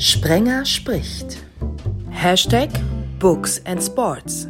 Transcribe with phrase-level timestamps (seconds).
[0.00, 1.36] Sprenger spricht.
[2.08, 2.70] Hashtag
[3.18, 4.48] Books and Sports.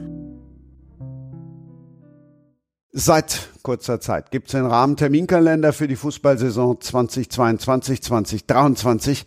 [2.93, 9.25] Seit kurzer Zeit gibt es den Rahmenterminkalender für die Fußballsaison 2022-2023.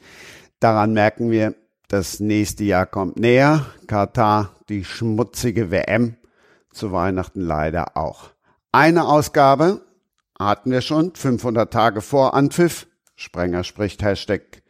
[0.61, 1.55] Daran merken wir,
[1.89, 3.65] das nächste Jahr kommt näher.
[3.87, 6.15] Katar, die schmutzige WM,
[6.71, 8.29] zu Weihnachten leider auch.
[8.71, 9.81] Eine Ausgabe
[10.39, 12.87] hatten wir schon, 500 Tage vor Anpfiff.
[13.17, 14.62] Sprenger spricht Hashtag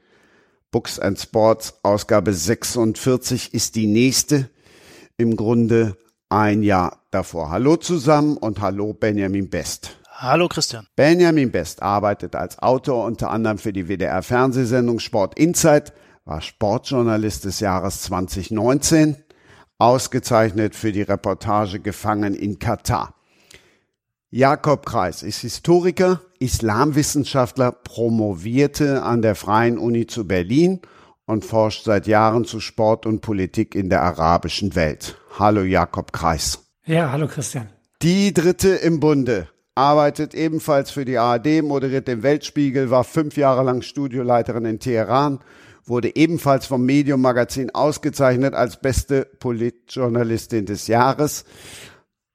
[0.74, 1.76] Books and Sports.
[1.84, 4.50] Ausgabe 46 ist die nächste.
[5.16, 5.96] Im Grunde
[6.28, 7.52] ein Jahr davor.
[7.52, 9.96] Hallo zusammen und hallo Benjamin Best.
[10.10, 10.88] Hallo Christian.
[10.96, 15.94] Benjamin Best arbeitet als Autor unter anderem für die WDR Fernsehsendung Sport Insight,
[16.26, 19.18] war Sportjournalist des Jahres 2019,
[19.78, 23.14] ausgezeichnet für die Reportage Gefangen in Katar.
[24.32, 30.82] Jakob Kreis ist Historiker, Islamwissenschaftler, promovierte an der Freien Uni zu Berlin
[31.26, 35.16] und forscht seit Jahren zu Sport und Politik in der arabischen Welt.
[35.40, 36.60] Hallo Jakob Kreis.
[36.86, 37.70] Ja, hallo Christian.
[38.02, 43.64] Die dritte im Bunde arbeitet ebenfalls für die ARD, moderiert den Weltspiegel, war fünf Jahre
[43.64, 45.40] lang Studioleiterin in Teheran,
[45.86, 51.46] wurde ebenfalls vom Medium Magazin ausgezeichnet als beste Politjournalistin des Jahres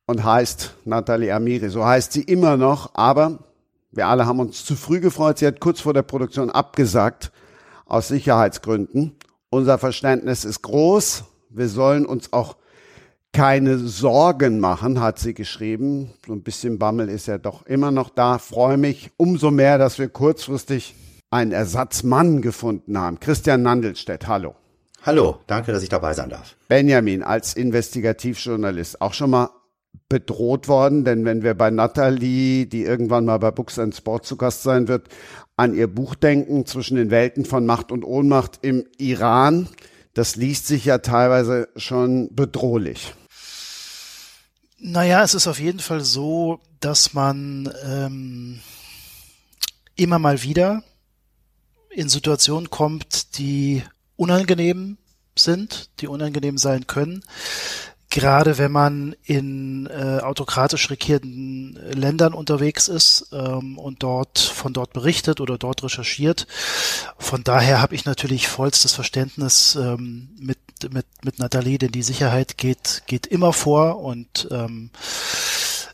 [0.06, 1.68] und heißt Nathalie Amiri.
[1.68, 3.47] So heißt sie immer noch, aber
[3.90, 5.38] wir alle haben uns zu früh gefreut.
[5.38, 7.32] Sie hat kurz vor der Produktion abgesagt,
[7.86, 9.16] aus Sicherheitsgründen.
[9.50, 11.24] Unser Verständnis ist groß.
[11.48, 12.56] Wir sollen uns auch
[13.32, 16.10] keine Sorgen machen, hat sie geschrieben.
[16.26, 18.38] So ein bisschen Bammel ist ja doch immer noch da.
[18.38, 20.94] Freue mich umso mehr, dass wir kurzfristig
[21.30, 23.20] einen Ersatzmann gefunden haben.
[23.20, 24.54] Christian Nandelstedt, hallo.
[25.04, 26.56] Hallo, danke, dass ich dabei sein darf.
[26.68, 29.50] Benjamin als Investigativjournalist auch schon mal
[30.08, 34.36] bedroht worden, denn wenn wir bei Natalie, die irgendwann mal bei Books and Sport zu
[34.36, 35.08] Gast sein wird,
[35.56, 39.68] an ihr Buch denken zwischen den Welten von Macht und Ohnmacht im Iran,
[40.14, 43.14] das liest sich ja teilweise schon bedrohlich.
[44.78, 48.60] Naja, es ist auf jeden Fall so, dass man ähm,
[49.96, 50.82] immer mal wieder
[51.90, 53.82] in Situationen kommt, die
[54.16, 54.98] unangenehm
[55.36, 57.22] sind, die unangenehm sein können
[58.10, 64.92] gerade wenn man in äh, autokratisch regierten Ländern unterwegs ist ähm, und dort von dort
[64.92, 66.46] berichtet oder dort recherchiert.
[67.18, 70.58] Von daher habe ich natürlich vollstes Verständnis ähm, mit
[70.90, 74.90] mit mit Nathalie, denn die Sicherheit geht geht immer vor und ähm,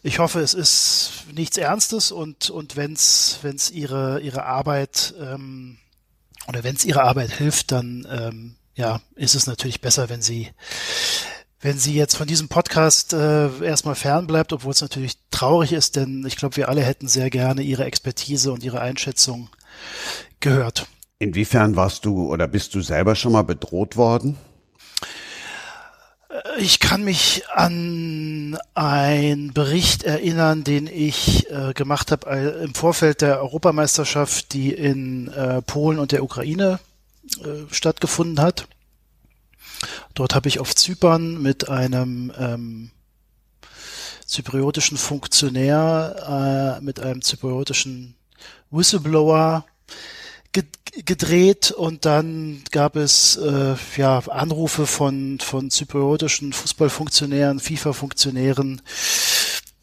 [0.03, 5.79] ich hoffe, es ist nichts Ernstes und und wenn's wenn's ihre ihre Arbeit ähm,
[6.47, 10.51] oder wenn's ihre Arbeit hilft, dann ähm, ja ist es natürlich besser, wenn sie
[11.65, 16.23] wenn sie jetzt von diesem Podcast äh, erstmal fernbleibt, obwohl es natürlich traurig ist, denn
[16.27, 19.49] ich glaube, wir alle hätten sehr gerne ihre Expertise und ihre Einschätzung
[20.41, 20.87] gehört.
[21.19, 24.37] Inwiefern warst du oder bist du selber schon mal bedroht worden?
[26.29, 32.75] Äh, ich kann mich an einen Bericht erinnern, den ich äh, gemacht habe äh, im
[32.75, 36.79] Vorfeld der Europameisterschaft, die in äh, Polen und der Ukraine
[37.43, 38.67] äh, stattgefunden hat.
[40.15, 42.91] Dort habe ich auf Zypern mit einem ähm,
[44.27, 48.17] zypriotischen Funktionär, äh, mit einem zypriotischen
[48.71, 49.65] Whistleblower
[51.05, 58.81] gedreht und dann gab es äh, ja Anrufe von von zypriotischen Fußballfunktionären, FIFA-Funktionären.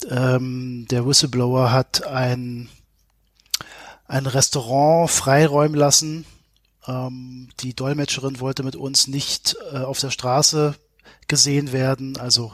[0.10, 2.70] Ähm, der Whistleblower hat ein
[4.08, 6.26] ein Restaurant freiräumen lassen
[6.88, 10.76] ähm, die Dolmetscherin wollte mit uns nicht äh, auf der Straße
[11.28, 12.18] gesehen werden.
[12.18, 12.54] Also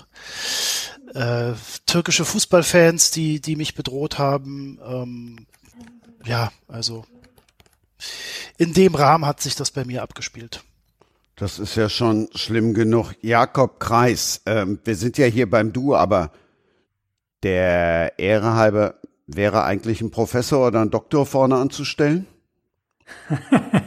[1.13, 1.53] äh,
[1.85, 4.79] türkische Fußballfans, die, die mich bedroht haben.
[4.85, 5.47] Ähm,
[6.25, 7.05] ja, also
[8.57, 10.63] in dem Rahmen hat sich das bei mir abgespielt.
[11.35, 13.13] Das ist ja schon schlimm genug.
[13.21, 16.31] Jakob Kreis, ähm, wir sind ja hier beim Du, aber
[17.43, 18.95] der Ehre halber
[19.27, 22.25] wäre eigentlich ein Professor oder ein Doktor vorne anzustellen?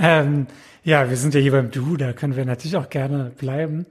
[0.00, 0.46] ähm,
[0.82, 3.86] ja, wir sind ja hier beim Du, da können wir natürlich auch gerne bleiben.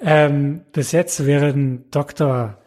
[0.00, 2.58] Ähm, bis jetzt wäre ein Doktor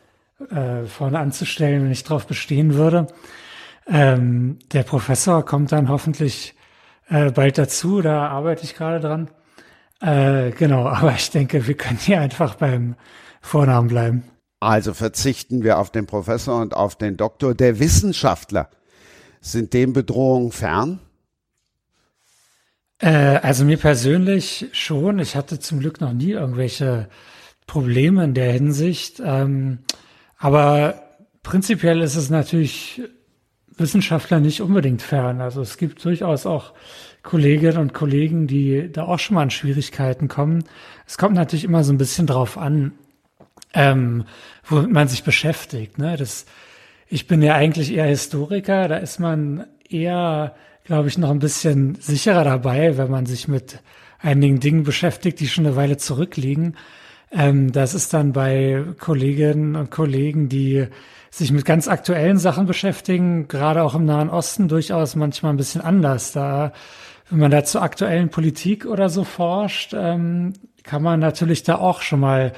[0.49, 3.07] äh, vorne anzustellen, wenn ich darauf bestehen würde.
[3.87, 6.55] Ähm, der Professor kommt dann hoffentlich
[7.09, 9.29] äh, bald dazu, da arbeite ich gerade dran.
[10.01, 12.95] Äh, genau, aber ich denke, wir können hier einfach beim
[13.41, 14.23] Vornamen bleiben.
[14.59, 17.53] Also verzichten wir auf den Professor und auf den Doktor.
[17.53, 18.69] Der Wissenschaftler
[19.39, 20.99] sind dem Bedrohungen fern?
[22.99, 25.19] Äh, also mir persönlich schon.
[25.19, 27.09] Ich hatte zum Glück noch nie irgendwelche
[27.65, 29.21] Probleme in der Hinsicht.
[29.23, 29.79] Ähm,
[30.37, 31.03] aber
[31.43, 33.01] prinzipiell ist es natürlich
[33.77, 35.41] Wissenschaftler nicht unbedingt fern.
[35.41, 36.73] Also es gibt durchaus auch
[37.23, 40.63] Kolleginnen und Kollegen, die da auch schon mal in Schwierigkeiten kommen.
[41.05, 42.93] Es kommt natürlich immer so ein bisschen drauf an,
[43.73, 44.25] ähm,
[44.63, 45.97] womit man sich beschäftigt.
[45.97, 46.15] Ne?
[46.17, 46.45] Das,
[47.07, 50.55] ich bin ja eigentlich eher Historiker, da ist man eher,
[50.87, 53.79] glaube ich, noch ein bisschen sicherer dabei, wenn man sich mit
[54.19, 56.75] einigen Dingen beschäftigt, die schon eine Weile zurückliegen.
[57.29, 60.87] Ähm, das ist dann bei Kolleginnen und Kollegen, die
[61.29, 65.81] sich mit ganz aktuellen Sachen beschäftigen, gerade auch im Nahen Osten durchaus manchmal ein bisschen
[65.81, 66.31] anders.
[66.31, 66.71] Da,
[67.29, 70.53] wenn man da zur aktuellen Politik oder so forscht, ähm,
[70.83, 72.53] kann man natürlich da auch schon mal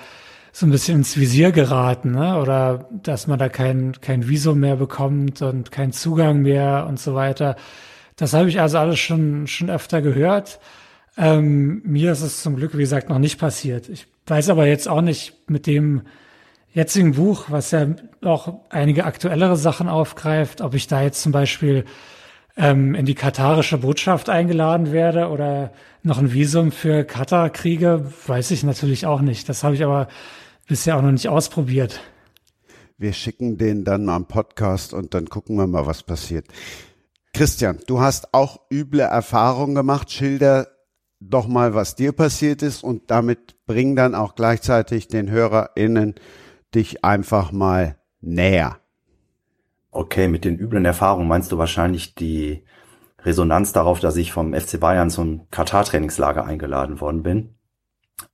[0.52, 2.38] so ein bisschen ins Visier geraten, ne?
[2.40, 7.16] oder dass man da kein, kein Visum mehr bekommt und keinen Zugang mehr und so
[7.16, 7.56] weiter.
[8.20, 10.60] Das habe ich also alles schon, schon öfter gehört.
[11.18, 13.88] Ähm, mir ist es zum Glück, wie gesagt, noch nicht passiert.
[13.88, 16.02] Ich weiß aber jetzt auch nicht mit dem
[16.74, 17.88] jetzigen Buch, was ja
[18.22, 21.86] auch einige aktuellere Sachen aufgreift, ob ich da jetzt zum Beispiel
[22.58, 25.72] ähm, in die katarische Botschaft eingeladen werde oder
[26.04, 29.48] noch ein Visum für Katar kriege, weiß ich natürlich auch nicht.
[29.48, 30.10] Das habe ich aber
[30.68, 32.02] bisher auch noch nicht ausprobiert.
[32.98, 36.48] Wir schicken den dann mal am Podcast und dann gucken wir mal, was passiert.
[37.34, 40.12] Christian, du hast auch üble Erfahrungen gemacht.
[40.12, 40.68] Schilder
[41.20, 46.16] doch mal, was dir passiert ist und damit bring dann auch gleichzeitig den HörerInnen
[46.74, 48.80] dich einfach mal näher.
[49.92, 52.64] Okay, mit den üblen Erfahrungen meinst du wahrscheinlich die
[53.24, 57.56] Resonanz darauf, dass ich vom FC Bayern zum Katar-Trainingslager eingeladen worden bin.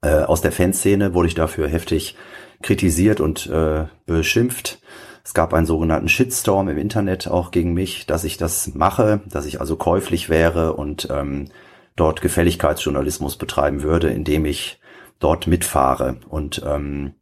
[0.01, 2.15] Äh, aus der Fanszene wurde ich dafür heftig
[2.61, 4.79] kritisiert und äh, beschimpft.
[5.25, 9.47] Es gab einen sogenannten Shitstorm im Internet auch gegen mich, dass ich das mache, dass
[9.47, 11.49] ich also käuflich wäre und ähm,
[11.95, 14.79] dort Gefälligkeitsjournalismus betreiben würde, indem ich
[15.19, 16.17] dort mitfahre.
[16.29, 17.15] Und ähm,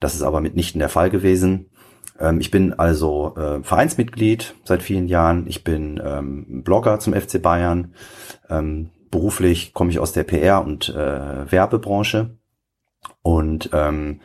[0.00, 1.70] das ist aber mitnichten der Fall gewesen.
[2.18, 5.46] Ähm, ich bin also äh, Vereinsmitglied seit vielen Jahren.
[5.46, 7.94] Ich bin ähm, Blogger zum FC Bayern.
[8.50, 12.36] Ähm, beruflich komme ich aus der PR- und äh, Werbebranche
[13.22, 14.20] und ähm,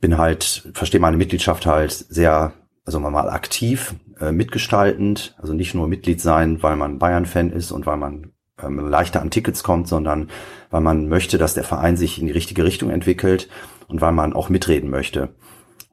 [0.00, 2.52] bin halt, verstehe meine Mitgliedschaft halt sehr,
[2.84, 7.86] also mal aktiv, äh, mitgestaltend, also nicht nur Mitglied sein, weil man Bayern-Fan ist und
[7.86, 10.30] weil man ähm, leichter an Tickets kommt, sondern
[10.70, 13.48] weil man möchte, dass der Verein sich in die richtige Richtung entwickelt
[13.88, 15.34] und weil man auch mitreden möchte.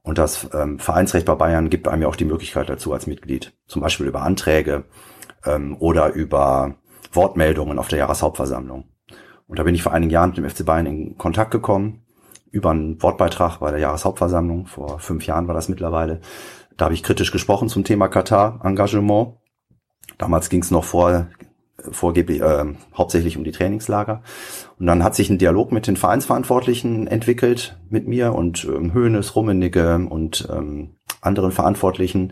[0.03, 3.53] Und das ähm, Vereinsrecht bei Bayern gibt einem ja auch die Möglichkeit dazu als Mitglied.
[3.65, 4.83] Zum Beispiel über Anträge
[5.45, 6.75] ähm, oder über
[7.11, 8.85] Wortmeldungen auf der Jahreshauptversammlung.
[9.47, 12.04] Und da bin ich vor einigen Jahren mit dem FC Bayern in Kontakt gekommen,
[12.55, 16.21] über einen Wortbeitrag bei der Jahreshauptversammlung, vor fünf Jahren war das mittlerweile.
[16.77, 19.33] Da habe ich kritisch gesprochen zum Thema Katar-Engagement.
[20.17, 21.27] Damals ging es noch vor
[21.91, 22.65] vorgeblich äh,
[22.95, 24.23] hauptsächlich um die Trainingslager.
[24.79, 29.35] Und dann hat sich ein Dialog mit den Vereinsverantwortlichen entwickelt, mit mir und ähm, Höhnes,
[29.35, 32.31] Rummenigge und ähm, anderen Verantwortlichen.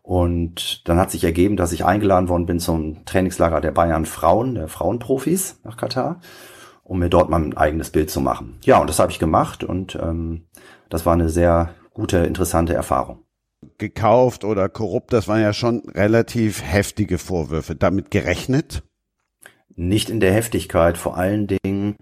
[0.00, 4.54] Und dann hat sich ergeben, dass ich eingeladen worden bin zum Trainingslager der Bayern Frauen,
[4.54, 6.20] der Frauenprofis nach Katar,
[6.88, 8.58] um mir dort mal ein eigenes Bild zu machen.
[8.64, 10.48] Ja, und das habe ich gemacht und ähm,
[10.88, 13.22] das war eine sehr gute, interessante Erfahrung
[13.78, 17.74] gekauft oder korrupt, das waren ja schon relativ heftige Vorwürfe.
[17.74, 18.82] Damit gerechnet?
[19.74, 21.96] Nicht in der Heftigkeit, vor allen Dingen.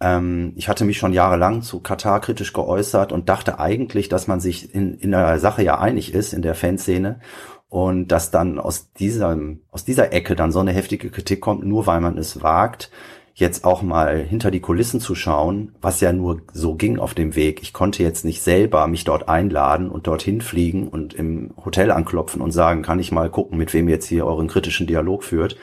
[0.00, 4.40] Ähm, ich hatte mich schon jahrelang zu Katar kritisch geäußert und dachte eigentlich, dass man
[4.40, 7.20] sich in, in der Sache ja einig ist, in der Fanszene.
[7.68, 11.86] Und dass dann aus diesem, aus dieser Ecke dann so eine heftige Kritik kommt, nur
[11.86, 12.90] weil man es wagt,
[13.34, 17.34] jetzt auch mal hinter die Kulissen zu schauen, was ja nur so ging auf dem
[17.34, 17.62] Weg.
[17.62, 22.42] Ich konnte jetzt nicht selber mich dort einladen und dorthin fliegen und im Hotel anklopfen
[22.42, 25.56] und sagen, kann ich mal gucken, mit wem jetzt hier euren kritischen Dialog führt.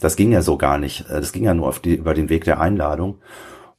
[0.00, 1.06] Das ging ja so gar nicht.
[1.08, 3.18] Das ging ja nur auf die, über den Weg der Einladung.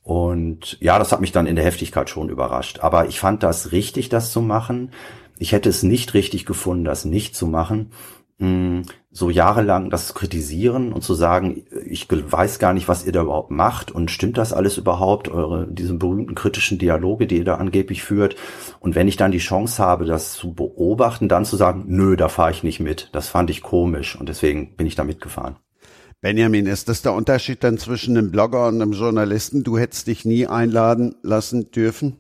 [0.04, 2.80] Und ja, das hat mich dann in der Heftigkeit schon überrascht.
[2.82, 4.92] Aber ich fand das richtig, das zu machen.
[5.38, 7.92] Ich hätte es nicht richtig gefunden, das nicht zu machen
[8.40, 13.50] so jahrelang das kritisieren und zu sagen, ich weiß gar nicht, was ihr da überhaupt
[13.50, 18.04] macht und stimmt das alles überhaupt, eure, diesen berühmten kritischen Dialoge, die ihr da angeblich
[18.04, 18.36] führt.
[18.80, 22.30] Und wenn ich dann die Chance habe, das zu beobachten, dann zu sagen, nö, da
[22.30, 23.10] fahre ich nicht mit.
[23.12, 25.56] Das fand ich komisch und deswegen bin ich da mitgefahren.
[26.22, 29.64] Benjamin, ist das der Unterschied dann zwischen einem Blogger und einem Journalisten?
[29.64, 32.18] Du hättest dich nie einladen lassen dürfen?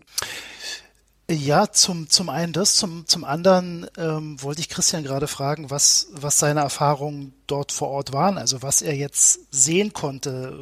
[1.29, 6.07] Ja, zum, zum einen das, zum, zum anderen ähm, wollte ich Christian gerade fragen, was,
[6.13, 10.57] was seine Erfahrungen dort vor Ort waren, also was er jetzt sehen konnte,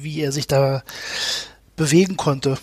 [0.00, 0.84] wie er sich da
[1.74, 2.58] bewegen konnte.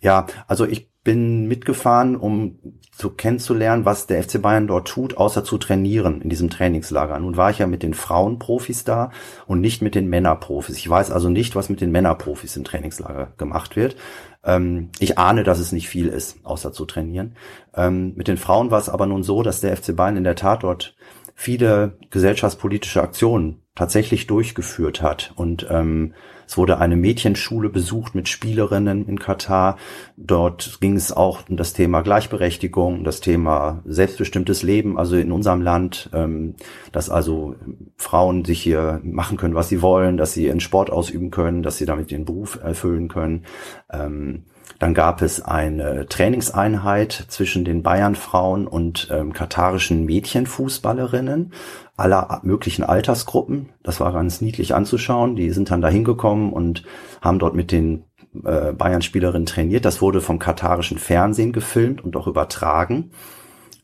[0.00, 2.58] Ja, also ich bin mitgefahren, um
[3.00, 7.18] zu kennenzulernen, was der FC Bayern dort tut, außer zu trainieren in diesem Trainingslager.
[7.18, 9.10] Nun war ich ja mit den Frauenprofis da
[9.46, 10.76] und nicht mit den Männerprofis.
[10.76, 13.96] Ich weiß also nicht, was mit den Männerprofis im Trainingslager gemacht wird.
[14.44, 17.36] Ähm, ich ahne, dass es nicht viel ist, außer zu trainieren.
[17.74, 20.36] Ähm, mit den Frauen war es aber nun so, dass der FC Bayern in der
[20.36, 20.94] Tat dort
[21.40, 25.32] viele gesellschaftspolitische Aktionen tatsächlich durchgeführt hat.
[25.36, 26.12] Und ähm,
[26.46, 29.78] es wurde eine Mädchenschule besucht mit Spielerinnen in Katar.
[30.18, 35.62] Dort ging es auch um das Thema Gleichberechtigung, das Thema selbstbestimmtes Leben, also in unserem
[35.62, 36.56] Land, ähm,
[36.92, 37.54] dass also
[37.96, 41.78] Frauen sich hier machen können, was sie wollen, dass sie ihren Sport ausüben können, dass
[41.78, 43.46] sie damit den Beruf erfüllen können.
[43.90, 44.44] Ähm,
[44.78, 51.52] dann gab es eine Trainingseinheit zwischen den Bayern-Frauen und ähm, katarischen Mädchenfußballerinnen
[51.96, 53.70] aller möglichen Altersgruppen.
[53.82, 55.36] Das war ganz niedlich anzuschauen.
[55.36, 56.84] Die sind dann da hingekommen und
[57.20, 58.04] haben dort mit den
[58.44, 59.84] äh, Bayern-Spielerinnen trainiert.
[59.84, 63.10] Das wurde vom katarischen Fernsehen gefilmt und auch übertragen.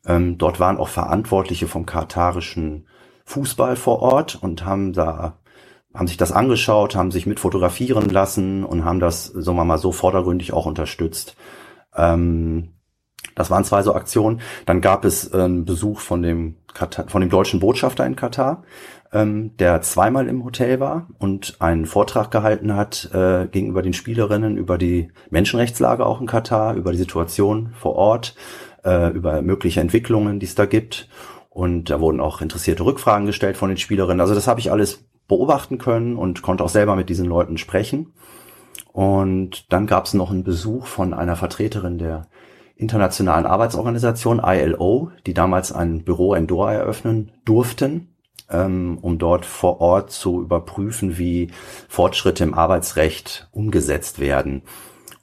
[0.07, 2.87] Ähm, dort waren auch Verantwortliche vom katarischen
[3.25, 5.39] Fußball vor Ort und haben da
[5.97, 9.79] haben sich das angeschaut, haben sich mit fotografieren lassen und haben das, sagen wir mal,
[9.79, 11.37] so vordergründig auch unterstützt.
[11.97, 12.75] Ähm,
[13.35, 14.41] das waren zwei so Aktionen.
[14.65, 18.63] Dann gab es einen Besuch von dem, Katar, von dem deutschen Botschafter in Katar,
[19.13, 24.57] ähm, der zweimal im Hotel war und einen Vortrag gehalten hat äh, gegenüber den Spielerinnen
[24.57, 28.35] über die Menschenrechtslage auch in Katar, über die Situation vor Ort,
[28.85, 31.09] äh, über mögliche Entwicklungen, die es da gibt.
[31.51, 34.21] Und da wurden auch interessierte Rückfragen gestellt von den Spielerinnen.
[34.21, 38.13] Also das habe ich alles beobachten können und konnte auch selber mit diesen Leuten sprechen.
[38.93, 42.29] Und dann gab es noch einen Besuch von einer Vertreterin der
[42.77, 48.15] Internationalen Arbeitsorganisation ILO, die damals ein Büro in Doha eröffnen durften,
[48.51, 51.51] ähm, um dort vor Ort zu überprüfen, wie
[51.89, 54.63] Fortschritte im Arbeitsrecht umgesetzt werden.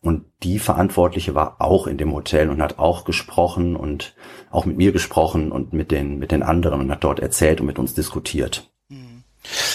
[0.01, 4.15] Und die Verantwortliche war auch in dem Hotel und hat auch gesprochen und
[4.51, 7.67] auch mit mir gesprochen und mit den, mit den anderen und hat dort erzählt und
[7.67, 8.72] mit uns diskutiert.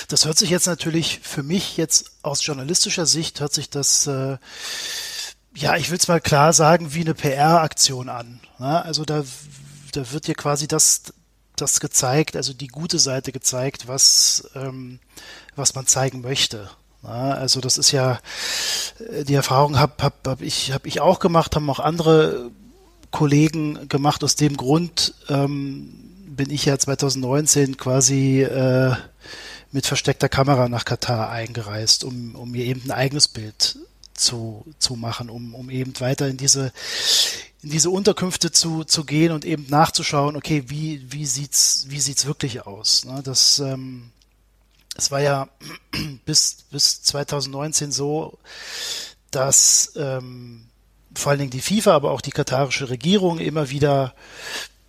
[0.09, 4.39] Das hört sich jetzt natürlich für mich jetzt aus journalistischer Sicht hört sich das äh,
[5.59, 8.41] ja, ich will es mal klar sagen, wie eine PR-Aktion an.
[8.59, 8.85] Ne?
[8.85, 9.25] Also da,
[9.93, 11.03] da wird dir quasi das,
[11.57, 15.01] das gezeigt, also die gute Seite gezeigt, was, ähm,
[15.57, 16.71] was man zeigen möchte.
[17.03, 17.35] Ja, ne?
[17.35, 18.21] also das ist ja
[19.11, 22.51] äh, die Erfahrung habe hab, hab ich hab ich auch gemacht, haben auch andere
[23.11, 24.23] Kollegen gemacht.
[24.23, 25.93] Aus dem Grund ähm,
[26.29, 28.95] bin ich ja 2019 quasi äh,
[29.73, 33.79] mit versteckter Kamera nach Katar eingereist, um, um mir eben ein eigenes Bild
[34.15, 36.73] zu, zu machen, um, um eben weiter in diese,
[37.63, 42.27] in diese Unterkünfte zu, zu gehen und eben nachzuschauen, okay, wie, wie sieht's, wie sieht's
[42.27, 43.05] wirklich aus?
[43.05, 43.21] Ne?
[43.23, 44.11] Das, ähm,
[44.97, 45.49] es war ja
[46.25, 48.39] bis, bis 2019 so,
[49.31, 50.67] dass ähm,
[51.15, 54.15] vor allen Dingen die FIFA, aber auch die katarische Regierung immer wieder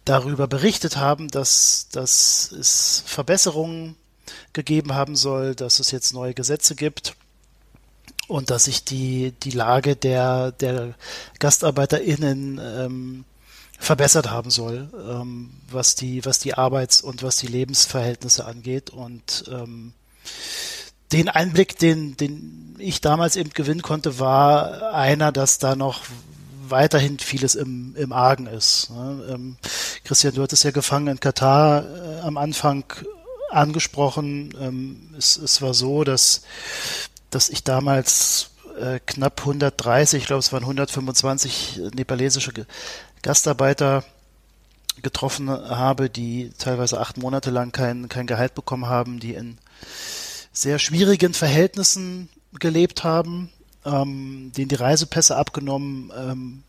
[0.05, 3.95] darüber berichtet haben, dass, dass es Verbesserungen
[4.53, 7.15] gegeben haben soll, dass es jetzt neue Gesetze gibt
[8.27, 10.93] und dass sich die, die Lage der, der
[11.39, 13.25] GastarbeiterInnen ähm,
[13.79, 18.91] verbessert haben soll, ähm, was die, was die Arbeits- und was die Lebensverhältnisse angeht.
[18.91, 19.93] Und ähm,
[21.11, 26.03] den Einblick, den, den ich damals eben gewinnen konnte, war einer, dass da noch
[26.67, 28.91] weiterhin vieles im, im Argen ist.
[28.91, 29.25] Ne?
[29.29, 29.57] Ähm,
[30.03, 32.83] Christian, du hattest ja gefangen in Katar äh, am Anfang
[33.49, 34.53] angesprochen.
[34.59, 36.43] Ähm, es, es war so, dass
[37.29, 42.51] dass ich damals äh, knapp 130, ich glaube es waren 125 nepalesische
[43.21, 44.03] Gastarbeiter
[45.01, 49.57] getroffen habe, die teilweise acht Monate lang kein, kein Gehalt bekommen haben, die in
[50.51, 52.29] sehr schwierigen Verhältnissen
[52.59, 53.49] gelebt haben,
[53.85, 56.63] ähm, denen die Reisepässe abgenommen ähm,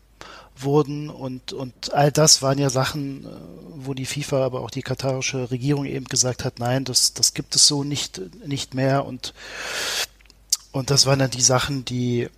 [0.63, 3.29] wurden und, und all das waren ja Sachen, äh,
[3.75, 7.55] wo die FIFA, aber auch die katarische Regierung eben gesagt hat, nein, das, das gibt
[7.55, 9.33] es so nicht, nicht mehr und
[10.71, 12.29] und das waren dann die Sachen, die,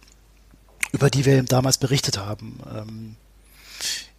[0.91, 2.59] über die wir eben damals berichtet haben.
[2.75, 3.15] Ähm,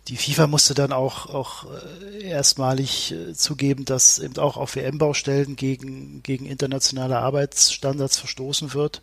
[0.09, 1.67] die FIFA musste dann auch, auch
[2.13, 9.03] äh, erstmalig äh, zugeben, dass eben auch auf WM-Baustellen gegen, gegen internationale Arbeitsstandards verstoßen wird.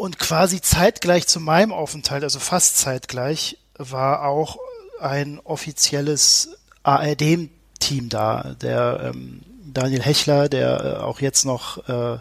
[0.00, 4.56] Und quasi zeitgleich zu meinem Aufenthalt, also fast zeitgleich, war auch
[4.98, 12.18] ein offizielles ARD-Team da, der ähm, Daniel Hechler, der äh, auch jetzt noch äh,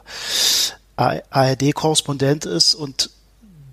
[0.97, 3.11] ARD-Korrespondent ist und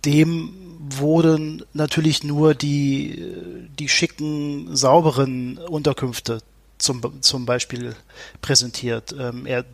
[0.05, 6.43] dem wurden natürlich nur die, die schicken, sauberen Unterkünfte
[6.79, 7.97] zum, zum Beispiel
[8.41, 9.17] präsentiert.
[9.19, 9.65] Ähm, er,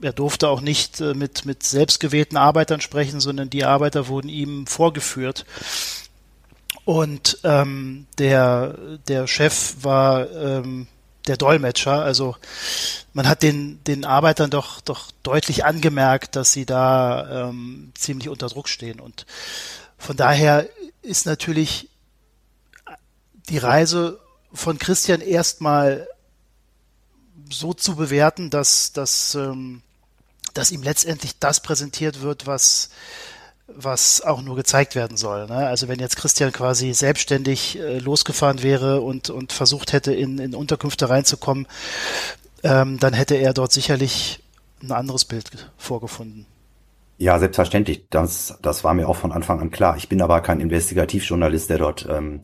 [0.00, 4.66] er durfte auch nicht äh, mit, mit selbstgewählten Arbeitern sprechen, sondern die Arbeiter wurden ihm
[4.66, 5.44] vorgeführt.
[6.84, 10.86] Und ähm, der, der Chef war ähm,
[11.26, 12.02] der Dolmetscher.
[12.02, 12.36] Also
[13.12, 18.46] man hat den, den Arbeitern doch, doch deutlich angemerkt, dass sie da ähm, ziemlich unter
[18.46, 19.00] Druck stehen.
[19.00, 19.26] Und
[19.98, 20.68] von daher
[21.02, 21.90] ist natürlich
[23.50, 24.20] die Reise
[24.52, 26.08] von Christian erstmal
[27.50, 29.82] so zu bewerten, dass, dass, ähm,
[30.54, 32.90] dass ihm letztendlich das präsentiert wird, was,
[33.66, 35.46] was auch nur gezeigt werden soll.
[35.46, 35.66] Ne?
[35.66, 40.54] Also wenn jetzt Christian quasi selbstständig äh, losgefahren wäre und, und versucht hätte, in, in
[40.54, 41.66] Unterkünfte reinzukommen,
[42.62, 44.42] ähm, dann hätte er dort sicherlich
[44.82, 46.46] ein anderes Bild vorgefunden.
[47.18, 48.04] Ja, selbstverständlich.
[48.10, 49.96] Das, das war mir auch von Anfang an klar.
[49.96, 52.40] Ich bin aber kein Investigativjournalist, der dort ähm,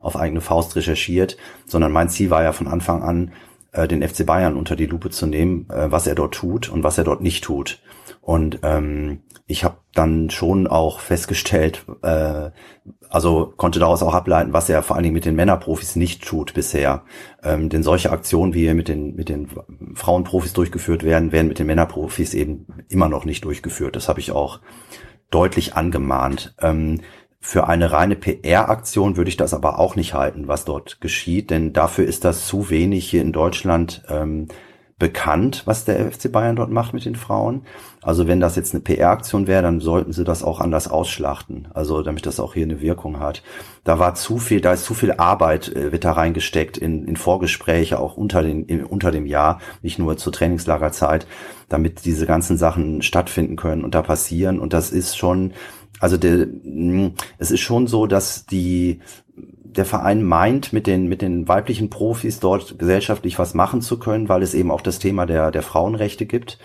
[0.00, 1.36] auf eigene Faust recherchiert,
[1.66, 3.32] sondern mein Ziel war ja von Anfang an,
[3.76, 6.82] äh, den FC Bayern unter die Lupe zu nehmen, äh, was er dort tut und
[6.82, 7.80] was er dort nicht tut.
[8.20, 12.50] Und ähm, ich habe dann schon auch festgestellt, äh,
[13.08, 16.54] also konnte daraus auch ableiten, was er vor allen Dingen mit den Männerprofis nicht tut
[16.54, 17.04] bisher.
[17.44, 19.48] Ähm, denn solche Aktionen, wie mit den mit den
[19.94, 23.94] Frauenprofis durchgeführt werden, werden mit den Männerprofis eben immer noch nicht durchgeführt.
[23.94, 24.60] Das habe ich auch
[25.30, 26.54] deutlich angemahnt.
[26.60, 27.00] Ähm,
[27.46, 31.72] für eine reine PR-Aktion würde ich das aber auch nicht halten, was dort geschieht, denn
[31.72, 34.48] dafür ist das zu wenig hier in Deutschland ähm,
[34.98, 37.62] bekannt, was der FC Bayern dort macht mit den Frauen.
[38.02, 41.68] Also wenn das jetzt eine PR-Aktion wäre, dann sollten sie das auch anders ausschlachten.
[41.72, 43.44] Also damit das auch hier eine Wirkung hat.
[43.84, 47.16] Da war zu viel, da ist zu viel Arbeit äh, wird da reingesteckt in, in
[47.16, 51.28] Vorgespräche, auch unter, den, in, unter dem Jahr, nicht nur zur Trainingslagerzeit,
[51.68, 54.58] damit diese ganzen Sachen stattfinden können und da passieren.
[54.58, 55.52] Und das ist schon,
[56.00, 56.46] also der,
[57.38, 59.00] es ist schon so, dass die
[59.76, 64.28] der Verein meint, mit den, mit den weiblichen Profis dort gesellschaftlich was machen zu können,
[64.28, 66.58] weil es eben auch das Thema der, der Frauenrechte gibt.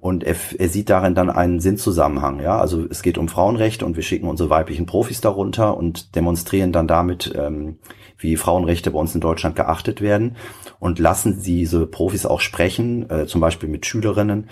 [0.00, 2.40] Und er, er sieht darin dann einen Sinnzusammenhang.
[2.40, 6.72] Ja, also es geht um Frauenrechte und wir schicken unsere weiblichen Profis darunter und demonstrieren
[6.72, 7.78] dann damit, ähm,
[8.16, 10.36] wie Frauenrechte bei uns in Deutschland geachtet werden
[10.78, 14.50] und lassen diese Profis auch sprechen, äh, zum Beispiel mit Schülerinnen,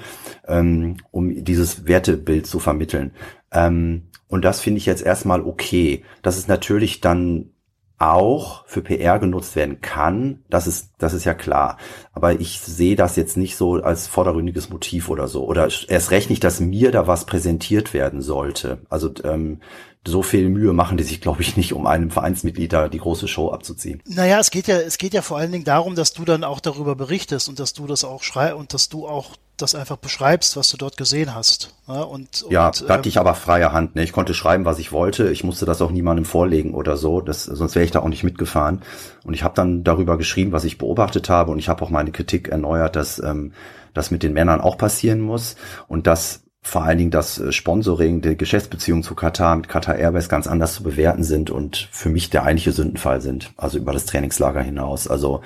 [0.48, 3.12] ähm, um dieses Wertebild zu vermitteln.
[3.52, 6.04] Ähm, und das finde ich jetzt erstmal okay.
[6.22, 7.50] Das ist natürlich dann
[7.98, 11.78] auch für PR genutzt werden kann, das ist, das ist ja klar.
[12.12, 15.46] Aber ich sehe das jetzt nicht so als vordergründiges Motiv oder so.
[15.46, 18.78] Oder erst recht nicht, dass mir da was präsentiert werden sollte.
[18.90, 19.60] Also ähm,
[20.06, 23.28] so viel Mühe machen die sich, glaube ich, nicht, um einem Vereinsmitglied da die große
[23.28, 24.02] Show abzuziehen.
[24.06, 26.60] Naja, es geht ja, es geht ja vor allen Dingen darum, dass du dann auch
[26.60, 30.56] darüber berichtest und dass du das auch schrei und dass du auch das einfach beschreibst,
[30.56, 31.74] was du dort gesehen hast.
[31.88, 33.94] Ja, und, ja und, da hatte ähm, ich aber freie Hand.
[33.96, 34.02] Ne?
[34.02, 35.30] Ich konnte schreiben, was ich wollte.
[35.30, 37.20] Ich musste das auch niemandem vorlegen oder so.
[37.20, 38.82] Das, sonst wäre ich da auch nicht mitgefahren.
[39.24, 41.50] Und ich habe dann darüber geschrieben, was ich beobachtet habe.
[41.52, 43.52] Und ich habe auch meine Kritik erneuert, dass ähm,
[43.94, 45.56] das mit den Männern auch passieren muss
[45.88, 50.28] und dass vor allen Dingen das äh, Sponsoring, die Geschäftsbeziehungen zu Katar mit Qatar Airways
[50.28, 54.04] ganz anders zu bewerten sind und für mich der eigentliche Sündenfall sind, also über das
[54.04, 55.06] Trainingslager hinaus.
[55.06, 55.42] Also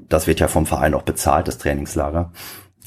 [0.00, 2.32] das wird ja vom Verein auch bezahlt, das Trainingslager.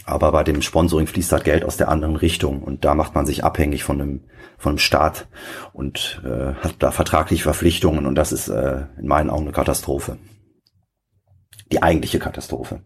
[0.05, 3.25] Aber bei dem Sponsoring fließt halt Geld aus der anderen Richtung und da macht man
[3.25, 4.23] sich abhängig von einem,
[4.57, 5.27] von einem Staat
[5.73, 10.17] und äh, hat da vertragliche Verpflichtungen und das ist äh, in meinen Augen eine Katastrophe.
[11.71, 12.81] Die eigentliche Katastrophe.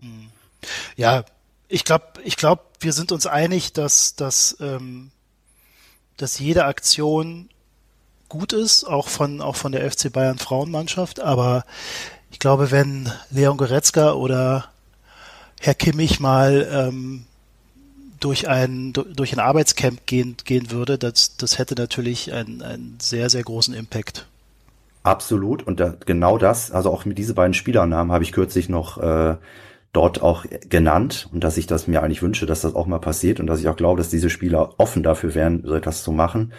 [0.96, 1.24] Ja,
[1.68, 5.12] ich glaube, ich glaube, wir sind uns einig, dass, dass, ähm,
[6.18, 7.50] dass jede Aktion
[8.30, 11.66] gut ist, auch von, auch von der FC Bayern Frauenmannschaft, aber
[12.32, 14.72] ich glaube, wenn Leon Goretzka oder
[15.64, 17.26] Herr Kimmich mal ähm,
[18.20, 23.30] durch ein durch ein Arbeitscamp gehen gehen würde, das das hätte natürlich einen, einen sehr
[23.30, 24.26] sehr großen Impact.
[25.04, 28.98] Absolut und da, genau das, also auch mit diese beiden Spielernamen habe ich kürzlich noch
[28.98, 29.36] äh,
[29.94, 33.40] dort auch genannt und dass ich das mir eigentlich wünsche, dass das auch mal passiert
[33.40, 36.54] und dass ich auch glaube, dass diese Spieler offen dafür wären, so etwas zu machen.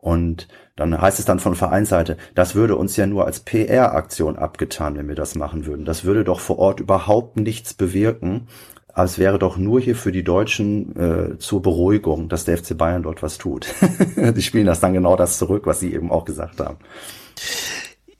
[0.00, 4.96] Und dann heißt es dann von Vereinsseite, das würde uns ja nur als PR-Aktion abgetan,
[4.96, 5.84] wenn wir das machen würden.
[5.84, 8.48] Das würde doch vor Ort überhaupt nichts bewirken.
[8.94, 13.02] Es wäre doch nur hier für die Deutschen äh, zur Beruhigung, dass der FC Bayern
[13.02, 13.66] dort was tut.
[14.16, 16.78] die spielen das dann genau das zurück, was sie eben auch gesagt haben.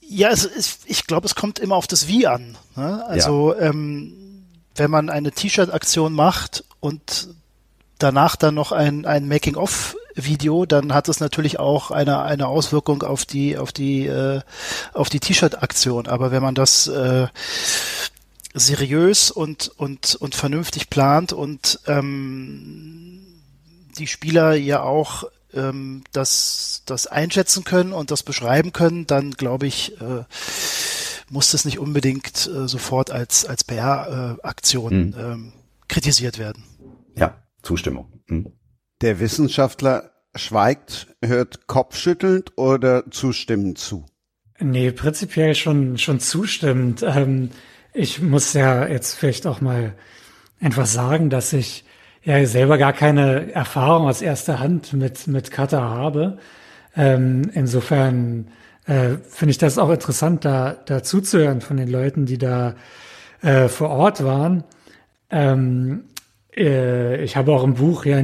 [0.01, 2.57] Ja, es ist, ich glaube, es kommt immer auf das Wie an.
[2.77, 3.05] Ne?
[3.07, 3.71] Also ja.
[3.71, 4.45] ähm,
[4.77, 7.29] wenn man eine T-Shirt-Aktion macht und
[8.03, 13.03] danach dann noch ein, ein Making-of Video, dann hat es natürlich auch eine, eine Auswirkung
[13.03, 14.41] auf die, auf die, äh,
[14.93, 16.07] auf die T-Shirt-Aktion.
[16.07, 17.29] Aber wenn man das äh,
[18.55, 23.21] seriös und, und, und vernünftig plant und ähm,
[23.99, 29.67] die Spieler ja auch ähm, das, das einschätzen können und das beschreiben können, dann glaube
[29.67, 30.25] ich, äh,
[31.29, 35.15] muss das nicht unbedingt äh, sofort als, als PR-Aktion mhm.
[35.19, 35.53] ähm,
[35.89, 36.65] kritisiert werden.
[37.17, 38.23] Ja, Zustimmung.
[38.27, 38.53] Mhm.
[39.01, 44.07] Der Wissenschaftler schweigt, hört kopfschüttelnd oder zustimmend zu?
[44.59, 47.03] Nee, prinzipiell schon, schon zustimmend.
[47.03, 47.51] Ähm,
[47.93, 49.95] ich muss ja jetzt vielleicht auch mal
[50.61, 51.85] einfach sagen, dass ich
[52.23, 56.39] ja selber gar keine Erfahrung aus erster Hand mit, mit Kata habe.
[56.95, 58.49] Ähm, insofern
[58.87, 62.75] äh, finde ich das auch interessant, da, da zuzuhören von den Leuten, die da
[63.41, 64.65] äh, vor Ort waren.
[65.31, 66.05] Ähm,
[66.57, 68.23] äh, ich habe auch im Buch ja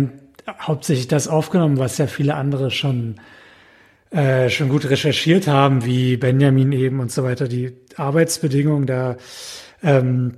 [0.60, 3.16] hauptsächlich das aufgenommen, was ja viele andere schon
[4.10, 9.16] äh, schon gut recherchiert haben, wie Benjamin eben und so weiter, die Arbeitsbedingungen, da
[9.82, 10.34] ähm,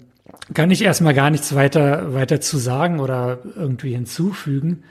[0.55, 4.85] kann ich erstmal gar nichts weiter, weiter zu sagen oder irgendwie hinzufügen.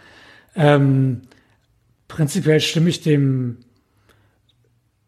[0.56, 1.22] Ähm,
[2.08, 3.58] prinzipiell stimme ich dem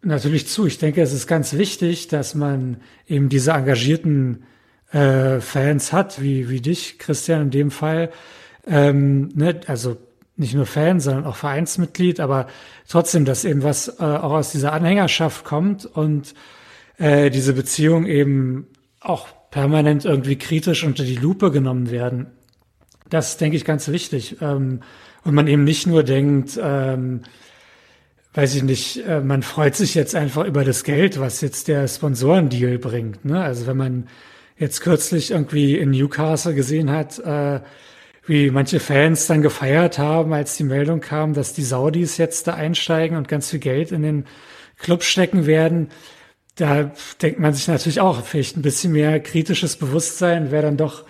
[0.02, 0.66] natürlich zu.
[0.66, 4.44] Ich denke, es ist ganz wichtig, dass man eben diese engagierten
[4.92, 8.10] äh, Fans hat, wie, wie dich, Christian, in dem Fall.
[8.66, 9.60] Ähm, ne?
[9.68, 9.98] Also
[10.36, 12.48] nicht nur Fan, sondern auch Vereinsmitglied, aber
[12.88, 16.34] trotzdem, dass eben was äh, auch aus dieser Anhängerschaft kommt und
[16.98, 18.68] äh, diese Beziehung eben
[19.02, 22.28] auch permanent irgendwie kritisch unter die Lupe genommen werden.
[23.10, 24.38] Das denke ich ganz wichtig.
[24.42, 24.82] Ähm,
[25.24, 27.22] und man eben nicht nur denkt, ähm,
[28.34, 31.88] weiß ich nicht, äh, man freut sich jetzt einfach über das Geld, was jetzt der
[31.88, 33.26] Sponsorendeal bringt.
[33.26, 33.42] Ne?
[33.42, 34.08] Also wenn man
[34.60, 37.62] jetzt kürzlich irgendwie in Newcastle gesehen hat, äh,
[38.26, 42.54] wie manche Fans dann gefeiert haben, als die Meldung kam, dass die Saudis jetzt da
[42.54, 44.26] einsteigen und ganz viel Geld in den
[44.78, 45.90] Club stecken werden.
[46.56, 46.92] Da
[47.22, 51.06] denkt man sich natürlich auch, vielleicht ein bisschen mehr kritisches Bewusstsein wäre dann doch,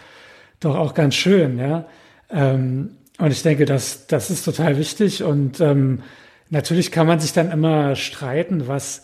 [0.59, 1.87] doch auch ganz schön, ja.
[2.29, 6.03] Ähm, und ich denke, das, das ist total wichtig und ähm,
[6.49, 9.03] natürlich kann man sich dann immer streiten, was,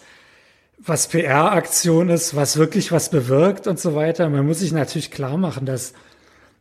[0.86, 4.30] was PR-Aktion ist, was wirklich was bewirkt und so weiter.
[4.30, 5.94] Man muss sich natürlich klar machen, dass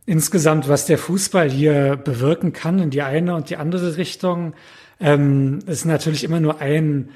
[0.06, 4.54] insgesamt, was der Fußball hier bewirken kann in die eine und die andere Richtung,
[5.00, 7.10] ähm, ist natürlich immer nur ein,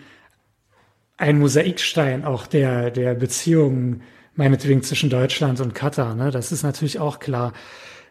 [1.17, 4.03] ein Mosaikstein auch der, der Beziehungen,
[4.35, 6.15] meinetwegen zwischen Deutschland und Katar.
[6.15, 6.31] Ne?
[6.31, 7.53] Das ist natürlich auch klar,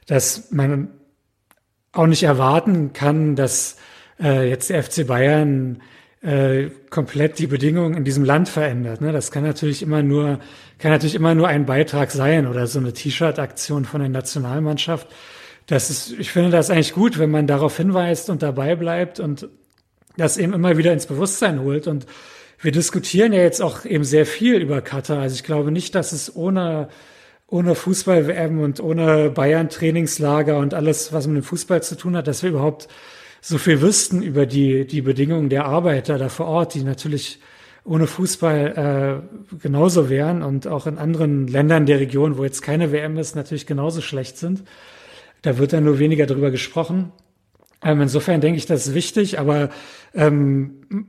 [0.08, 0.90] dass man
[1.92, 3.78] auch nicht erwarten kann, dass
[4.20, 5.82] äh, jetzt der FC Bayern
[6.28, 9.00] äh, komplett die Bedingungen in diesem Land verändert.
[9.00, 9.13] Ne?
[9.13, 10.40] Das kann natürlich immer nur,
[10.78, 15.08] kann natürlich immer nur ein Beitrag sein oder so eine T-Shirt-Aktion von der Nationalmannschaft.
[15.68, 19.48] Das ist, ich finde das eigentlich gut, wenn man darauf hinweist und dabei bleibt und
[20.18, 21.88] das eben immer wieder ins Bewusstsein holt.
[21.88, 22.06] Und
[22.60, 25.20] wir diskutieren ja jetzt auch eben sehr viel über Katar.
[25.20, 26.90] Also ich glaube nicht, dass es ohne,
[27.48, 32.44] ohne Fußball-WM und ohne Bayern-Trainingslager und alles, was mit dem Fußball zu tun hat, dass
[32.44, 32.90] wir überhaupt
[33.41, 37.39] so viel wüssten über die, die Bedingungen der Arbeiter da vor Ort, die natürlich
[37.84, 39.23] ohne Fußball
[39.54, 43.36] äh, genauso wären und auch in anderen Ländern der Region, wo jetzt keine WM ist,
[43.36, 44.63] natürlich genauso schlecht sind.
[45.41, 47.13] Da wird dann nur weniger drüber gesprochen.
[47.82, 49.69] Ähm, insofern denke ich, das ist wichtig, aber
[50.13, 51.08] ähm,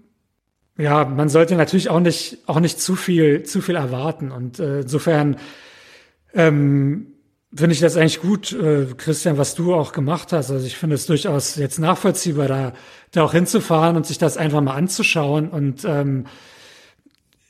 [0.77, 4.81] ja, man sollte natürlich auch nicht auch nicht zu viel zu viel erwarten und äh,
[4.81, 5.37] insofern
[6.35, 7.15] ähm,
[7.55, 10.51] finde ich das eigentlich gut, äh, Christian, was du auch gemacht hast.
[10.51, 12.73] Also ich finde es durchaus jetzt nachvollziehbar, da,
[13.13, 16.27] da auch hinzufahren und sich das einfach mal anzuschauen und ähm,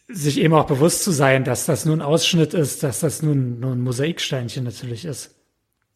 [0.09, 3.61] sich eben auch bewusst zu sein, dass das nur ein Ausschnitt ist, dass das nun
[3.61, 5.35] nur ein Mosaiksteinchen natürlich ist.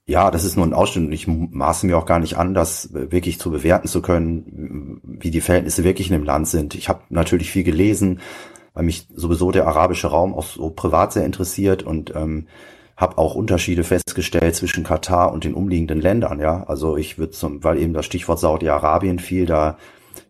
[0.04, 3.38] Ja, das ist nur ein Ausschnitt ich maße mir auch gar nicht an, das wirklich
[3.38, 6.74] zu bewerten zu können, wie die Verhältnisse wirklich in dem Land sind.
[6.74, 8.20] Ich habe natürlich viel gelesen,
[8.74, 12.48] weil mich sowieso der arabische Raum auch so privat sehr interessiert und ähm,
[13.02, 16.38] habe auch Unterschiede festgestellt zwischen Katar und den umliegenden Ländern.
[16.40, 19.76] Ja, also ich würde zum, weil eben das Stichwort Saudi-Arabien fiel, da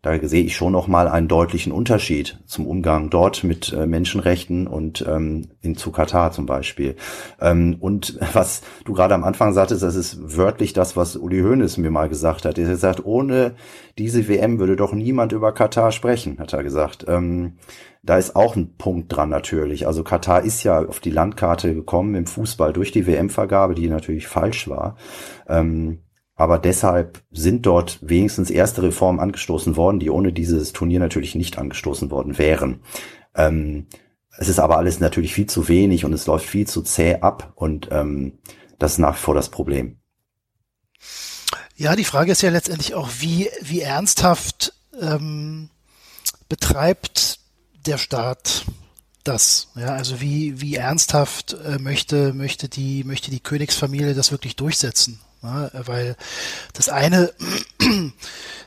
[0.03, 4.67] da sehe ich schon noch mal einen deutlichen Unterschied zum Umgang dort mit äh, Menschenrechten
[4.67, 6.97] und ähm, in zu Katar zum Beispiel.
[7.41, 11.79] Ähm, und was du gerade am Anfang sagtest, das ist wörtlich das, was Uli Hoeneß
[11.79, 12.59] mir mal gesagt hat.
[12.59, 13.55] Er hat gesagt, ohne
[13.99, 17.05] diese WM würde doch niemand über Katar sprechen, hat er gesagt.
[17.09, 17.59] Ähm,
[18.03, 19.87] da ist auch ein Punkt dran natürlich.
[19.87, 24.27] Also Katar ist ja auf die Landkarte gekommen im Fußball durch die WM-Vergabe, die natürlich
[24.27, 24.97] falsch war.
[25.49, 26.01] Ähm,
[26.43, 31.57] aber deshalb sind dort wenigstens erste Reformen angestoßen worden, die ohne dieses Turnier natürlich nicht
[31.57, 32.81] angestoßen worden wären.
[33.37, 33.87] Ähm,
[34.37, 37.53] es ist aber alles natürlich viel zu wenig und es läuft viel zu zäh ab
[37.55, 38.41] und ähm,
[38.81, 40.01] das ist nach wie vor das Problem.
[41.77, 45.71] Ja, die Frage ist ja letztendlich auch, wie, wie ernsthaft ähm,
[46.49, 47.39] betreibt
[47.87, 48.65] der Staat
[49.23, 49.69] das?
[49.77, 55.21] Ja, also wie, wie ernsthaft äh, möchte, möchte die, möchte die Königsfamilie das wirklich durchsetzen?
[55.43, 56.17] Ja, weil
[56.73, 57.33] das eine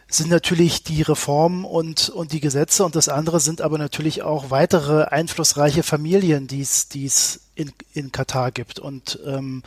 [0.08, 4.52] sind natürlich die Reformen und, und die Gesetze und das andere sind aber natürlich auch
[4.52, 9.64] weitere einflussreiche Familien, die es, die es in, in Katar gibt und, ähm,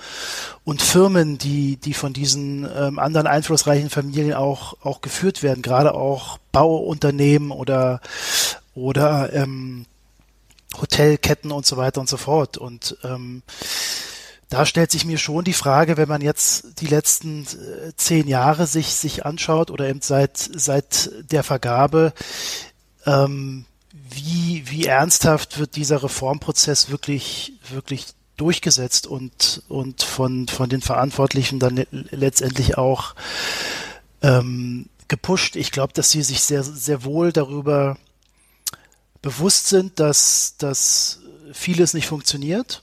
[0.64, 5.94] und Firmen, die, die von diesen ähm, anderen einflussreichen Familien auch, auch geführt werden, gerade
[5.94, 8.00] auch Bauunternehmen oder,
[8.74, 9.86] oder ähm,
[10.78, 12.58] Hotelketten und so weiter und so fort.
[12.58, 13.42] Und ähm,
[14.48, 18.66] da stellt sich mir schon die Frage, wenn man jetzt die letzten äh, zehn Jahre
[18.66, 22.12] sich, sich anschaut oder eben seit, seit der Vergabe,
[23.04, 28.06] ähm, wie, wie ernsthaft wird dieser Reformprozess wirklich, wirklich
[28.38, 33.14] durchgesetzt und, und von, von den Verantwortlichen dann letztendlich auch
[34.22, 35.56] ähm, gepusht.
[35.56, 37.98] Ich glaube, dass sie sich sehr, sehr wohl darüber
[39.20, 41.20] bewusst sind, dass, dass
[41.52, 42.82] vieles nicht funktioniert,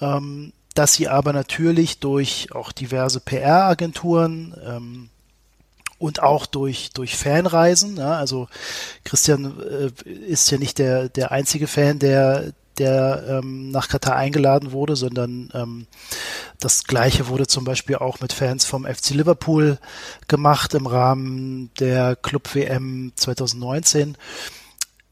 [0.00, 5.10] ähm, dass sie aber natürlich durch auch diverse PR-Agenturen ähm,
[5.98, 8.48] und auch durch, durch Fanreisen, ja, also
[9.04, 14.72] Christian äh, ist ja nicht der, der einzige Fan, der, der ähm, nach Katar eingeladen
[14.72, 15.86] wurde, sondern ähm,
[16.60, 19.78] das gleiche wurde zum Beispiel auch mit Fans vom FC Liverpool
[20.28, 24.18] gemacht im Rahmen der Club WM 2019.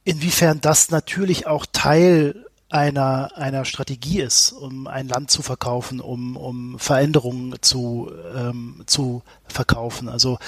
[0.04, 6.36] Inwiefern das natürlich auch Teil einer, einer Strategie ist, um ein Land zu verkaufen, um,
[6.36, 10.08] um Veränderungen zu, ähm, zu verkaufen.
[10.08, 10.38] Also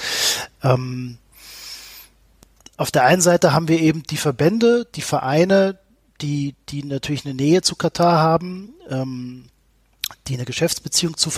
[0.63, 1.17] ähm,
[2.75, 5.79] auf der einen Seite haben wir eben die Verbände, die Vereine,
[6.21, 9.45] die, die natürlich eine Nähe zu Katar haben, ähm,
[10.27, 11.31] die eine Geschäftsbeziehung zu,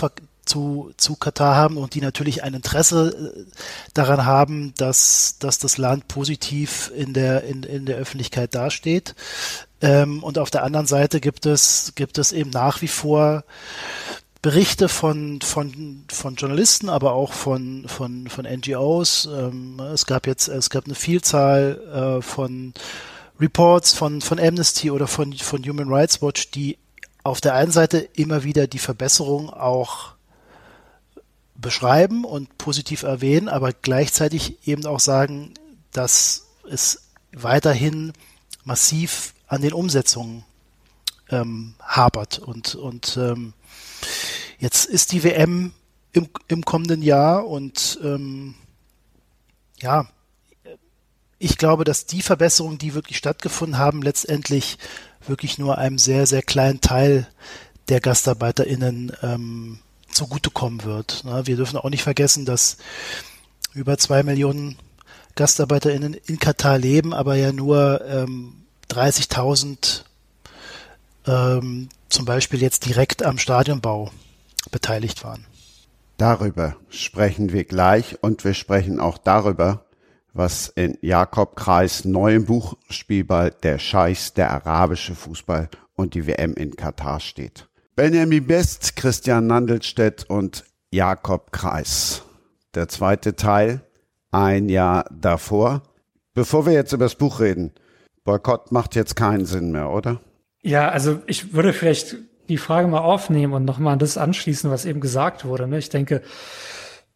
[0.44, 3.50] zu, zu Katar haben und die natürlich ein Interesse äh,
[3.94, 9.14] daran haben, dass, dass das Land positiv in der, in, in der Öffentlichkeit dasteht.
[9.82, 13.44] Ähm, und auf der anderen Seite gibt es, gibt es eben nach wie vor
[14.42, 19.26] Berichte von, von, von Journalisten, aber auch von, von, von NGOs.
[19.26, 22.72] Ähm, es gab jetzt, es gab eine Vielzahl äh, von
[23.38, 26.78] Reports von, von Amnesty oder von, von Human Rights Watch, die
[27.22, 30.12] auf der einen Seite immer wieder die Verbesserung auch
[31.54, 35.52] beschreiben und positiv erwähnen, aber gleichzeitig eben auch sagen,
[35.92, 38.12] dass es weiterhin
[38.64, 40.44] massiv an den Umsetzungen
[41.28, 42.38] ähm, hapert.
[42.38, 43.52] Und, und ähm,
[44.58, 45.72] jetzt ist die WM
[46.12, 48.54] im, im kommenden Jahr und ähm,
[49.80, 50.06] ja,
[51.38, 54.78] ich glaube, dass die Verbesserungen, die wirklich stattgefunden haben, letztendlich
[55.26, 57.26] wirklich nur einem sehr, sehr kleinen Teil
[57.88, 59.80] der GastarbeiterInnen ähm,
[60.12, 61.22] zugutekommen wird.
[61.24, 62.76] Na, wir dürfen auch nicht vergessen, dass
[63.72, 64.76] über zwei Millionen
[65.34, 68.59] GastarbeiterInnen in Katar leben, aber ja nur ähm,
[68.90, 70.02] 30.000
[71.26, 74.10] ähm, zum Beispiel jetzt direkt am Stadionbau
[74.70, 75.46] beteiligt waren.
[76.16, 79.86] Darüber sprechen wir gleich und wir sprechen auch darüber,
[80.32, 86.54] was in Jakob Kreis neuem Buch Spielball der Scheiß, der arabische Fußball und die WM
[86.54, 87.68] in Katar steht.
[87.96, 92.22] Benjamin Best, Christian Nandelstedt und Jakob Kreis.
[92.74, 93.80] Der zweite Teil,
[94.30, 95.82] ein Jahr davor.
[96.34, 97.72] Bevor wir jetzt über das Buch reden,
[98.30, 100.20] Boykott macht jetzt keinen Sinn mehr, oder?
[100.62, 102.16] Ja, also ich würde vielleicht
[102.48, 105.66] die Frage mal aufnehmen und nochmal an das anschließen, was eben gesagt wurde.
[105.66, 105.78] Ne?
[105.78, 106.22] Ich denke,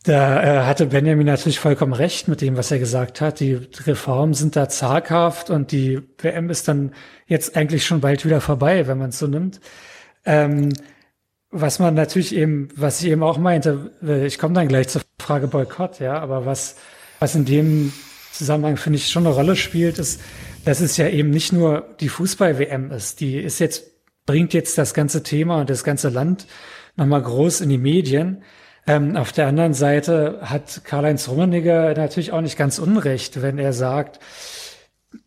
[0.02, 3.38] da äh, hatte Benjamin natürlich vollkommen recht mit dem, was er gesagt hat.
[3.38, 3.54] Die
[3.86, 6.92] Reformen sind da zaghaft und die WM ist dann
[7.26, 9.60] jetzt eigentlich schon bald wieder vorbei, wenn man es so nimmt.
[10.24, 10.70] Ähm,
[11.52, 15.02] was man natürlich eben, was ich eben auch meinte, äh, ich komme dann gleich zur
[15.20, 16.74] Frage Boykott, ja, aber was,
[17.20, 17.92] was in dem
[18.32, 20.20] Zusammenhang finde ich schon eine Rolle spielt, ist,
[20.64, 23.84] dass es ja eben nicht nur die Fußball-WM ist, die ist jetzt,
[24.26, 26.46] bringt jetzt das ganze Thema und das ganze Land
[26.96, 28.42] nochmal groß in die Medien.
[28.86, 33.72] Ähm, auf der anderen Seite hat Karl-Heinz Rummenigge natürlich auch nicht ganz unrecht, wenn er
[33.72, 34.20] sagt,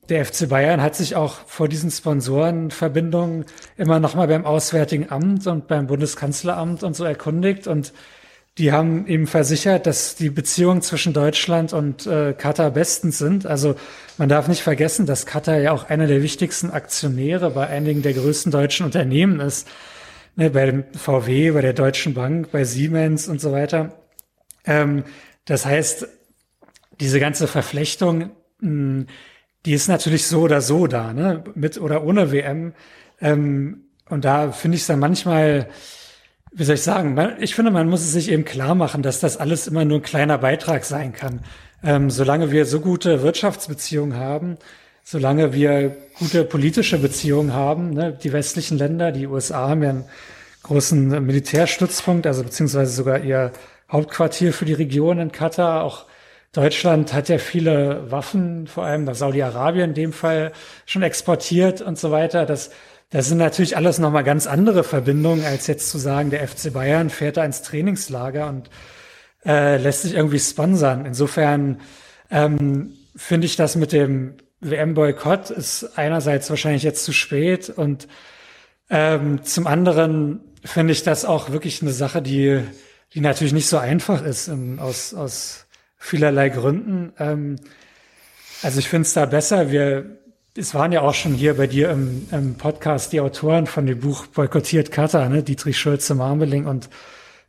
[0.10, 3.46] der FC Bayern hat sich auch vor diesen Sponsorenverbindungen
[3.78, 7.94] immer nochmal beim Auswärtigen Amt und beim Bundeskanzleramt und so erkundigt und
[8.58, 13.46] die haben ihm versichert, dass die Beziehungen zwischen Deutschland und äh, Katar bestens sind.
[13.46, 13.76] Also
[14.18, 18.14] man darf nicht vergessen, dass Katar ja auch einer der wichtigsten Aktionäre bei einigen der
[18.14, 19.68] größten deutschen Unternehmen ist.
[20.36, 23.94] Ne, bei dem VW, bei der Deutschen Bank, bei Siemens und so weiter.
[24.66, 25.04] Ähm,
[25.46, 26.08] das heißt,
[27.00, 29.08] diese ganze Verflechtung, mh, hm,
[29.66, 31.44] die ist natürlich so oder so da, ne?
[31.54, 32.74] mit oder ohne WM.
[33.20, 35.68] Ähm, und da finde ich es dann manchmal
[36.58, 39.38] wie soll ich sagen, ich finde, man muss es sich eben klar machen, dass das
[39.38, 41.42] alles immer nur ein kleiner Beitrag sein kann.
[41.84, 44.58] Ähm, solange wir so gute Wirtschaftsbeziehungen haben,
[45.04, 50.06] solange wir gute politische Beziehungen haben, ne, die westlichen Länder, die USA haben ja einen
[50.64, 53.52] großen Militärstützpunkt, also beziehungsweise sogar ihr
[53.92, 55.84] Hauptquartier für die Region in Katar.
[55.84, 56.08] Auch
[56.54, 60.54] Deutschland hat ja viele Waffen, vor allem nach Saudi-Arabien in dem Fall,
[60.88, 62.48] schon exportiert und so weiter.
[62.48, 62.72] Das
[63.10, 67.10] das sind natürlich alles nochmal ganz andere Verbindungen, als jetzt zu sagen, der FC Bayern
[67.10, 68.70] fährt da ins Trainingslager und
[69.46, 71.06] äh, lässt sich irgendwie sponsern.
[71.06, 71.80] Insofern
[72.30, 78.08] ähm, finde ich das mit dem WM-Boykott ist einerseits wahrscheinlich jetzt zu spät und
[78.90, 82.62] ähm, zum anderen finde ich das auch wirklich eine Sache, die,
[83.14, 85.68] die natürlich nicht so einfach ist in, aus, aus
[85.98, 87.14] vielerlei Gründen.
[87.20, 87.58] Ähm,
[88.64, 90.18] also ich finde es da besser, wir
[90.58, 94.00] es waren ja auch schon hier bei dir im, im Podcast die Autoren von dem
[94.00, 95.44] Buch Boykottiert Katar, ne?
[95.44, 96.90] Dietrich Schulze-Marmeling und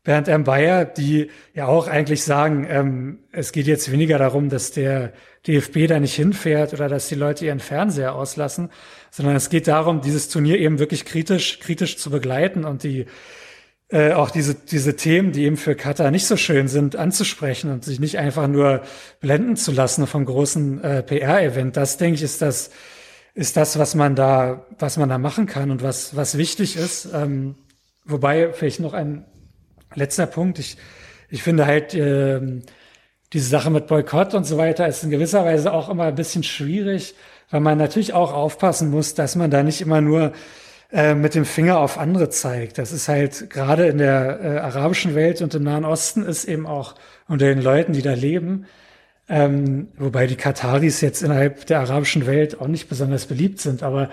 [0.05, 0.45] Bernd M.
[0.45, 5.15] Bayer, die ja auch eigentlich sagen, ähm, es geht jetzt weniger darum, dass der
[5.47, 8.69] DFB da nicht hinfährt oder dass die Leute ihren Fernseher auslassen,
[9.11, 13.07] sondern es geht darum, dieses Turnier eben wirklich kritisch, kritisch zu begleiten und die
[13.91, 17.85] äh, auch diese, diese Themen, die eben für Katar nicht so schön sind, anzusprechen und
[17.85, 18.83] sich nicht einfach nur
[19.21, 21.75] blenden zu lassen vom großen äh, PR-Event.
[21.75, 22.71] Das, denke ich, ist das,
[23.39, 27.09] ist das, was man da, was man da machen kann und was, was wichtig ist.
[27.15, 27.55] Ähm,
[28.05, 29.27] wobei, vielleicht noch ein
[29.95, 30.59] letzter Punkt.
[30.59, 30.77] Ich,
[31.31, 32.63] ich finde halt, ähm,
[33.33, 36.43] diese Sache mit Boykott und so weiter ist in gewisser Weise auch immer ein bisschen
[36.43, 37.15] schwierig,
[37.49, 40.33] weil man natürlich auch aufpassen muss, dass man da nicht immer nur
[40.91, 42.79] äh, mit dem Finger auf andere zeigt.
[42.79, 46.67] Das ist halt gerade in der äh, arabischen Welt und im Nahen Osten ist eben
[46.67, 46.97] auch
[47.29, 48.67] unter den Leuten, die da leben,
[49.29, 54.09] ähm, wobei die Kataris jetzt innerhalb der arabischen Welt auch nicht besonders beliebt sind, aber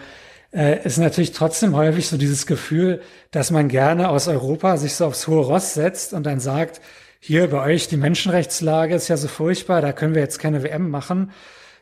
[0.53, 3.01] äh, ist natürlich trotzdem häufig so dieses Gefühl,
[3.31, 6.81] dass man gerne aus Europa sich so aufs hohe Ross setzt und dann sagt,
[7.19, 10.89] hier bei euch die Menschenrechtslage ist ja so furchtbar, da können wir jetzt keine WM
[10.89, 11.31] machen.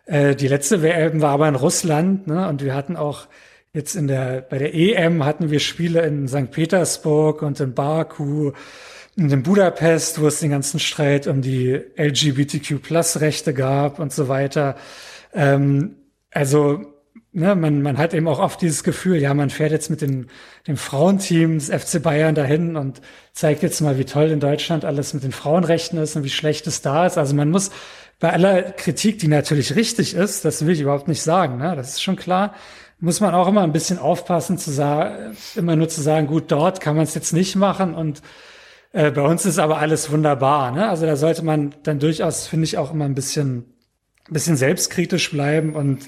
[0.05, 2.47] Äh, die letzte WM war aber in Russland, ne?
[2.47, 3.27] Und wir hatten auch
[3.73, 6.51] jetzt in der, bei der EM hatten wir Spiele in St.
[6.51, 8.51] Petersburg und in Baku
[9.15, 14.75] in Budapest, wo es den ganzen Streit um die LGBTQ-Plus-Rechte gab und so weiter.
[15.33, 15.95] Ähm,
[16.31, 16.93] also
[17.31, 20.27] ne, man, man hat eben auch oft dieses Gefühl, ja, man fährt jetzt mit dem,
[20.67, 23.01] dem Frauenteam des FC Bayern dahin und
[23.33, 26.65] zeigt jetzt mal, wie toll in Deutschland alles mit den Frauenrechten ist und wie schlecht
[26.67, 27.17] es da ist.
[27.17, 27.71] Also man muss
[28.19, 31.89] bei aller Kritik, die natürlich richtig ist, das will ich überhaupt nicht sagen, ne, das
[31.89, 32.53] ist schon klar,
[32.99, 36.79] muss man auch immer ein bisschen aufpassen, zu sagen, immer nur zu sagen, gut, dort
[36.79, 38.21] kann man es jetzt nicht machen und
[38.93, 40.71] äh, bei uns ist aber alles wunderbar.
[40.71, 40.87] Ne?
[40.87, 43.65] Also da sollte man dann durchaus, finde ich, auch immer ein bisschen,
[44.29, 46.07] ein bisschen selbstkritisch bleiben und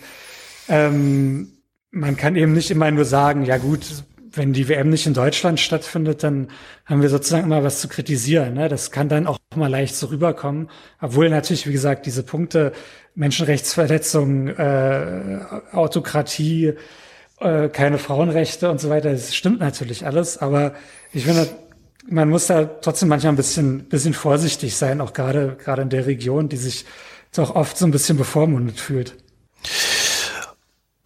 [0.69, 1.51] ähm,
[1.91, 3.85] man kann eben nicht immer nur sagen, ja gut,
[4.31, 6.49] wenn die WM nicht in Deutschland stattfindet, dann
[6.85, 8.53] haben wir sozusagen immer was zu kritisieren.
[8.53, 8.69] Ne?
[8.69, 10.69] Das kann dann auch mal leicht so rüberkommen.
[11.01, 12.73] Obwohl natürlich, wie gesagt, diese Punkte
[13.15, 15.39] Menschenrechtsverletzungen, äh,
[15.71, 16.73] Autokratie,
[17.39, 20.37] äh, keine Frauenrechte und so weiter, das stimmt natürlich alles.
[20.37, 20.73] Aber
[21.13, 21.47] ich finde,
[22.07, 26.05] man muss da trotzdem manchmal ein bisschen, bisschen vorsichtig sein, auch gerade, gerade in der
[26.05, 26.85] Region, die sich
[27.33, 29.15] doch oft so ein bisschen bevormundet fühlt.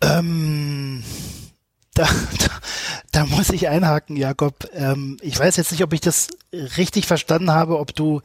[0.02, 1.04] Ähm,
[1.94, 2.60] da, da,
[3.12, 4.70] da muss ich einhaken, Jakob.
[4.74, 8.22] Ähm, ich weiß jetzt nicht, ob ich das richtig verstanden habe, ob du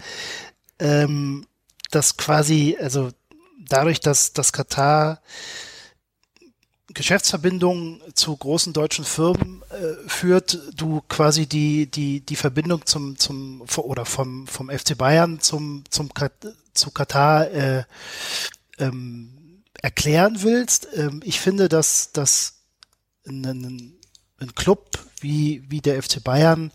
[0.79, 1.47] ähm,
[1.91, 3.11] das quasi, also
[3.69, 5.21] dadurch, dass das Katar
[6.95, 13.63] Geschäftsverbindungen zu großen deutschen Firmen äh, führt, du quasi die die die Verbindung zum zum
[13.77, 16.11] oder vom vom FC Bayern zum zum
[16.73, 17.85] zu Katar äh,
[18.79, 20.89] ähm, erklären willst.
[20.95, 22.61] Ähm, ich finde, dass dass
[23.27, 23.99] ein,
[24.41, 26.73] ein Club wie wie der FC Bayern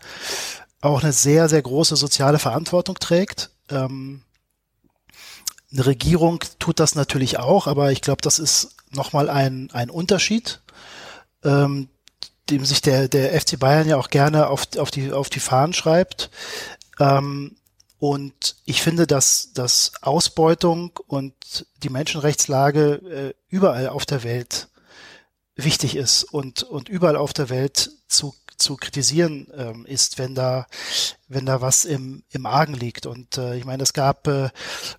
[0.80, 3.50] auch eine sehr sehr große soziale Verantwortung trägt.
[3.70, 4.22] Ähm,
[5.72, 10.60] eine Regierung tut das natürlich auch, aber ich glaube, das ist nochmal ein, ein Unterschied,
[11.44, 11.88] ähm,
[12.48, 15.72] dem sich der, der FC Bayern ja auch gerne auf, auf, die, auf die Fahnen
[15.72, 16.30] schreibt.
[16.98, 17.56] Ähm,
[17.98, 24.68] und ich finde, dass, dass Ausbeutung und die Menschenrechtslage äh, überall auf der Welt
[25.54, 30.66] wichtig ist und, und überall auf der Welt zu zu kritisieren ähm, ist, wenn da,
[31.28, 33.06] wenn da was im, im Argen liegt.
[33.06, 34.50] Und äh, ich meine, es gab äh,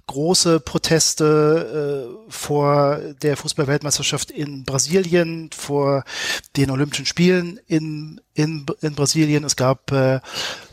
[0.08, 6.04] große Proteste äh, vor der Fußballweltmeisterschaft in Brasilien, vor
[6.58, 9.44] den Olympischen Spielen in, in, in Brasilien.
[9.44, 10.20] Es gab äh,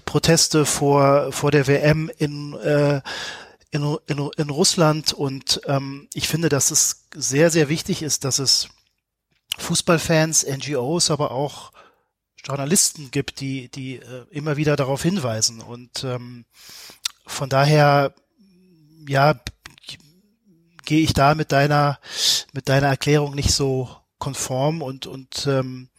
[0.04, 3.00] Proteste vor, vor der WM in, äh,
[3.70, 5.12] in, in, in Russland.
[5.12, 8.68] Und ähm, ich finde, dass es sehr, sehr wichtig ist, dass es
[9.58, 11.72] Fußballfans, NGOs, aber auch
[12.44, 15.60] Journalisten gibt, die, die äh, immer wieder darauf hinweisen.
[15.60, 16.44] Und ähm,
[17.26, 18.14] von daher,
[19.06, 19.34] ja,
[20.84, 21.98] gehe ich da mit deiner,
[22.52, 25.90] mit deiner Erklärung nicht so konform und, und ähm,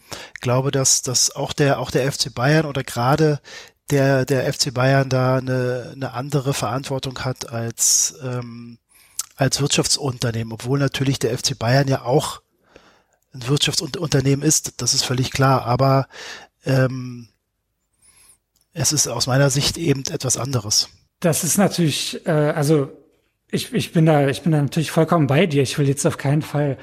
[0.42, 3.40] glaube, dass, dass auch der, auch der FC Bayern oder gerade
[3.92, 8.80] der, der FC Bayern da eine, eine andere Verantwortung hat als, ähm,
[9.36, 12.42] als Wirtschaftsunternehmen, obwohl natürlich der FC Bayern ja auch
[13.34, 16.08] ein Wirtschaftsunternehmen ist, das ist völlig klar, aber
[16.66, 17.30] ähm,
[18.74, 20.90] es ist aus meiner Sicht eben etwas anderes.
[21.20, 22.92] Das ist natürlich, äh, also
[23.52, 25.64] ich, ich bin da, ich bin da natürlich vollkommen bei dir.
[25.64, 26.78] Ich will jetzt auf keinen Fall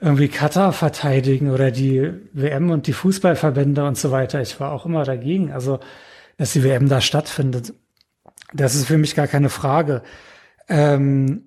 [0.00, 4.40] irgendwie Katar verteidigen oder die WM und die Fußballverbände und so weiter.
[4.40, 5.78] Ich war auch immer dagegen, also
[6.38, 7.74] dass die WM da stattfindet.
[8.52, 10.02] Das ist für mich gar keine Frage.
[10.68, 11.46] Ähm,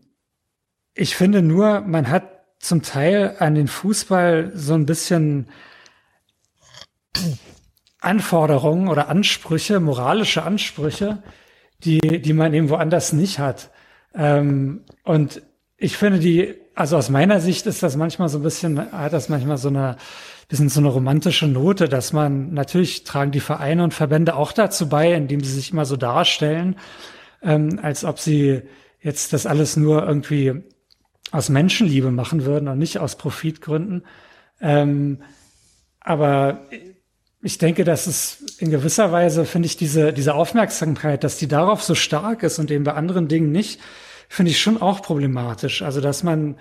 [0.94, 2.35] ich finde nur, man hat
[2.68, 5.48] zum Teil an den Fußball so ein bisschen
[8.00, 11.24] Anforderungen oder Ansprüche, moralische Ansprüche,
[11.84, 13.72] die, die man eben woanders nicht hat.
[14.14, 15.42] Ähm, und
[15.78, 19.30] ich finde die, also aus meiner Sicht ist das manchmal so ein bisschen, hat das
[19.30, 19.98] manchmal so eine,
[20.48, 24.90] bisschen so eine romantische Note, dass man, natürlich tragen die Vereine und Verbände auch dazu
[24.90, 26.76] bei, indem sie sich immer so darstellen,
[27.42, 28.62] ähm, als ob sie
[29.02, 30.64] jetzt das alles nur irgendwie
[31.32, 34.06] aus Menschenliebe machen würden und nicht aus Profitgründen.
[34.62, 35.22] Ähm,
[36.00, 36.68] aber
[37.42, 41.84] ich denke, dass es in gewisser Weise, finde ich, diese, diese Aufmerksamkeit, dass die darauf
[41.84, 43.80] so stark ist und eben bei anderen Dingen nicht,
[44.30, 45.82] finde ich schon auch problematisch.
[45.82, 46.58] Also, dass man,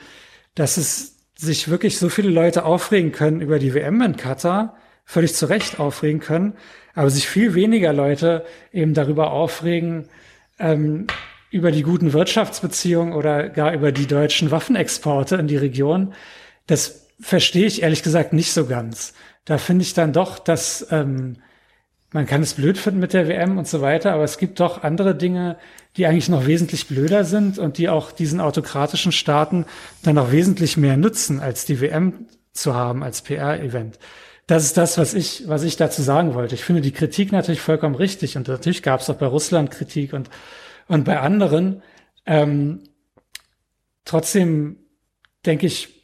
[0.55, 5.35] dass es sich wirklich so viele Leute aufregen können über die WM in Katar, völlig
[5.35, 6.55] zu Recht aufregen können,
[6.95, 10.09] aber sich viel weniger Leute eben darüber aufregen,
[10.59, 11.07] ähm,
[11.55, 16.13] über die guten Wirtschaftsbeziehungen oder gar über die deutschen Waffenexporte in die Region.
[16.67, 21.37] Das verstehe ich ehrlich gesagt nicht so ganz da finde ich dann doch, dass ähm,
[22.13, 24.83] man kann es blöd finden mit der WM und so weiter, aber es gibt doch
[24.83, 25.57] andere Dinge,
[25.97, 29.67] die eigentlich noch wesentlich blöder sind und die auch diesen autokratischen Staaten
[30.03, 33.99] dann auch wesentlich mehr nützen, als die WM zu haben als PR-Event.
[34.47, 36.55] Das ist das, was ich, was ich dazu sagen wollte.
[36.55, 40.13] Ich finde die Kritik natürlich vollkommen richtig und natürlich gab es auch bei Russland Kritik
[40.13, 40.31] und
[40.89, 41.83] und bei anderen.
[42.27, 42.81] Ähm,
[44.05, 44.79] trotzdem
[45.45, 45.95] denke ich,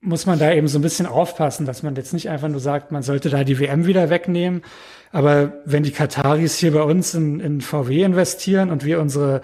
[0.00, 2.92] muss man da eben so ein bisschen aufpassen, dass man jetzt nicht einfach nur sagt,
[2.92, 4.62] man sollte da die WM wieder wegnehmen.
[5.10, 9.40] Aber wenn die Kataris hier bei uns in, in VW investieren und wir unsere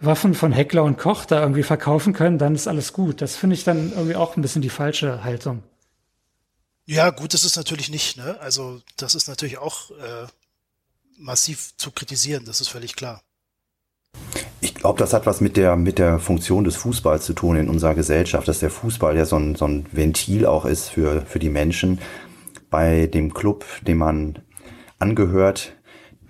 [0.00, 3.20] Waffen von Heckler und Koch da irgendwie verkaufen können, dann ist alles gut.
[3.20, 5.62] Das finde ich dann irgendwie auch ein bisschen die falsche Haltung.
[6.86, 8.40] Ja, gut, das ist natürlich nicht, ne?
[8.40, 10.26] Also das ist natürlich auch äh,
[11.18, 13.22] massiv zu kritisieren, das ist völlig klar.
[14.80, 17.94] Glaube, das hat was mit der, mit der Funktion des Fußballs zu tun in unserer
[17.94, 21.50] Gesellschaft, dass der Fußball ja so ein, so ein Ventil auch ist für, für die
[21.50, 21.98] Menschen.
[22.70, 24.38] Bei dem Club, dem man
[24.98, 25.76] angehört,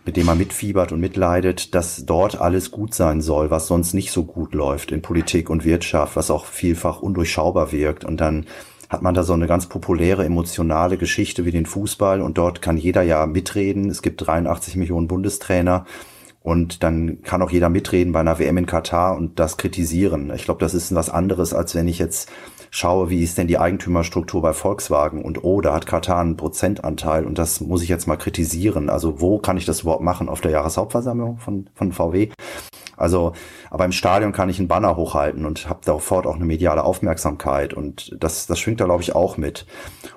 [0.05, 4.11] mit dem man mitfiebert und mitleidet, dass dort alles gut sein soll, was sonst nicht
[4.11, 8.05] so gut läuft in Politik und Wirtschaft, was auch vielfach undurchschaubar wirkt.
[8.05, 8.47] Und dann
[8.89, 12.79] hat man da so eine ganz populäre emotionale Geschichte wie den Fußball und dort kann
[12.79, 13.89] jeder ja mitreden.
[13.89, 15.87] Es gibt 83 Millionen Bundestrainer
[16.43, 20.33] und dann kann auch jeder mitreden bei einer WM in Katar und das kritisieren.
[20.35, 22.31] Ich glaube, das ist was anderes, als wenn ich jetzt
[22.71, 27.27] schaue, wie ist denn die Eigentümerstruktur bei Volkswagen und oh, da hat Katar einen Prozentanteil
[27.27, 28.89] und das muss ich jetzt mal kritisieren.
[28.89, 30.29] Also wo kann ich das überhaupt machen?
[30.29, 32.31] Auf der Jahreshauptversammlung von, von VW?
[32.97, 33.33] Also,
[33.71, 37.73] aber im Stadion kann ich einen Banner hochhalten und habe sofort auch eine mediale Aufmerksamkeit
[37.75, 39.67] und das, das schwingt da, glaube ich, auch mit.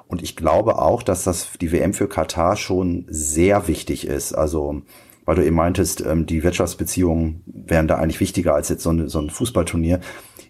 [0.08, 4.34] Und ich glaube auch, dass das die WM für Katar schon sehr wichtig ist.
[4.34, 4.82] Also
[5.26, 9.10] weil du eben meintest, ähm, die Wirtschaftsbeziehungen wären da eigentlich wichtiger als jetzt so, eine,
[9.10, 10.00] so ein Fußballturnier.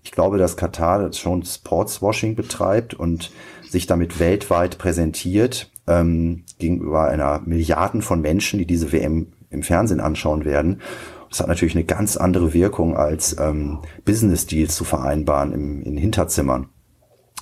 [0.04, 3.32] Ich glaube, dass Katar schon Sportswashing betreibt und
[3.70, 10.00] sich damit weltweit präsentiert ähm, gegenüber einer Milliarden von Menschen, die diese WM im Fernsehen
[10.00, 10.82] anschauen werden.
[11.30, 15.98] Das hat natürlich eine ganz andere Wirkung als ähm, Business Deals zu vereinbaren im, in
[15.98, 16.70] Hinterzimmern.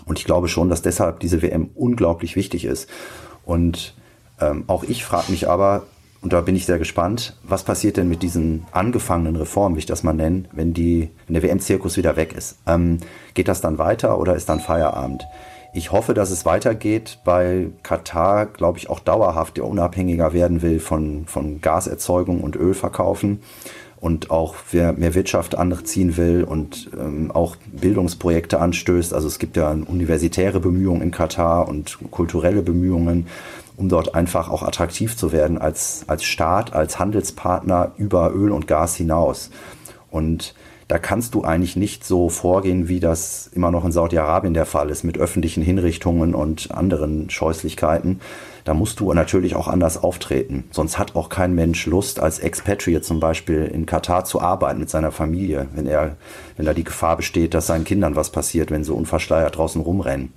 [0.06, 2.90] Und ich glaube schon, dass deshalb diese WM unglaublich wichtig ist.
[3.44, 3.96] Und
[4.40, 5.84] ähm, auch ich frage mich aber,
[6.22, 9.88] und da bin ich sehr gespannt, was passiert denn mit diesen angefangenen Reformen, wie ich
[9.88, 12.60] das mal nenne, wenn, die, wenn der WM-Zirkus wieder weg ist?
[12.68, 12.98] Ähm,
[13.34, 15.26] geht das dann weiter oder ist dann Feierabend?
[15.74, 21.26] Ich hoffe, dass es weitergeht, weil Katar, glaube ich, auch dauerhaft unabhängiger werden will von,
[21.26, 23.42] von Gaserzeugung und Ölverkaufen
[24.02, 29.14] und auch mehr Wirtschaft anziehen will und ähm, auch Bildungsprojekte anstößt.
[29.14, 33.28] Also es gibt ja universitäre Bemühungen in Katar und kulturelle Bemühungen
[33.78, 38.68] um dort einfach auch attraktiv zu werden als, als Staat, als Handelspartner über Öl und
[38.68, 39.50] Gas hinaus.
[40.10, 40.54] Und
[40.92, 44.90] da kannst du eigentlich nicht so vorgehen, wie das immer noch in Saudi-Arabien der Fall
[44.90, 48.20] ist, mit öffentlichen Hinrichtungen und anderen Scheußlichkeiten.
[48.66, 50.66] Da musst du natürlich auch anders auftreten.
[50.72, 54.90] Sonst hat auch kein Mensch Lust, als Expatriate zum Beispiel in Katar zu arbeiten mit
[54.90, 56.18] seiner Familie, wenn er,
[56.58, 60.34] wenn da die Gefahr besteht, dass seinen Kindern was passiert, wenn sie unversteuert draußen rumrennen.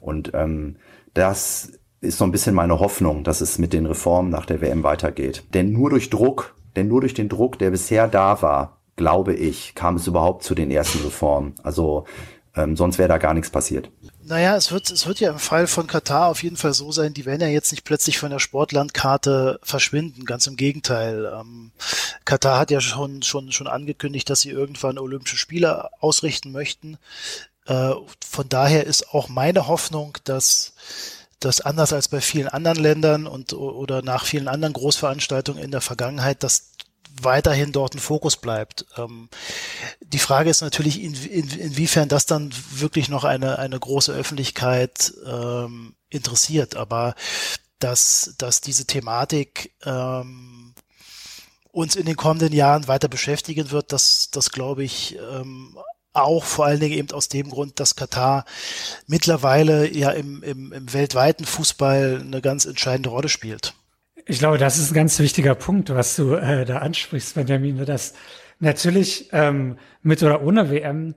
[0.00, 0.76] Und ähm,
[1.12, 4.82] das ist so ein bisschen meine Hoffnung, dass es mit den Reformen nach der WM
[4.82, 5.44] weitergeht.
[5.54, 9.74] Denn nur durch Druck, denn nur durch den Druck, der bisher da war, glaube ich,
[9.74, 11.54] kam es überhaupt zu den ersten Reformen.
[11.62, 12.04] Also
[12.54, 13.90] ähm, sonst wäre da gar nichts passiert.
[14.24, 17.14] Naja, es wird, es wird ja im Fall von Katar auf jeden Fall so sein,
[17.14, 20.24] die werden ja jetzt nicht plötzlich von der Sportlandkarte verschwinden.
[20.24, 21.32] Ganz im Gegenteil.
[21.40, 21.70] Ähm,
[22.24, 26.98] Katar hat ja schon, schon, schon angekündigt, dass sie irgendwann Olympische Spiele ausrichten möchten.
[27.66, 27.92] Äh,
[28.26, 30.74] von daher ist auch meine Hoffnung, dass
[31.40, 35.80] dass anders als bei vielen anderen Ländern und oder nach vielen anderen Großveranstaltungen in der
[35.80, 36.72] Vergangenheit, dass
[37.22, 38.86] weiterhin dort ein Fokus bleibt.
[38.96, 39.28] Ähm,
[40.00, 45.12] die Frage ist natürlich, in, in, inwiefern das dann wirklich noch eine, eine große Öffentlichkeit
[45.26, 46.76] ähm, interessiert.
[46.76, 47.14] Aber
[47.78, 50.74] dass, dass diese Thematik ähm,
[51.70, 55.78] uns in den kommenden Jahren weiter beschäftigen wird, das, das glaube ich ähm,
[56.22, 58.44] auch vor allen Dingen eben aus dem Grund, dass Katar
[59.06, 63.74] mittlerweile ja im, im, im weltweiten Fußball eine ganz entscheidende Rolle spielt.
[64.26, 68.14] Ich glaube, das ist ein ganz wichtiger Punkt, was du äh, da ansprichst, Benjamin, dass
[68.58, 71.14] natürlich ähm, mit oder ohne WM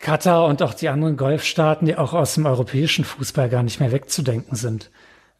[0.00, 3.90] Katar und auch die anderen Golfstaaten, die auch aus dem europäischen Fußball gar nicht mehr
[3.90, 4.90] wegzudenken sind.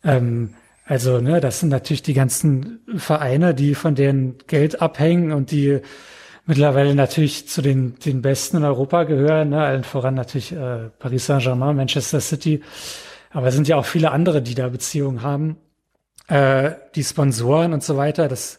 [0.03, 0.55] Ähm,
[0.86, 5.80] also, ne, das sind natürlich die ganzen Vereine, die von deren Geld abhängen und die
[6.47, 9.64] mittlerweile natürlich zu den, den Besten in Europa gehören, ne?
[9.64, 12.62] allen voran natürlich äh, Paris Saint-Germain, Manchester City.
[13.30, 15.57] Aber es sind ja auch viele andere, die da Beziehungen haben.
[16.28, 18.59] Äh, die Sponsoren und so weiter, das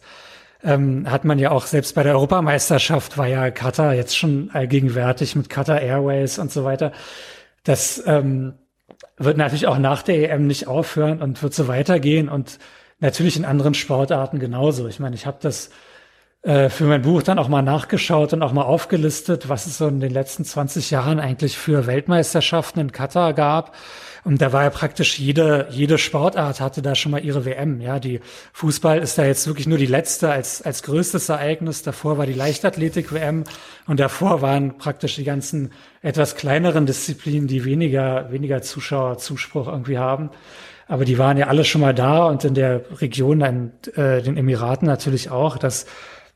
[0.62, 5.36] ähm, hat man ja auch selbst bei der Europameisterschaft war ja Qatar jetzt schon allgegenwärtig
[5.36, 6.92] mit Qatar Airways und so weiter.
[7.64, 8.54] Das ähm,
[9.16, 12.58] wird natürlich auch nach der EM nicht aufhören und wird so weitergehen und
[13.00, 14.86] natürlich in anderen Sportarten genauso.
[14.88, 15.70] Ich meine, ich habe das
[16.46, 19.88] äh, für mein Buch dann auch mal nachgeschaut und auch mal aufgelistet, was es so
[19.88, 23.74] in den letzten 20 Jahren eigentlich für Weltmeisterschaften in Katar gab.
[24.22, 27.80] Und da war ja praktisch jede, jede Sportart hatte da schon mal ihre WM.
[27.80, 28.20] Ja, die
[28.52, 31.82] Fußball ist da jetzt wirklich nur die letzte als, als größtes Ereignis.
[31.82, 33.42] Davor war die Leichtathletik-WM
[33.88, 40.30] und davor waren praktisch die ganzen etwas kleineren Disziplinen, die weniger, weniger Zuschauerzuspruch irgendwie haben.
[40.86, 44.36] Aber die waren ja alle schon mal da und in der Region, in äh, den
[44.36, 45.58] Emiraten natürlich auch.
[45.58, 45.86] Das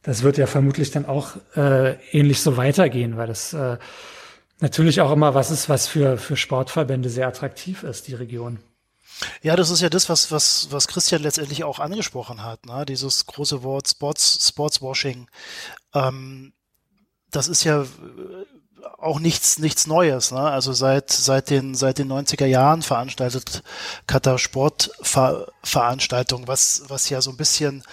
[0.03, 3.79] das wird ja vermutlich dann auch äh, ähnlich so weitergehen, weil das äh,
[4.61, 8.59] natürlich auch immer was ist, was für, für Sportverbände sehr attraktiv ist, die Region.
[9.43, 12.87] Ja, das ist ja das, was, was, was Christian letztendlich auch angesprochen hat, ne?
[12.87, 15.29] dieses große Wort Sports, Sportswashing.
[15.95, 16.55] Ähm,
[17.31, 17.85] das ist ja
[18.99, 20.31] auch nichts, nichts Neues.
[20.31, 20.41] Ne?
[20.41, 23.63] Also seit, seit, den, seit den 90er Jahren veranstaltet
[24.07, 27.85] Katar Sportveranstaltungen, was, was ja so ein bisschen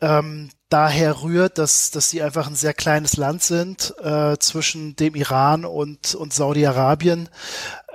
[0.00, 5.14] ähm, daher rührt, dass, dass sie einfach ein sehr kleines Land sind äh, zwischen dem
[5.14, 7.28] Iran und, und Saudi-Arabien.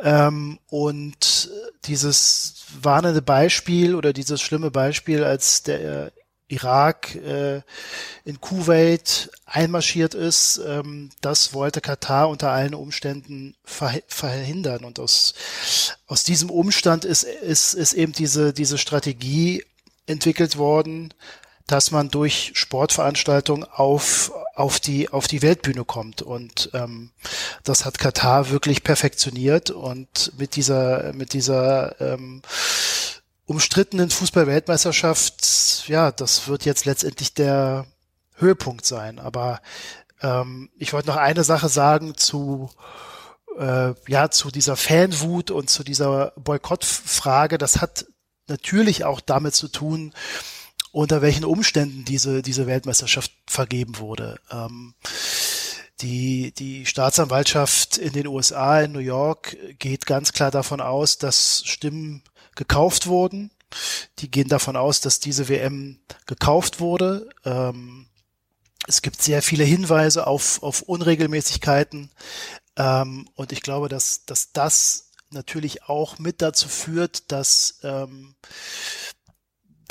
[0.01, 1.51] Ähm, und
[1.85, 6.11] dieses warnende Beispiel oder dieses schlimme Beispiel, als der äh,
[6.51, 7.61] Irak äh,
[8.25, 14.83] in Kuwait einmarschiert ist, ähm, das wollte Katar unter allen Umständen verhindern.
[14.83, 15.33] Und aus,
[16.07, 19.63] aus diesem Umstand ist, ist, ist eben diese, diese Strategie
[20.07, 21.13] entwickelt worden,
[21.67, 26.21] dass man durch Sportveranstaltungen auf, auf, die, auf die Weltbühne kommt.
[26.21, 27.11] Und ähm,
[27.63, 32.41] das hat Katar wirklich perfektioniert und mit dieser, mit dieser ähm,
[33.45, 37.85] umstrittenen Fußball-Weltmeisterschaft, ja, das wird jetzt letztendlich der
[38.35, 39.19] Höhepunkt sein.
[39.19, 39.61] Aber
[40.21, 42.69] ähm, ich wollte noch eine Sache sagen zu
[43.57, 47.57] äh, ja zu dieser Fanwut und zu dieser Boykottfrage.
[47.57, 48.05] Das hat
[48.47, 50.13] natürlich auch damit zu tun,
[50.91, 54.39] unter welchen Umständen diese, diese Weltmeisterschaft vergeben wurde.
[54.51, 54.93] Ähm,
[56.01, 61.63] die, die Staatsanwaltschaft in den USA, in New York, geht ganz klar davon aus, dass
[61.65, 62.23] Stimmen
[62.55, 63.51] gekauft wurden.
[64.19, 67.29] Die gehen davon aus, dass diese WM gekauft wurde.
[67.45, 68.07] Ähm,
[68.87, 72.11] es gibt sehr viele Hinweise auf, auf Unregelmäßigkeiten.
[72.75, 78.35] Ähm, und ich glaube, dass, dass das natürlich auch mit dazu führt, dass ähm,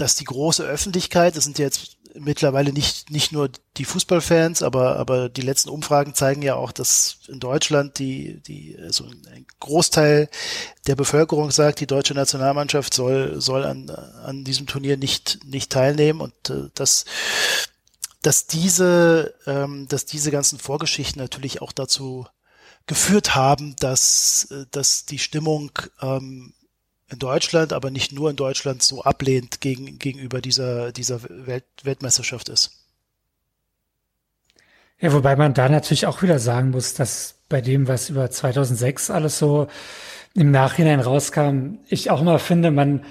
[0.00, 4.96] dass die große Öffentlichkeit, das sind ja jetzt mittlerweile nicht, nicht nur die Fußballfans, aber,
[4.96, 10.28] aber die letzten Umfragen zeigen ja auch, dass in Deutschland die, die, also ein Großteil
[10.86, 16.20] der Bevölkerung sagt, die deutsche Nationalmannschaft soll, soll an, an diesem Turnier nicht, nicht teilnehmen.
[16.20, 17.04] Und äh, dass,
[18.22, 22.26] dass diese, ähm, dass diese ganzen Vorgeschichten natürlich auch dazu
[22.86, 25.70] geführt haben, dass, äh, dass die Stimmung
[26.00, 26.54] ähm,
[27.12, 32.48] in Deutschland, aber nicht nur in Deutschland so ablehnend gegen, gegenüber dieser, dieser Welt, Weltmeisterschaft
[32.48, 32.72] ist.
[35.00, 39.10] Ja, wobei man da natürlich auch wieder sagen muss, dass bei dem, was über 2006
[39.10, 39.66] alles so
[40.34, 43.04] im Nachhinein rauskam, ich auch immer finde, man,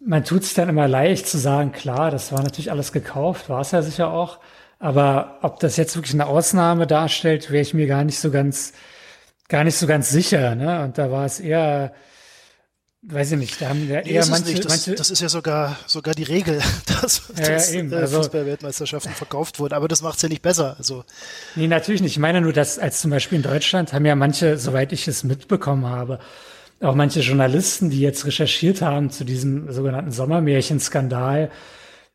[0.00, 3.60] man tut es dann immer leicht zu sagen, klar, das war natürlich alles gekauft, war
[3.60, 4.38] es ja sicher auch.
[4.78, 8.72] Aber ob das jetzt wirklich eine Ausnahme darstellt, wäre ich mir gar nicht so ganz,
[9.48, 10.54] gar nicht so ganz sicher.
[10.54, 10.84] Ne?
[10.84, 11.94] Und da war es eher,
[13.08, 14.94] Weiß ich nicht, da haben ja eher nee, manche, das, manche.
[14.96, 19.60] Das ist ja sogar, sogar die Regel, dass, ja, dass ja, äh, also, Fußball-Weltmeisterschaften verkauft
[19.60, 19.74] wurden.
[19.74, 20.74] Aber das macht es ja nicht besser.
[20.76, 21.04] Also.
[21.54, 22.12] Nee, natürlich nicht.
[22.12, 25.22] Ich meine nur, dass als zum Beispiel in Deutschland haben ja manche, soweit ich es
[25.22, 26.18] mitbekommen habe,
[26.80, 31.50] auch manche Journalisten, die jetzt recherchiert haben zu diesem sogenannten Sommermärchenskandal,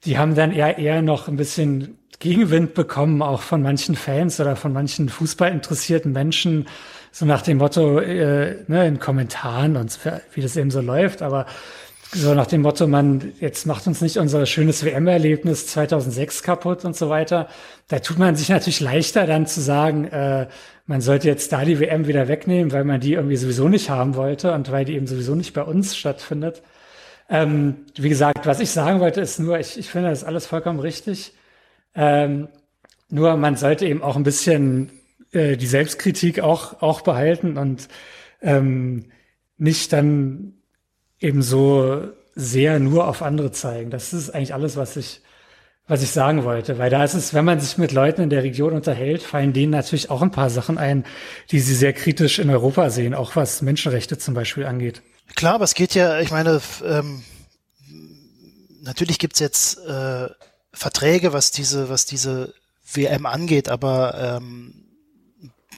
[0.04, 4.58] die haben dann eher eher noch ein bisschen Gegenwind bekommen, auch von manchen Fans oder
[4.58, 6.68] von manchen fußballinteressierten Menschen,
[7.12, 10.00] so nach dem Motto, äh, ne, in Kommentaren und
[10.34, 11.46] wie das eben so läuft, aber
[12.14, 16.96] so nach dem Motto, man, jetzt macht uns nicht unser schönes WM-Erlebnis 2006 kaputt und
[16.96, 17.48] so weiter.
[17.88, 20.48] Da tut man sich natürlich leichter dann zu sagen, äh,
[20.88, 24.16] man sollte jetzt da die WM wieder wegnehmen, weil man die irgendwie sowieso nicht haben
[24.16, 26.62] wollte und weil die eben sowieso nicht bei uns stattfindet.
[27.30, 30.80] Ähm, wie gesagt, was ich sagen wollte, ist nur, ich, ich finde das alles vollkommen
[30.80, 31.34] richtig.
[31.96, 32.50] Ähm,
[33.10, 34.92] nur man sollte eben auch ein bisschen
[35.32, 37.88] äh, die Selbstkritik auch, auch behalten und
[38.42, 39.06] ähm,
[39.58, 40.54] nicht dann
[41.20, 43.92] eben so sehr nur auf andere zeigen.
[43.92, 45.22] Das ist eigentlich alles, was ich,
[45.88, 46.78] was ich sagen wollte.
[46.78, 49.72] Weil da ist es, wenn man sich mit Leuten in der Region unterhält, fallen denen
[49.72, 51.06] natürlich auch ein paar Sachen ein,
[51.52, 55.02] die sie sehr kritisch in Europa sehen, auch was Menschenrechte zum Beispiel angeht.
[55.36, 57.24] Klar, aber es geht ja, ich meine, ähm,
[58.82, 60.28] natürlich gibt's jetzt äh,
[60.74, 62.54] Verträge, was diese, was diese
[62.94, 64.81] WM angeht, aber ähm,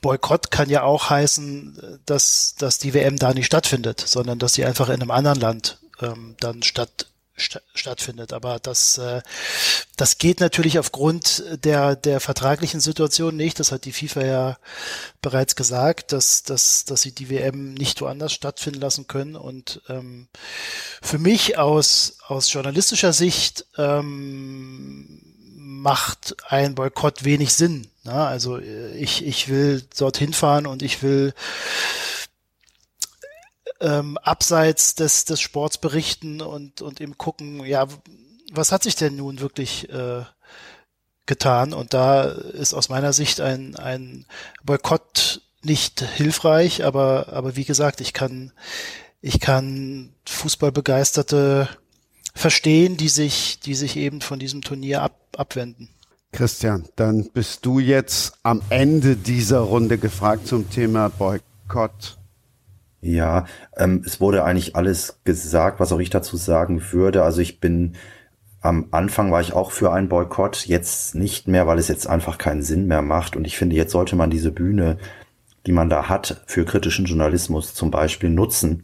[0.04, 4.66] Boykott kann ja auch heißen, dass, dass die WM da nicht stattfindet, sondern dass sie
[4.66, 7.08] einfach in einem anderen Land ähm, dann statt,
[7.40, 8.34] st stattfindet.
[8.34, 9.22] Aber das, äh,
[9.96, 13.62] das geht natürlich aufgrund der, der vertraglichen Situation nicht.
[13.62, 14.58] Das hat die FIFA ja
[15.22, 19.38] bereits gesagt, dass, dass, dass sie die WM nicht woanders stattfinden lassen können.
[19.38, 20.28] Und ähm,
[21.02, 25.23] für mich aus, aus journalistischer Sicht ähm,
[25.84, 27.88] macht ein Boykott wenig Sinn.
[28.04, 28.14] Ne?
[28.14, 31.34] Also äh, ich, ich will dorthin fahren und ich will
[33.82, 37.88] ähm, abseits des, des Sports berichten und, und eben gucken, ja,
[38.54, 40.24] was hat sich denn nun wirklich äh,
[41.26, 41.74] getan?
[41.74, 44.26] Und da ist aus meiner Sicht ein, ein
[44.64, 48.54] Boykott nicht hilfreich, aber, aber wie gesagt, ich kann,
[49.20, 51.68] ich kann Fußballbegeisterte
[52.34, 55.90] verstehen, die sich, die sich eben von diesem Turnier ab, abwenden.
[56.32, 62.18] Christian, dann bist du jetzt am Ende dieser Runde gefragt zum Thema Boykott.
[63.02, 63.46] Ja,
[63.78, 67.24] ähm, es wurde eigentlich alles gesagt, was auch ich dazu sagen würde.
[67.24, 67.96] Also ich bin
[68.62, 72.38] am Anfang war ich auch für einen Boykott, jetzt nicht mehr, weil es jetzt einfach
[72.38, 73.36] keinen Sinn mehr macht.
[73.36, 74.98] Und ich finde, jetzt sollte man diese Bühne,
[75.68, 78.84] die man da hat, für kritischen Journalismus zum Beispiel nutzen.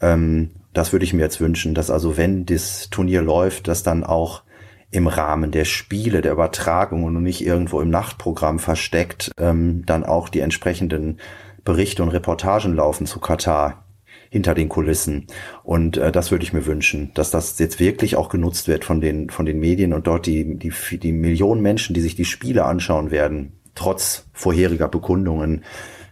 [0.00, 4.04] Ähm, das würde ich mir jetzt wünschen, dass also wenn das Turnier läuft, dass dann
[4.04, 4.42] auch
[4.90, 10.28] im Rahmen der Spiele, der Übertragung und nicht irgendwo im Nachtprogramm versteckt, ähm, dann auch
[10.28, 11.18] die entsprechenden
[11.64, 13.84] Berichte und Reportagen laufen zu Katar
[14.30, 15.26] hinter den Kulissen.
[15.62, 19.00] Und äh, das würde ich mir wünschen, dass das jetzt wirklich auch genutzt wird von
[19.00, 22.64] den, von den Medien und dort die, die, die Millionen Menschen, die sich die Spiele
[22.64, 25.64] anschauen werden, trotz vorheriger Bekundungen,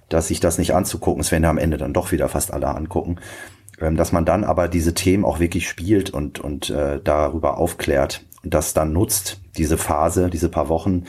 [0.09, 2.69] dass sich das nicht anzugucken, es werden ja am Ende dann doch wieder fast alle
[2.69, 3.17] angucken,
[3.81, 8.55] dass man dann aber diese Themen auch wirklich spielt und, und äh, darüber aufklärt und
[8.55, 11.05] das dann nutzt, diese Phase, diese paar Wochen,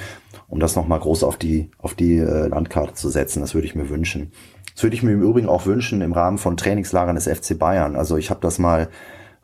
[0.48, 3.42] um das nochmal groß auf die, auf die äh, Landkarte zu setzen.
[3.42, 4.32] Das würde ich mir wünschen.
[4.74, 7.96] Das würde ich mir im Übrigen auch wünschen im Rahmen von Trainingslagern des FC Bayern.
[7.96, 8.90] Also ich habe das mal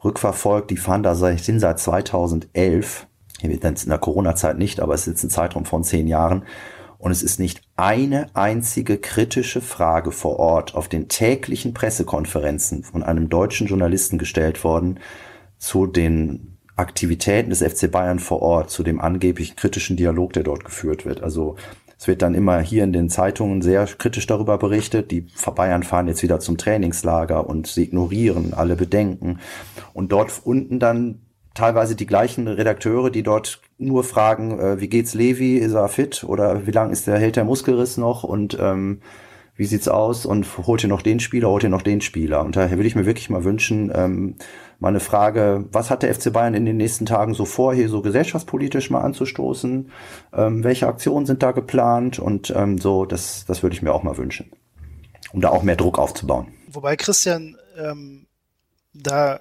[0.03, 3.07] rückverfolgt, die fahren da seit, sind seit 2011,
[3.41, 6.43] in der Corona-Zeit nicht, aber es ist jetzt ein Zeitraum von zehn Jahren.
[6.97, 13.03] Und es ist nicht eine einzige kritische Frage vor Ort auf den täglichen Pressekonferenzen von
[13.03, 14.99] einem deutschen Journalisten gestellt worden
[15.57, 20.65] zu den Aktivitäten des FC Bayern vor Ort, zu dem angeblichen kritischen Dialog, der dort
[20.65, 21.23] geführt wird.
[21.23, 21.55] Also
[21.97, 25.11] es wird dann immer hier in den Zeitungen sehr kritisch darüber berichtet.
[25.11, 29.39] Die Bayern fahren jetzt wieder zum Trainingslager und sie ignorieren alle Bedenken.
[29.93, 31.21] Und dort unten dann
[31.55, 36.23] teilweise die gleichen Redakteure, die dort nur fragen, äh, wie geht's Levi, ist er fit
[36.23, 39.01] oder wie lang ist der, hält der Muskelriss noch und ähm,
[39.55, 42.43] wie sieht's aus und holt ihr noch den Spieler, holt ihr noch den Spieler.
[42.43, 44.35] Und daher würde ich mir wirklich mal wünschen, ähm,
[44.79, 47.87] mal eine Frage, was hat der FC Bayern in den nächsten Tagen so vor, hier
[47.87, 49.91] so gesellschaftspolitisch mal anzustoßen?
[50.33, 52.19] Ähm, welche Aktionen sind da geplant?
[52.19, 54.51] Und ähm, so, das, das würde ich mir auch mal wünschen,
[55.31, 56.47] um da auch mehr Druck aufzubauen.
[56.67, 58.27] Wobei Christian, ähm,
[58.93, 59.39] da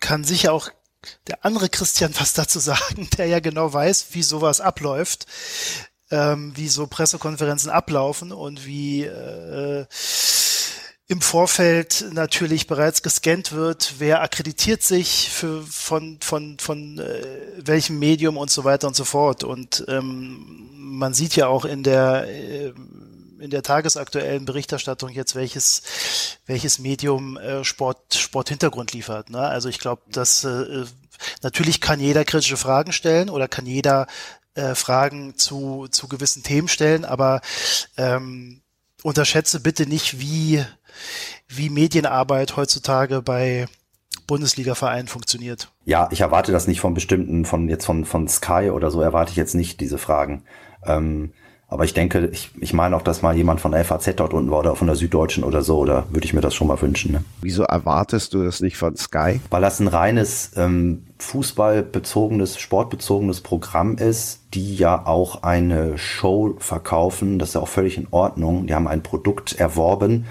[0.00, 0.70] kann sicher auch
[1.26, 5.26] der andere Christian was dazu sagen, der ja genau weiß, wie sowas abläuft,
[6.10, 9.86] ähm, wie so Pressekonferenzen ablaufen und wie äh,
[11.08, 17.26] im Vorfeld natürlich bereits gescannt wird, wer akkreditiert sich für von von von äh,
[17.58, 19.44] welchem Medium und so weiter und so fort.
[19.44, 22.72] Und ähm, man sieht ja auch in der äh,
[23.42, 25.82] in der tagesaktuellen Berichterstattung jetzt welches
[26.46, 29.30] welches Medium äh, Sport Sporthintergrund liefert.
[29.30, 29.40] Ne?
[29.40, 30.84] Also ich glaube, dass äh,
[31.42, 34.06] natürlich kann jeder kritische Fragen stellen oder kann jeder
[34.54, 37.40] äh, Fragen zu zu gewissen Themen stellen, aber
[37.96, 38.62] ähm,
[39.02, 40.64] unterschätze bitte nicht, wie
[41.48, 43.66] wie Medienarbeit heutzutage bei
[44.26, 45.72] Bundesliga-Verein funktioniert.
[45.84, 49.30] Ja, ich erwarte das nicht von bestimmten, von jetzt von, von Sky oder so, erwarte
[49.30, 50.44] ich jetzt nicht diese Fragen.
[50.84, 51.32] Ähm,
[51.72, 54.50] aber ich denke, ich, ich meine auch, dass mal jemand von der FAZ dort unten
[54.50, 57.12] war oder von der Süddeutschen oder so, oder würde ich mir das schon mal wünschen.
[57.12, 57.24] Ne?
[57.40, 59.40] Wieso erwartest du das nicht von Sky?
[59.48, 67.38] Weil das ein reines ähm, fußballbezogenes, sportbezogenes Programm ist, die ja auch eine Show verkaufen.
[67.38, 68.66] Das ist ja auch völlig in Ordnung.
[68.66, 70.26] Die haben ein Produkt erworben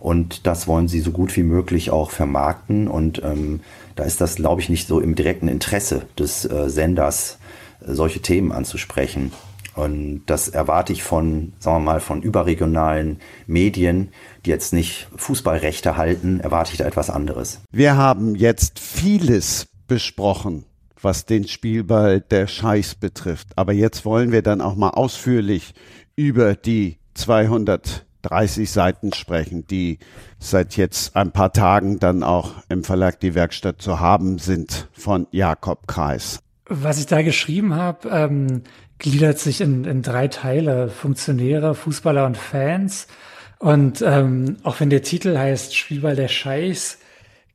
[0.00, 2.88] und das wollen sie so gut wie möglich auch vermarkten.
[2.88, 3.60] Und ähm,
[3.94, 7.38] da ist das, glaube ich, nicht so im direkten Interesse des äh, Senders,
[7.86, 9.30] äh, solche Themen anzusprechen.
[9.74, 14.08] Und das erwarte ich von, sagen wir mal, von überregionalen Medien,
[14.44, 17.60] die jetzt nicht Fußballrechte halten, erwarte ich da etwas anderes.
[17.70, 20.64] Wir haben jetzt vieles besprochen,
[21.00, 23.48] was den Spielball der Scheiß betrifft.
[23.56, 25.74] Aber jetzt wollen wir dann auch mal ausführlich
[26.16, 29.98] über die 230 Seiten sprechen, die
[30.38, 35.26] seit jetzt ein paar Tagen dann auch im Verlag Die Werkstatt zu haben sind von
[35.30, 36.40] Jakob Kreis.
[36.66, 38.62] Was ich da geschrieben habe, ähm,
[39.00, 40.88] gliedert sich in, in drei Teile.
[40.88, 43.08] Funktionäre, Fußballer und Fans.
[43.58, 46.98] Und ähm, auch wenn der Titel heißt Spielball der Scheiß,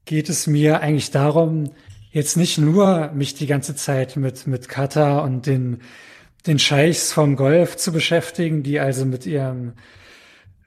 [0.05, 1.71] geht es mir eigentlich darum,
[2.11, 5.81] jetzt nicht nur mich die ganze Zeit mit, mit Katar und den,
[6.45, 9.73] den Scheichs vom Golf zu beschäftigen, die also mit ihrem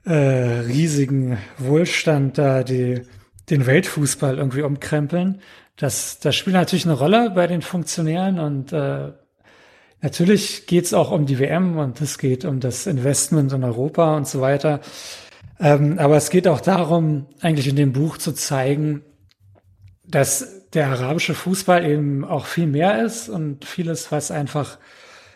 [0.05, 3.01] äh, riesigen Wohlstand da die,
[3.49, 5.41] den Weltfußball irgendwie umkrempeln.
[5.77, 9.13] Das, das spielt natürlich eine Rolle bei den Funktionären und äh,
[10.01, 14.15] Natürlich geht es auch um die WM und es geht um das Investment in Europa
[14.15, 14.79] und so weiter.
[15.59, 19.03] Ähm, aber es geht auch darum, eigentlich in dem Buch zu zeigen,
[20.07, 24.77] dass der arabische Fußball eben auch viel mehr ist und vieles, was einfach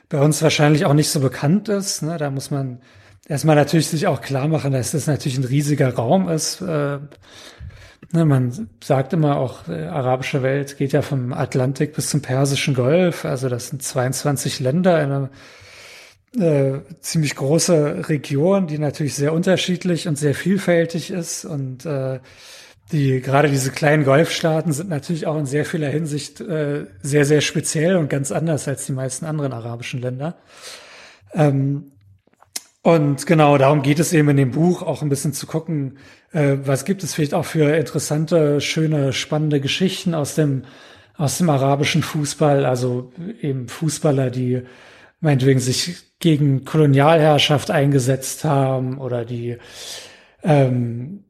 [0.09, 2.01] bei uns wahrscheinlich auch nicht so bekannt ist.
[2.01, 2.17] Ne?
[2.17, 2.81] Da muss man
[3.27, 6.61] erstmal natürlich sich auch klar machen, dass das natürlich ein riesiger Raum ist.
[6.61, 6.99] Äh,
[8.13, 12.75] Ne, man sagt immer auch, äh, arabische Welt geht ja vom Atlantik bis zum Persischen
[12.75, 13.25] Golf.
[13.25, 15.29] Also das sind 22 Länder in einer
[16.37, 21.43] äh, ziemlich große Region, die natürlich sehr unterschiedlich und sehr vielfältig ist.
[21.43, 22.19] Und äh,
[22.91, 27.41] die gerade diese kleinen Golfstaaten sind natürlich auch in sehr vieler Hinsicht äh, sehr, sehr
[27.41, 30.37] speziell und ganz anders als die meisten anderen arabischen Länder.
[31.33, 31.93] Ähm,
[32.83, 35.97] und genau, darum geht es eben in dem Buch, auch ein bisschen zu gucken,
[36.33, 40.63] äh, was gibt es vielleicht auch für interessante, schöne, spannende Geschichten aus dem,
[41.15, 43.11] aus dem arabischen Fußball, also
[43.41, 44.63] eben Fußballer, die
[45.21, 49.57] meinetwegen sich gegen Kolonialherrschaft eingesetzt haben oder die
[50.43, 51.23] ähm,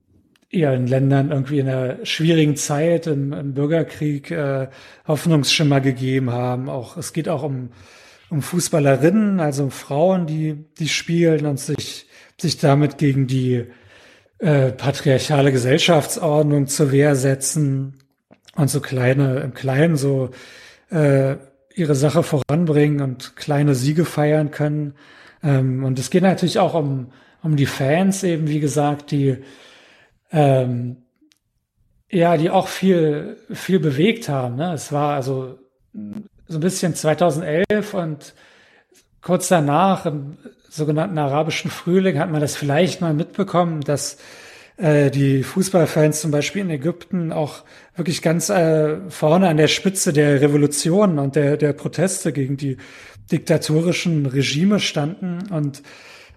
[0.49, 4.67] ihren Ländern irgendwie in einer schwierigen Zeit im, im Bürgerkrieg äh,
[5.07, 6.69] Hoffnungsschimmer gegeben haben.
[6.69, 7.69] Auch es geht auch um
[8.33, 12.07] um Fußballerinnen, also um Frauen, die, die spielen und sich,
[12.41, 13.65] sich damit gegen die
[14.43, 17.95] äh, patriarchale Gesellschaftsordnung zur Wehr setzen
[18.55, 20.31] und so kleine, im Kleinen so
[20.91, 21.35] äh,
[21.73, 24.95] ihre Sache voranbringen und kleine Siege feiern können.
[25.41, 29.37] Ähm, und es geht natürlich auch um, um die Fans eben, wie gesagt, die
[30.31, 30.97] ähm,
[32.09, 34.55] ja, die auch viel, viel bewegt haben.
[34.55, 34.73] Ne?
[34.73, 35.57] Es war also
[36.47, 38.33] so ein bisschen 2011 und
[39.21, 40.05] kurz danach,
[40.73, 44.17] sogenannten arabischen Frühling, hat man das vielleicht mal mitbekommen, dass
[44.77, 47.63] äh, die Fußballfans zum Beispiel in Ägypten auch
[47.95, 52.77] wirklich ganz äh, vorne an der Spitze der Revolution und der, der Proteste gegen die
[53.31, 55.47] diktatorischen Regime standen.
[55.51, 55.83] Und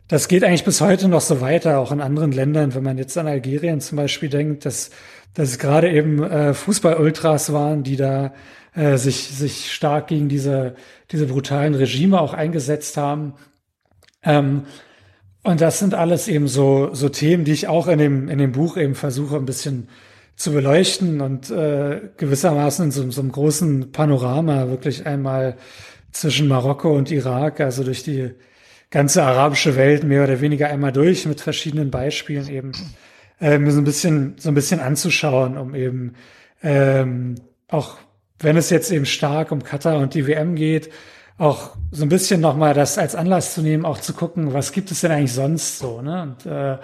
[0.08, 2.74] das geht eigentlich bis heute noch so weiter, auch in anderen Ländern.
[2.74, 4.90] Wenn man jetzt an Algerien zum Beispiel denkt, dass,
[5.32, 8.34] dass es gerade eben äh, Fußball-Ultras waren, die da
[8.74, 10.74] äh, sich, sich stark gegen diese,
[11.10, 13.32] diese brutalen Regime auch eingesetzt haben.
[14.26, 14.64] Ähm,
[15.42, 18.52] und das sind alles eben so, so Themen, die ich auch in dem, in dem
[18.52, 19.88] Buch eben versuche, ein bisschen
[20.34, 25.56] zu beleuchten und äh, gewissermaßen in so, so einem großen Panorama wirklich einmal
[26.10, 28.32] zwischen Marokko und Irak, also durch die
[28.90, 32.72] ganze arabische Welt mehr oder weniger einmal durch mit verschiedenen Beispielen eben
[33.40, 36.14] äh, mir so ein bisschen so ein bisschen anzuschauen, um eben
[36.62, 37.36] ähm,
[37.68, 37.98] auch
[38.38, 40.90] wenn es jetzt eben stark um Katar und die WM geht,
[41.38, 44.90] auch so ein bisschen nochmal das als Anlass zu nehmen, auch zu gucken, was gibt
[44.90, 46.22] es denn eigentlich sonst so, ne?
[46.22, 46.78] Und äh,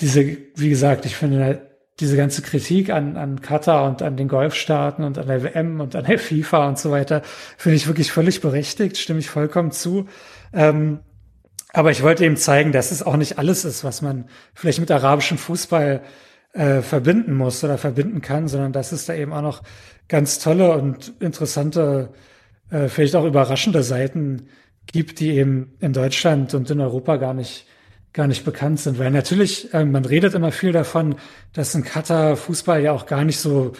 [0.00, 5.02] diese, wie gesagt, ich finde diese ganze Kritik an, an Katar und an den Golfstaaten
[5.02, 7.22] und an der WM und an der FIFA und so weiter,
[7.56, 10.06] finde ich wirklich völlig berechtigt, stimme ich vollkommen zu.
[10.52, 11.00] Ähm,
[11.72, 14.90] aber ich wollte eben zeigen, dass es auch nicht alles ist, was man vielleicht mit
[14.90, 16.02] arabischem Fußball
[16.52, 19.62] äh, verbinden muss oder verbinden kann, sondern dass es da eben auch noch
[20.08, 22.10] ganz tolle und interessante,
[22.70, 24.48] äh, vielleicht auch überraschende Seiten
[24.86, 27.66] gibt, die eben in Deutschland und in Europa gar nicht
[28.12, 28.98] gar nicht bekannt sind.
[28.98, 31.16] Weil natürlich, äh, man redet immer viel davon,
[31.52, 33.74] dass in Katar Fußball ja auch gar nicht so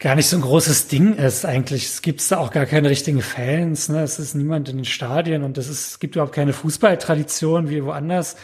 [0.00, 1.86] gar nicht so ein großes Ding ist eigentlich.
[1.86, 3.88] Es gibt da auch gar keine richtigen Fans.
[3.88, 4.02] Ne?
[4.02, 7.84] Es ist niemand in den Stadien und es, ist, es gibt überhaupt keine Fußballtradition wie
[7.84, 8.36] woanders.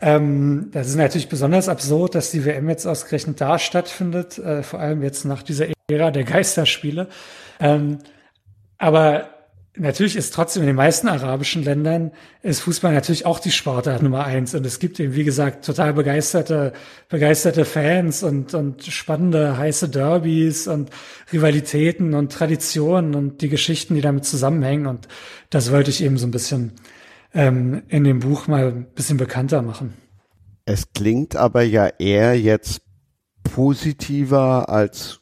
[0.00, 4.80] Ähm, das ist natürlich besonders absurd, dass die WM jetzt ausgerechnet da stattfindet, äh, vor
[4.80, 7.08] allem jetzt nach dieser Ära der Geisterspiele.
[7.60, 7.98] Ähm,
[8.80, 9.28] aber
[9.76, 12.12] natürlich ist trotzdem in den meisten arabischen Ländern
[12.42, 14.54] ist Fußball natürlich auch die Sportart Nummer eins.
[14.54, 16.72] Und es gibt eben, wie gesagt, total begeisterte,
[17.10, 20.88] begeisterte Fans und, und spannende, heiße Derbys und
[21.30, 24.86] Rivalitäten und Traditionen und die Geschichten, die damit zusammenhängen.
[24.86, 25.08] Und
[25.50, 26.72] das wollte ich eben so ein bisschen
[27.34, 29.92] ähm, in dem Buch mal ein bisschen bekannter machen.
[30.64, 32.80] Es klingt aber ja eher jetzt
[33.44, 35.19] positiver als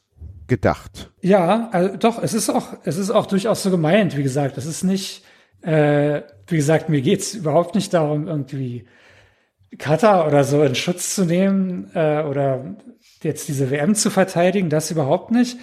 [0.49, 1.11] gedacht.
[1.21, 4.59] Ja, also doch, es ist auch, es ist auch durchaus so gemeint, wie gesagt.
[4.59, 5.25] Es ist nicht,
[5.63, 8.87] äh, wie gesagt, mir geht's überhaupt nicht darum, irgendwie
[9.77, 12.77] Katar oder so in Schutz zu nehmen äh, oder
[13.23, 15.59] jetzt diese WM zu verteidigen, das überhaupt nicht.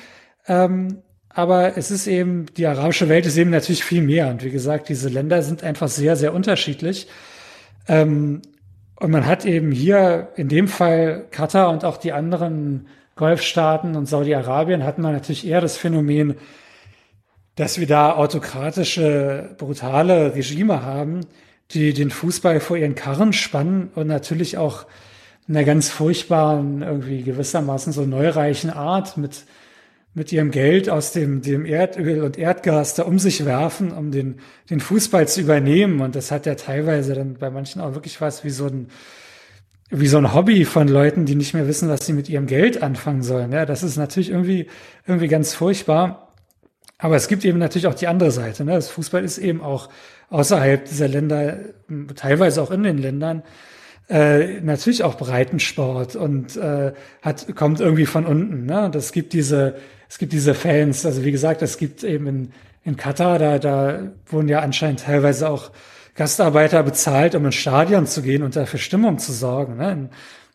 [0.47, 4.29] Ähm, aber es ist eben, die arabische Welt ist eben natürlich viel mehr.
[4.29, 7.07] Und wie gesagt, diese Länder sind einfach sehr, sehr unterschiedlich.
[7.87, 8.41] Ähm,
[8.97, 14.07] und man hat eben hier in dem Fall Katar und auch die anderen Golfstaaten und
[14.07, 16.35] Saudi-Arabien hatten wir natürlich eher das Phänomen,
[17.55, 21.21] dass wir da autokratische, brutale Regime haben,
[21.71, 24.85] die den Fußball vor ihren Karren spannen und natürlich auch
[25.47, 29.45] in einer ganz furchtbaren, irgendwie gewissermaßen so neureichen Art mit,
[30.13, 34.39] mit ihrem Geld aus dem, dem Erdöl und Erdgas da um sich werfen, um den,
[34.69, 36.01] den Fußball zu übernehmen.
[36.01, 38.89] Und das hat ja teilweise dann bei manchen auch wirklich was wie so ein,
[39.89, 42.81] wie so ein Hobby von Leuten, die nicht mehr wissen, was sie mit ihrem Geld
[42.81, 43.51] anfangen sollen.
[43.51, 44.67] Ja, das ist natürlich irgendwie,
[45.05, 46.33] irgendwie ganz furchtbar.
[46.97, 48.63] Aber es gibt eben natürlich auch die andere Seite.
[48.63, 48.71] Ne?
[48.71, 49.89] Das Fußball ist eben auch
[50.29, 51.59] außerhalb dieser Länder,
[52.15, 53.43] teilweise auch in den Ländern,
[54.09, 58.65] äh, natürlich auch Breitensport und äh, hat, kommt irgendwie von unten.
[58.65, 58.89] Ne?
[58.91, 59.75] Das gibt diese,
[60.09, 61.05] es gibt diese Fans.
[61.05, 62.51] Also wie gesagt, es gibt eben in,
[62.83, 65.71] in Katar, da, da wurden ja anscheinend teilweise auch
[66.15, 69.77] Gastarbeiter bezahlt, um ins Stadion zu gehen und dafür Stimmung zu sorgen.
[69.77, 69.91] Ne?
[69.91, 70.09] In,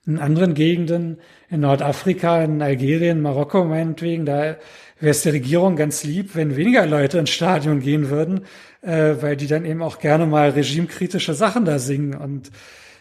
[0.07, 1.19] in anderen Gegenden,
[1.51, 4.57] in Nordafrika, in Algerien, Marokko meinetwegen, da
[4.99, 8.47] wäre es der Regierung ganz lieb, wenn weniger Leute ins Stadion gehen würden,
[8.83, 12.51] äh, weil die dann eben auch gerne mal regimekritische Sachen da singen und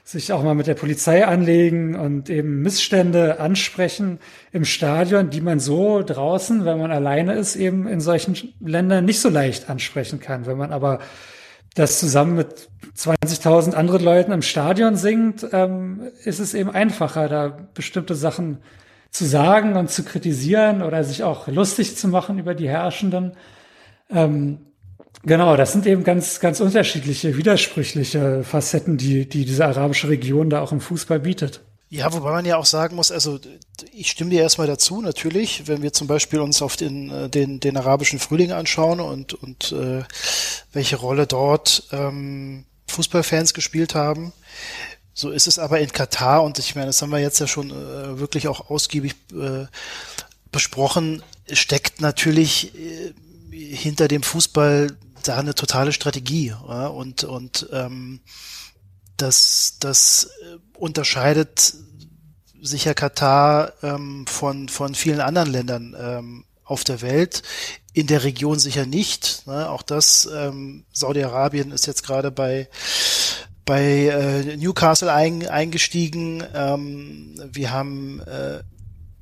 [0.03, 4.19] sich auch mal mit der Polizei anlegen und eben Missstände ansprechen
[4.51, 9.19] im Stadion, die man so draußen, wenn man alleine ist, eben in solchen Ländern nicht
[9.19, 10.47] so leicht ansprechen kann.
[10.47, 10.99] Wenn man aber
[11.75, 17.57] das zusammen mit 20.000 anderen Leuten im Stadion singt, ähm, ist es eben einfacher, da
[17.73, 18.57] bestimmte Sachen
[19.11, 23.33] zu sagen und zu kritisieren oder sich auch lustig zu machen über die Herrschenden.
[24.09, 24.59] Ähm,
[25.23, 30.61] genau, das sind eben ganz, ganz unterschiedliche, widersprüchliche Facetten, die, die diese arabische Region da
[30.61, 31.61] auch im Fußball bietet.
[31.91, 33.39] Ja, wobei man ja auch sagen muss, also
[33.91, 37.59] ich stimme dir erstmal dazu, natürlich, wenn wir zum Beispiel uns auf den, äh, den,
[37.59, 40.03] den arabischen Frühling anschauen und, und äh,
[40.71, 44.33] welche Rolle dort ähm, Fußballfans gespielt haben.
[45.15, 47.71] So ist es aber in Katar und ich meine, das haben wir jetzt ja schon
[47.71, 49.65] äh, wirklich auch ausgiebig äh,
[50.51, 53.13] besprochen, steckt natürlich äh,
[53.51, 56.87] hinter dem Fußball da eine totale Strategie ja?
[56.87, 58.21] und und ähm,
[59.21, 61.75] das, das äh, unterscheidet
[62.61, 67.41] sicher Katar ähm, von, von vielen anderen Ländern ähm, auf der Welt.
[67.93, 69.47] In der Region sicher nicht.
[69.47, 69.69] Ne?
[69.69, 72.69] Auch das, ähm, Saudi-Arabien ist jetzt gerade bei
[73.69, 76.43] bei äh, Newcastle ein, eingestiegen.
[76.55, 78.63] Ähm, wir haben äh,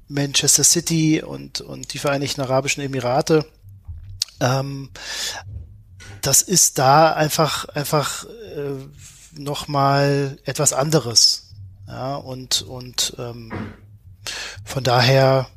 [0.07, 3.45] Manchester City und, und die Vereinigten Arabischen Emirate.
[4.39, 4.89] Ähm,
[6.21, 8.85] das ist da einfach, einfach äh,
[9.39, 11.53] nochmal etwas anderes.
[11.87, 13.53] Ja, und, und ähm,
[14.65, 15.47] von daher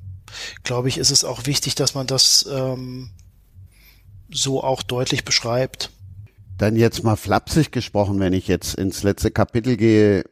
[0.62, 3.11] glaube ich, ist es auch wichtig, dass man das ähm,
[4.31, 5.91] so auch deutlich beschreibt.
[6.57, 10.24] Dann jetzt mal flapsig gesprochen, wenn ich jetzt ins letzte Kapitel gehe,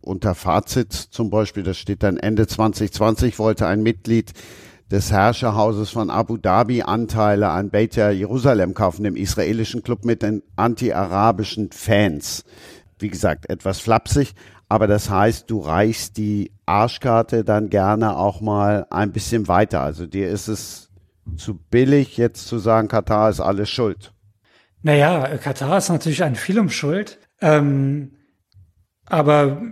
[0.00, 4.32] unter Fazit zum Beispiel, das steht dann Ende 2020, wollte ein Mitglied
[4.90, 10.42] des Herrscherhauses von Abu Dhabi Anteile an Beitar Jerusalem kaufen, dem israelischen Club mit den
[10.56, 12.44] anti-arabischen Fans
[12.98, 14.34] wie gesagt, etwas flapsig,
[14.68, 19.82] aber das heißt, du reichst die Arschkarte dann gerne auch mal ein bisschen weiter.
[19.82, 20.90] Also dir ist es
[21.36, 24.12] zu billig, jetzt zu sagen, Katar ist alles schuld.
[24.82, 27.18] Naja, Katar ist natürlich an vielem schuld.
[27.40, 28.12] Ähm,
[29.06, 29.62] aber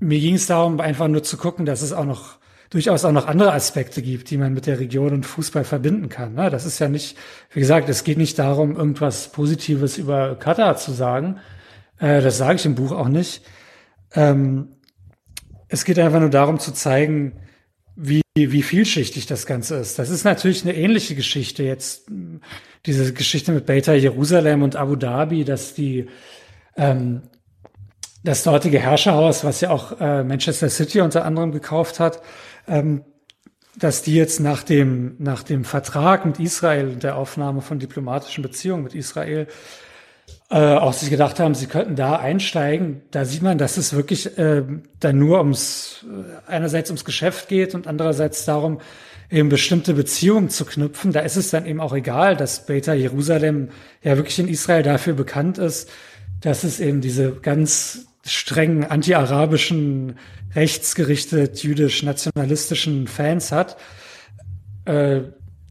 [0.00, 2.38] mir ging es darum, einfach nur zu gucken, dass es auch noch
[2.70, 6.34] durchaus auch noch andere Aspekte gibt, die man mit der Region und Fußball verbinden kann.
[6.34, 6.50] Ne?
[6.50, 7.16] Das ist ja nicht,
[7.52, 11.38] wie gesagt, es geht nicht darum, irgendwas Positives über Katar zu sagen,
[11.98, 13.42] äh, das sage ich im Buch auch nicht.
[14.14, 14.68] Ähm,
[15.68, 17.40] es geht einfach nur darum zu zeigen,
[17.94, 19.98] wie, wie vielschichtig das Ganze ist.
[19.98, 22.08] Das ist natürlich eine ähnliche Geschichte jetzt,
[22.86, 26.06] diese Geschichte mit Beta Jerusalem und Abu Dhabi, dass die
[26.76, 27.22] ähm,
[28.24, 32.22] das dortige Herrscherhaus, was ja auch äh, Manchester City unter anderem gekauft hat,
[32.66, 33.04] ähm,
[33.76, 38.42] dass die jetzt nach dem, nach dem Vertrag mit Israel und der Aufnahme von diplomatischen
[38.42, 39.46] Beziehungen mit Israel
[40.50, 43.02] äh, auch sich gedacht haben, sie könnten da einsteigen.
[43.10, 44.62] Da sieht man, dass es wirklich äh,
[44.98, 48.80] dann nur ums äh, einerseits ums Geschäft geht und andererseits darum,
[49.30, 51.12] eben bestimmte Beziehungen zu knüpfen.
[51.12, 53.68] Da ist es dann eben auch egal, dass Beta Jerusalem
[54.02, 55.90] ja wirklich in Israel dafür bekannt ist,
[56.40, 60.16] dass es eben diese ganz strengen anti-arabischen,
[60.54, 63.76] rechtsgerichtet, jüdisch-nationalistischen Fans hat.
[64.86, 65.22] Äh,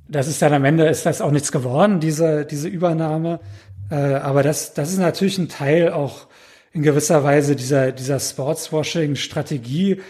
[0.09, 3.39] das ist dann am Ende ist das auch nichts geworden, diese, diese Übernahme.
[3.89, 6.27] Äh, aber das, das ist natürlich ein Teil auch
[6.73, 10.01] in gewisser Weise dieser, dieser Sportswashing-Strategie,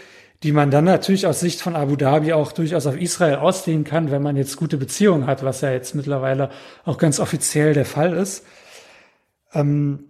[0.42, 4.10] die man dann natürlich aus Sicht von Abu Dhabi auch durchaus auf Israel ausdehnen kann,
[4.10, 6.50] wenn man jetzt gute Beziehungen hat, was ja jetzt mittlerweile
[6.84, 8.44] auch ganz offiziell der Fall ist.
[9.52, 10.08] Ähm,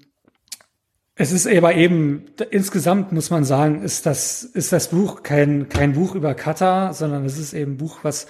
[1.14, 5.94] es ist aber eben, insgesamt muss man sagen, ist das, ist das Buch kein, kein
[5.94, 8.28] Buch über Katar, sondern es ist eben ein Buch, was,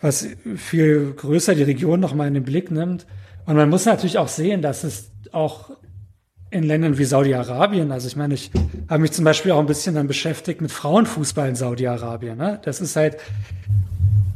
[0.00, 3.06] was viel größer die Region nochmal in den Blick nimmt.
[3.48, 5.70] Und man muss natürlich auch sehen, dass es auch
[6.50, 8.50] in Ländern wie Saudi-Arabien, also ich meine, ich
[8.90, 12.36] habe mich zum Beispiel auch ein bisschen dann beschäftigt mit Frauenfußball in Saudi-Arabien.
[12.36, 12.60] Ne?
[12.62, 13.16] Das ist halt,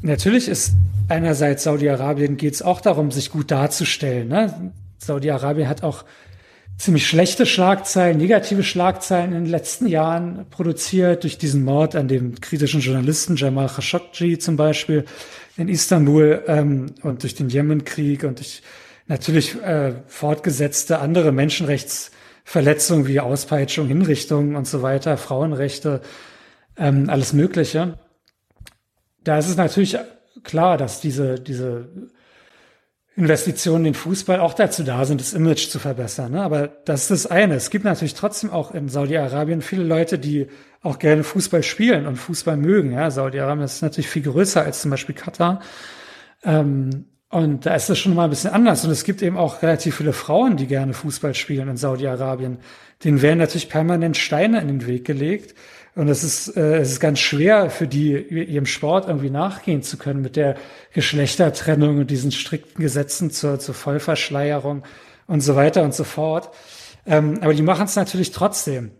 [0.00, 0.72] natürlich ist
[1.08, 4.28] einerseits Saudi-Arabien geht es auch darum, sich gut darzustellen.
[4.28, 4.72] Ne?
[4.96, 6.06] Saudi-Arabien hat auch
[6.78, 12.40] ziemlich schlechte Schlagzeilen, negative Schlagzeilen in den letzten Jahren produziert durch diesen Mord an dem
[12.40, 15.04] kritischen Journalisten Jamal Khashoggi zum Beispiel
[15.58, 18.62] in Istanbul ähm, und durch den Jemenkrieg und durch
[19.06, 26.00] natürlich äh, fortgesetzte andere Menschenrechtsverletzungen wie Auspeitschung, Hinrichtungen und so weiter, Frauenrechte,
[26.76, 27.98] ähm, alles Mögliche.
[29.24, 29.96] Da ist es natürlich
[30.42, 31.88] klar, dass diese, diese
[33.14, 36.32] Investitionen in Fußball auch dazu da sind, das Image zu verbessern.
[36.32, 36.42] Ne?
[36.42, 37.54] Aber das ist das eine.
[37.54, 40.46] Es gibt natürlich trotzdem auch in Saudi-Arabien viele Leute, die
[40.80, 42.92] auch gerne Fußball spielen und Fußball mögen.
[42.92, 43.10] Ja?
[43.10, 45.60] Saudi-Arabien ist natürlich viel größer als zum Beispiel Katar.
[46.42, 48.84] Ähm, und da ist das schon mal ein bisschen anders.
[48.84, 52.58] Und es gibt eben auch relativ viele Frauen, die gerne Fußball spielen in Saudi-Arabien.
[53.02, 55.54] Denen werden natürlich permanent Steine in den Weg gelegt.
[55.94, 59.96] Und es ist, äh, es ist ganz schwer für die, ihrem Sport irgendwie nachgehen zu
[59.96, 60.56] können mit der
[60.92, 64.82] Geschlechtertrennung und diesen strikten Gesetzen zur, zur Vollverschleierung
[65.26, 66.50] und so weiter und so fort.
[67.06, 68.90] Ähm, aber die machen es natürlich trotzdem.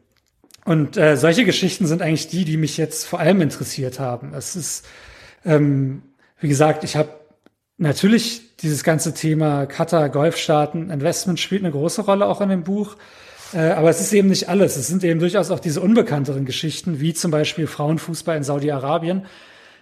[0.65, 4.33] Und äh, solche Geschichten sind eigentlich die, die mich jetzt vor allem interessiert haben.
[4.33, 4.87] Es ist,
[5.45, 6.01] ähm,
[6.41, 7.11] wie gesagt, ich habe
[7.83, 12.97] natürlich dieses ganze Thema Qatar, Golfstaaten, Investment spielt eine große Rolle auch in dem Buch.
[13.53, 14.77] Äh, aber es ist eben nicht alles.
[14.77, 19.27] Es sind eben durchaus auch diese unbekannteren Geschichten, wie zum Beispiel Frauenfußball in Saudi-Arabien,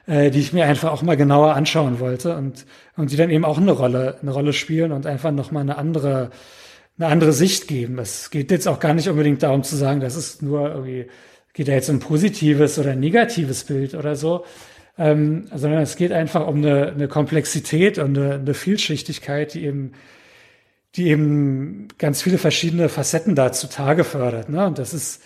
[0.07, 3.45] äh, die ich mir einfach auch mal genauer anschauen wollte und, und die dann eben
[3.45, 6.31] auch eine Rolle, eine Rolle spielen und einfach nochmal eine andere,
[6.99, 7.99] eine andere Sicht geben.
[7.99, 11.07] Es geht jetzt auch gar nicht unbedingt darum zu sagen, dass es nur irgendwie,
[11.53, 14.45] geht da jetzt um positives oder negatives Bild oder so,
[14.99, 19.93] ähm, sondern es geht einfach um eine, eine Komplexität und eine, eine Vielschichtigkeit, die eben
[20.97, 24.49] die eben ganz viele verschiedene Facetten da zutage fördert.
[24.49, 24.67] Ne?
[24.67, 25.23] Und das ist,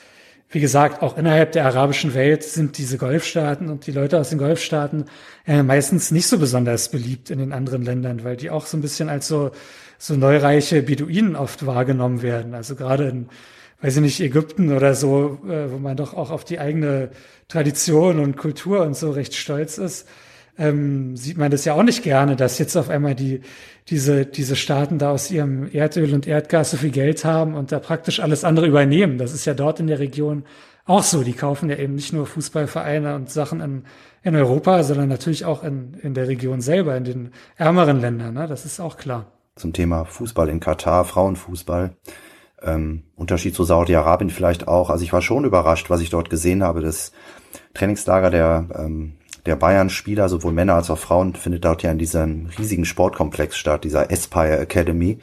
[0.51, 4.39] wie gesagt, auch innerhalb der arabischen Welt sind diese Golfstaaten und die Leute aus den
[4.39, 5.07] Golfstaaten
[5.47, 8.83] äh, meistens nicht so besonders beliebt in den anderen Ländern, weil die auch so ein
[8.83, 9.53] bisschen als so,
[9.99, 12.55] so neureiche Beduinen oft wahrgenommen werden.
[12.55, 13.29] Also gerade in,
[13.85, 17.11] weiß ich nicht, Ägypten oder so, äh, wo man doch auch auf die eigene
[17.49, 20.07] Tradition und Kultur und so recht stolz ist
[20.59, 23.41] ähm, sieht man das ja auch nicht gerne, dass jetzt auf einmal die,
[23.89, 27.79] diese, diese Staaten da aus ihrem Erdöl und Erdgas so viel Geld haben und da
[27.81, 29.19] praktisch alles andere übernehmen.
[29.19, 30.45] Das ist ja dort in der Region
[30.87, 31.23] auch so.
[31.23, 33.85] Die kaufen ja eben nicht nur Fußballvereine und Sachen in,
[34.23, 38.35] in Europa, sondern natürlich auch in, in der Region selber, in den ärmeren Ländern.
[38.35, 38.47] Ne?
[38.47, 39.27] Das ist auch klar.
[39.57, 41.97] Zum Thema Fußball in Katar, Frauenfußball.
[42.65, 44.91] Ähm, Unterschied zu Saudi-Arabien vielleicht auch.
[44.91, 46.81] Also ich war schon überrascht, was ich dort gesehen habe.
[46.81, 47.13] Das
[47.75, 49.15] Trainingslager der ähm,
[49.47, 53.85] der Bayern-Spieler, sowohl Männer als auch Frauen, findet dort ja in diesem riesigen Sportkomplex statt,
[53.85, 55.19] dieser Aspire Academy.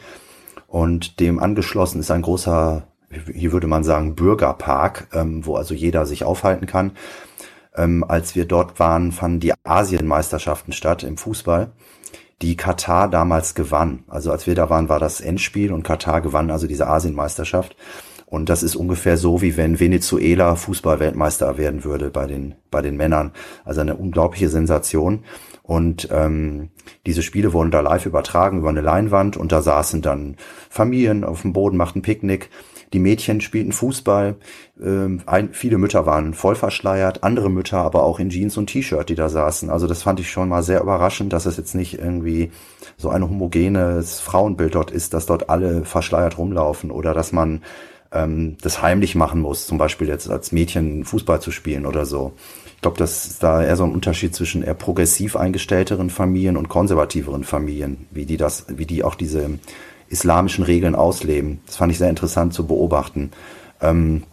[0.67, 2.87] Und dem angeschlossen ist ein großer,
[3.33, 6.91] hier würde man sagen, Bürgerpark, ähm, wo also jeder sich aufhalten kann.
[7.75, 11.71] Ähm, als wir dort waren, fanden die Asienmeisterschaften statt im Fußball,
[12.41, 14.03] die Katar damals gewann.
[14.07, 17.75] Also als wir da waren, war das Endspiel und Katar gewann also diese Asienmeisterschaft.
[18.25, 22.95] Und das ist ungefähr so, wie wenn Venezuela Fußballweltmeister werden würde bei den, bei den
[22.95, 23.31] Männern.
[23.65, 25.25] Also eine unglaubliche Sensation.
[25.63, 26.69] Und ähm,
[27.05, 30.37] diese Spiele wurden da live übertragen über eine Leinwand und da saßen dann
[30.69, 32.49] Familien auf dem Boden, machten Picknick.
[32.93, 34.35] Die Mädchen spielten Fußball,
[34.81, 39.07] ähm, ein, viele Mütter waren voll verschleiert, andere Mütter aber auch in Jeans und T-Shirt,
[39.09, 39.69] die da saßen.
[39.69, 42.51] Also das fand ich schon mal sehr überraschend, dass es jetzt nicht irgendwie
[42.97, 47.61] so ein homogenes Frauenbild dort ist, dass dort alle verschleiert rumlaufen oder dass man
[48.11, 52.33] ähm, das heimlich machen muss, zum Beispiel jetzt als Mädchen Fußball zu spielen oder so.
[52.75, 56.67] Ich glaube, das ist da eher so ein Unterschied zwischen eher progressiv eingestellteren Familien und
[56.67, 59.59] konservativeren Familien, wie die das, wie die auch diese
[60.11, 61.61] islamischen Regeln ausleben.
[61.65, 63.31] Das fand ich sehr interessant zu beobachten.
[63.81, 64.23] Ähm,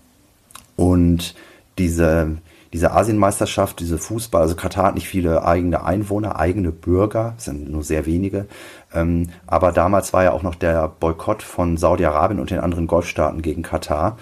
[0.77, 1.35] und
[1.79, 2.39] diese,
[2.73, 7.85] diese Asienmeisterschaft, diese Fußball, also Katar hat nicht viele eigene Einwohner, eigene Bürger, sind nur
[7.85, 8.47] sehr wenige.
[8.93, 13.41] Ähm, aber damals war ja auch noch der Boykott von Saudi-Arabien und den anderen Golfstaaten
[13.41, 14.19] gegen Katar,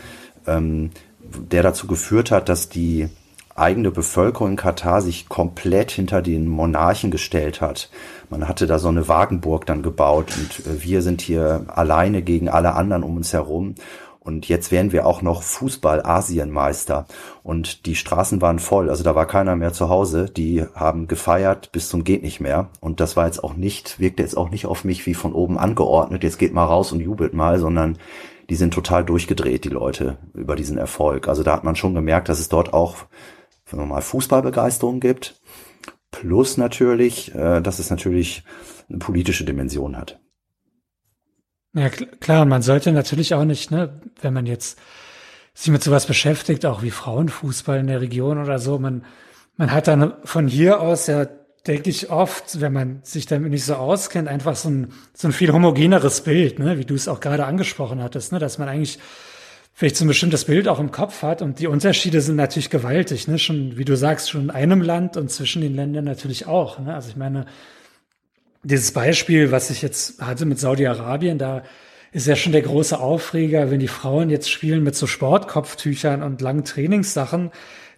[0.46, 0.90] ähm,
[1.20, 3.08] der dazu geführt hat, dass die
[3.58, 7.90] eigene Bevölkerung in Katar sich komplett hinter den Monarchen gestellt hat.
[8.30, 12.48] Man hatte da so eine Wagenburg dann gebaut und äh, wir sind hier alleine gegen
[12.48, 13.74] alle anderen um uns herum.
[14.26, 17.06] Und jetzt wären wir auch noch Fußball-Asienmeister.
[17.44, 20.24] Und die Straßen waren voll, also da war keiner mehr zu Hause.
[20.24, 22.68] Die haben gefeiert bis zum geht nicht mehr.
[22.80, 25.58] Und das war jetzt auch nicht, wirkte jetzt auch nicht auf mich wie von oben
[25.58, 26.24] angeordnet.
[26.24, 27.98] Jetzt geht mal raus und jubelt mal, sondern
[28.50, 31.28] die sind total durchgedreht, die Leute, über diesen Erfolg.
[31.28, 32.96] Also da hat man schon gemerkt, dass es dort auch
[33.66, 35.40] wenn man mal Fußballbegeisterung gibt,
[36.10, 38.44] plus natürlich, äh, dass es natürlich
[38.88, 40.18] eine politische Dimension hat.
[41.74, 44.78] Ja, klar, und man sollte natürlich auch nicht, ne, wenn man jetzt
[45.52, 49.04] sich mit sowas beschäftigt, auch wie Frauenfußball in der Region oder so, man,
[49.56, 51.26] man hat dann von hier aus ja,
[51.66, 55.32] denke ich oft, wenn man sich damit nicht so auskennt, einfach so ein, so ein
[55.32, 58.98] viel homogeneres Bild, ne, wie du es auch gerade angesprochen hattest, ne, dass man eigentlich
[59.76, 61.42] vielleicht so ein bestimmtes Bild auch im Kopf hat.
[61.42, 63.38] Und die Unterschiede sind natürlich gewaltig, ne?
[63.38, 66.78] Schon, wie du sagst, schon in einem Land und zwischen den Ländern natürlich auch.
[66.78, 66.94] Ne?
[66.94, 67.44] Also ich meine,
[68.62, 71.62] dieses Beispiel, was ich jetzt hatte mit Saudi-Arabien, da
[72.10, 76.40] ist ja schon der große Aufreger, wenn die Frauen jetzt spielen mit so Sportkopftüchern und
[76.40, 77.50] langen Trainingssachen.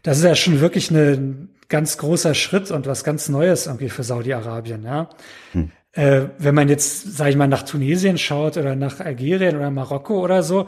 [0.03, 4.03] Das ist ja schon wirklich ein ganz großer Schritt und was ganz Neues irgendwie für
[4.03, 5.11] Saudi-Arabien, ja.
[5.53, 5.71] Hm.
[5.93, 10.21] Äh, wenn man jetzt, sage ich mal, nach Tunesien schaut oder nach Algerien oder Marokko
[10.23, 10.67] oder so,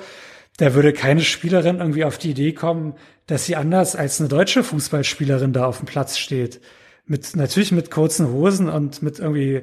[0.61, 2.93] da würde keine Spielerin irgendwie auf die Idee kommen,
[3.27, 6.61] dass sie anders als eine deutsche Fußballspielerin da auf dem Platz steht.
[7.07, 9.63] Mit, natürlich mit kurzen Hosen und mit irgendwie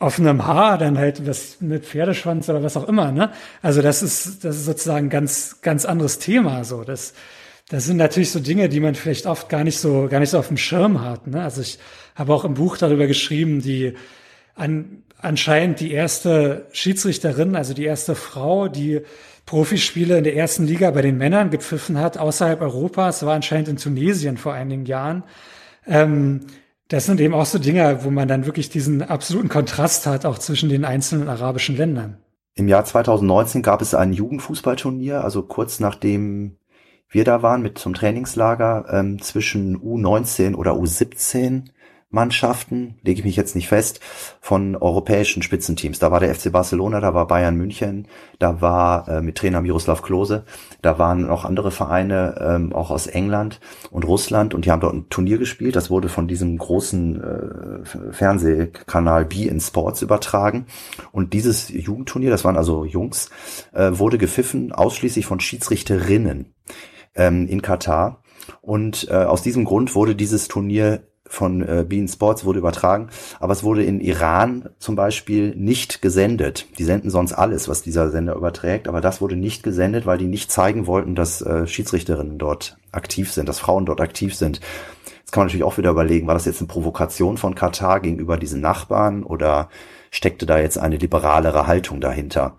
[0.00, 3.30] offenem Haar, dann halt was mit Pferdeschwanz oder was auch immer, ne?
[3.62, 6.82] Also das ist, das ist sozusagen ein ganz, ganz anderes Thema, so.
[6.82, 7.14] Das,
[7.68, 10.40] das sind natürlich so Dinge, die man vielleicht oft gar nicht so, gar nicht so
[10.40, 11.40] auf dem Schirm hat, ne?
[11.40, 11.78] Also ich
[12.16, 13.94] habe auch im Buch darüber geschrieben, die
[14.56, 19.02] an, anscheinend die erste Schiedsrichterin, also die erste Frau, die
[19.50, 23.78] Profispiele in der ersten Liga bei den Männern gepfiffen hat, außerhalb Europas, war anscheinend in
[23.78, 25.24] Tunesien vor einigen Jahren.
[25.88, 26.42] Ähm,
[26.86, 30.38] das sind eben auch so Dinge, wo man dann wirklich diesen absoluten Kontrast hat, auch
[30.38, 32.18] zwischen den einzelnen arabischen Ländern.
[32.54, 36.56] Im Jahr 2019 gab es ein Jugendfußballturnier, also kurz nachdem
[37.08, 41.64] wir da waren mit zum Trainingslager ähm, zwischen U19 oder U17
[42.10, 44.00] Mannschaften, lege ich mich jetzt nicht fest,
[44.40, 46.00] von europäischen Spitzenteams.
[46.00, 48.08] Da war der FC Barcelona, da war Bayern München,
[48.40, 50.44] da war äh, mit Trainer Miroslav Klose,
[50.82, 53.60] da waren noch andere Vereine, ähm, auch aus England
[53.92, 55.76] und Russland und die haben dort ein Turnier gespielt.
[55.76, 60.66] Das wurde von diesem großen äh, Fernsehkanal Be in Sports übertragen.
[61.12, 63.30] Und dieses Jugendturnier, das waren also Jungs,
[63.72, 66.54] äh, wurde gepfiffen ausschließlich von Schiedsrichterinnen
[67.14, 68.22] ähm, in Katar.
[68.62, 73.08] Und äh, aus diesem Grund wurde dieses Turnier von äh, Bean Sports wurde übertragen,
[73.38, 76.66] aber es wurde in Iran zum Beispiel nicht gesendet.
[76.78, 80.26] Die senden sonst alles, was dieser Sender überträgt, aber das wurde nicht gesendet, weil die
[80.26, 84.60] nicht zeigen wollten, dass äh, Schiedsrichterinnen dort aktiv sind, dass Frauen dort aktiv sind.
[85.20, 88.36] Jetzt kann man natürlich auch wieder überlegen, war das jetzt eine Provokation von Katar gegenüber
[88.36, 89.68] diesen Nachbarn oder
[90.10, 92.56] steckte da jetzt eine liberalere Haltung dahinter?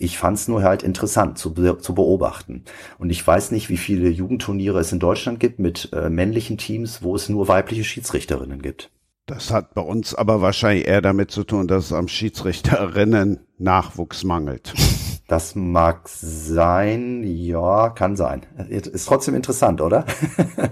[0.00, 2.64] Ich fand es nur halt interessant zu, zu beobachten.
[2.98, 7.02] Und ich weiß nicht, wie viele Jugendturniere es in Deutschland gibt mit äh, männlichen Teams,
[7.02, 8.90] wo es nur weibliche Schiedsrichterinnen gibt.
[9.26, 14.24] Das hat bei uns aber wahrscheinlich eher damit zu tun, dass es am Schiedsrichterinnen Nachwuchs
[14.24, 14.72] mangelt.
[15.28, 18.46] Das mag sein, ja, kann sein.
[18.70, 20.06] Ist trotzdem interessant, oder?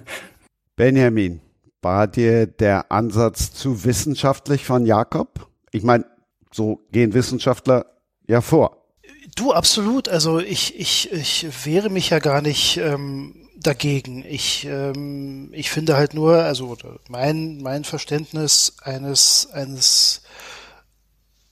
[0.77, 1.43] Benjamin,
[1.83, 5.51] war dir der Ansatz zu wissenschaftlich von Jakob?
[5.73, 6.07] Ich meine,
[6.51, 7.85] so gehen Wissenschaftler
[8.27, 8.86] ja vor.
[9.37, 10.09] Du, absolut.
[10.09, 14.25] Also ich, ich, ich wehre mich ja gar nicht ähm, dagegen.
[14.27, 16.77] Ich, ähm, ich finde halt nur, also
[17.09, 20.23] mein, mein Verständnis eines, eines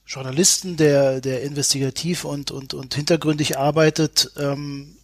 [0.07, 4.97] Journalisten, der, der investigativ und, und, und hintergründig arbeitet, ähm,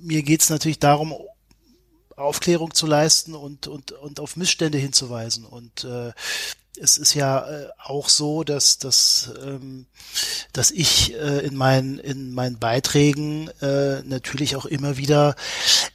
[0.00, 1.14] mir geht's natürlich darum,
[2.16, 5.44] Aufklärung zu leisten und, und, und auf Missstände hinzuweisen.
[5.44, 6.12] Und äh,
[6.76, 9.86] es ist ja äh, auch so, dass, dass, ähm,
[10.52, 15.36] dass ich äh, in, meinen, in meinen Beiträgen äh, natürlich auch immer wieder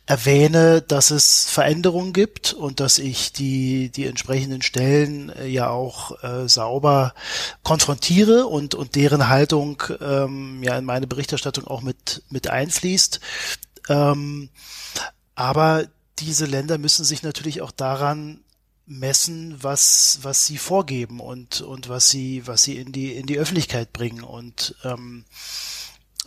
[0.05, 6.23] erwähne, dass es Veränderungen gibt und dass ich die, die entsprechenden Stellen äh, ja auch
[6.23, 7.13] äh, sauber
[7.63, 13.19] konfrontiere und, und deren Haltung ähm, ja in meine Berichterstattung auch mit, mit einfließt.
[13.89, 14.49] Ähm,
[15.35, 15.87] aber
[16.19, 18.41] diese Länder müssen sich natürlich auch daran
[18.85, 23.37] messen, was, was sie vorgeben und, und was sie, was sie in die, in die
[23.37, 24.23] Öffentlichkeit bringen.
[24.23, 25.25] Und ähm,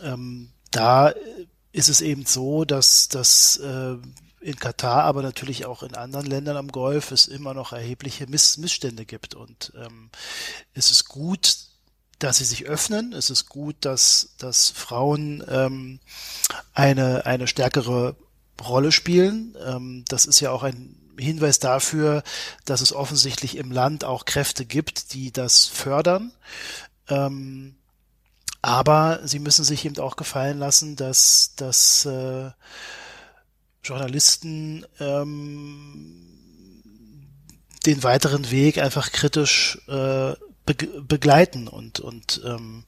[0.01, 1.13] ähm, da
[1.73, 3.97] ist es eben so, dass, dass äh,
[4.39, 8.57] in Katar, aber natürlich auch in anderen Ländern am Golf es immer noch erhebliche Miss
[8.57, 9.35] Missstände gibt.
[9.35, 10.09] Und ähm,
[10.73, 11.57] es ist gut,
[12.19, 13.11] dass sie sich öffnen.
[13.13, 15.99] Es ist gut, dass, dass Frauen ähm,
[16.73, 18.15] eine, eine stärkere
[18.61, 19.55] Rolle spielen.
[19.65, 22.23] Ähm, das ist ja auch ein Hinweis dafür,
[22.65, 26.31] dass es offensichtlich im Land auch Kräfte gibt, die das fördern.
[27.07, 27.75] Ähm,
[28.61, 32.49] aber sie müssen sich eben auch gefallen lassen, dass, dass äh,
[33.83, 36.33] Journalisten ähm,
[37.85, 40.33] den weiteren Weg einfach kritisch äh,
[40.65, 42.85] be begleiten und und ähm,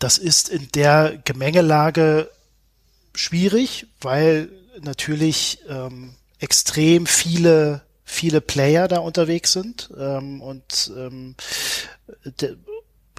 [0.00, 2.28] das ist in der Gemengelage
[3.14, 4.50] schwierig, weil
[4.82, 11.34] natürlich ähm, extrem viele viele Player da unterwegs sind ähm, und ähm,
[12.40, 12.56] de,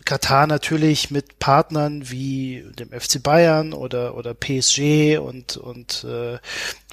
[0.06, 6.40] Katar natürlich mit Partnern wie dem FC Bayern oder oder PSG und und äh,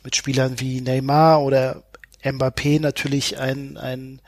[0.02, 1.84] mit Spielern wie Neymar oder
[2.24, 4.20] Mbappé natürlich ein ein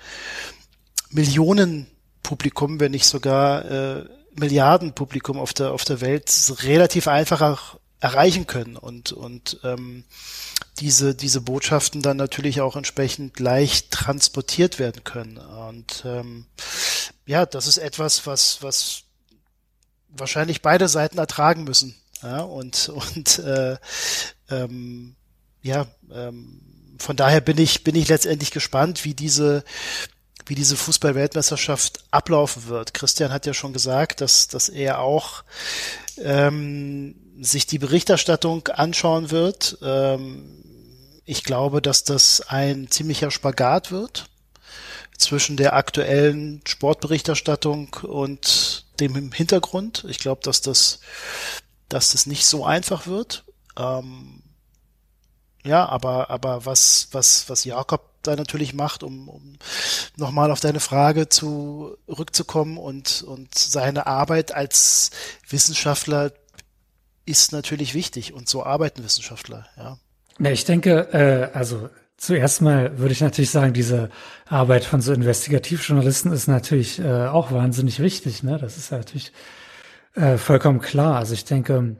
[1.10, 4.04] Millionenpublikum, wenn nicht sogar äh,
[4.36, 6.30] Milliardenpublikum auf der auf der Welt.
[6.62, 10.04] Relativ einfach erreichen können und und ähm,
[10.80, 15.38] diese, diese Botschaften dann natürlich auch entsprechend leicht transportiert werden können.
[15.38, 16.46] Und ähm,
[17.24, 19.02] ja, das ist etwas, was, was
[20.08, 21.96] wahrscheinlich beide Seiten ertragen müssen.
[22.22, 23.76] Ja, und, und äh,
[24.50, 25.16] ähm,
[25.62, 26.60] ja, ähm,
[26.98, 29.64] von daher bin ich, bin ich letztendlich gespannt, wie diese,
[30.46, 32.94] wie diese Fußball-Weltmeisterschaft ablaufen wird.
[32.94, 35.42] Christian hat ja schon gesagt, dass, dass er auch
[36.18, 39.78] ähm, sich die Berichterstattung anschauen wird.
[39.82, 40.62] Ähm,
[41.24, 44.26] ich glaube, dass das ein ziemlicher Spagat wird
[45.18, 50.04] zwischen der aktuellen Sportberichterstattung und dem Hintergrund.
[50.08, 51.00] Ich glaube, dass das,
[51.88, 53.44] dass das nicht so einfach wird.
[53.78, 54.42] Ähm,
[55.64, 59.58] ja, aber, aber was, was, was Jakob da natürlich macht, um, um
[60.16, 65.10] nochmal auf deine Frage zurückzukommen und, und seine Arbeit als
[65.48, 66.32] Wissenschaftler
[67.26, 69.98] ist natürlich wichtig und so arbeiten Wissenschaftler, ja.
[70.38, 74.10] Ja, ich denke, äh, also zuerst mal würde ich natürlich sagen, diese
[74.46, 78.42] Arbeit von so Investigativjournalisten ist natürlich äh, auch wahnsinnig wichtig.
[78.42, 78.58] Ne?
[78.58, 79.32] Das ist natürlich
[80.14, 81.16] äh, vollkommen klar.
[81.16, 81.96] Also ich denke,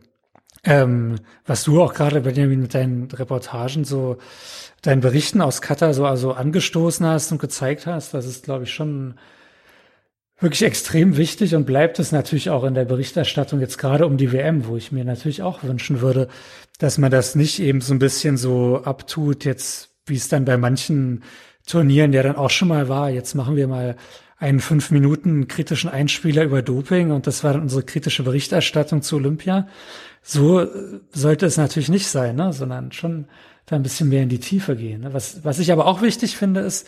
[0.64, 1.16] ähm,
[1.46, 4.18] was du auch gerade Benjamin mit deinen Reportagen so,
[4.82, 8.74] deinen Berichten aus Katar so also angestoßen hast und gezeigt hast, das ist, glaube ich,
[8.74, 9.14] schon
[10.38, 14.32] wirklich extrem wichtig und bleibt es natürlich auch in der Berichterstattung jetzt gerade um die
[14.32, 16.28] WM, wo ich mir natürlich auch wünschen würde,
[16.78, 20.56] dass man das nicht eben so ein bisschen so abtut, jetzt wie es dann bei
[20.56, 21.22] manchen
[21.66, 23.10] Turnieren ja dann auch schon mal war.
[23.10, 23.96] Jetzt machen wir mal
[24.38, 29.16] einen fünf Minuten kritischen Einspieler über Doping und das war dann unsere kritische Berichterstattung zu
[29.16, 29.66] Olympia.
[30.22, 32.52] So äh, sollte es natürlich nicht sein, ne?
[32.52, 33.26] sondern schon
[33.64, 35.00] da ein bisschen mehr in die Tiefe gehen.
[35.00, 35.14] Ne?
[35.14, 36.86] Was, was ich aber auch wichtig finde, ist,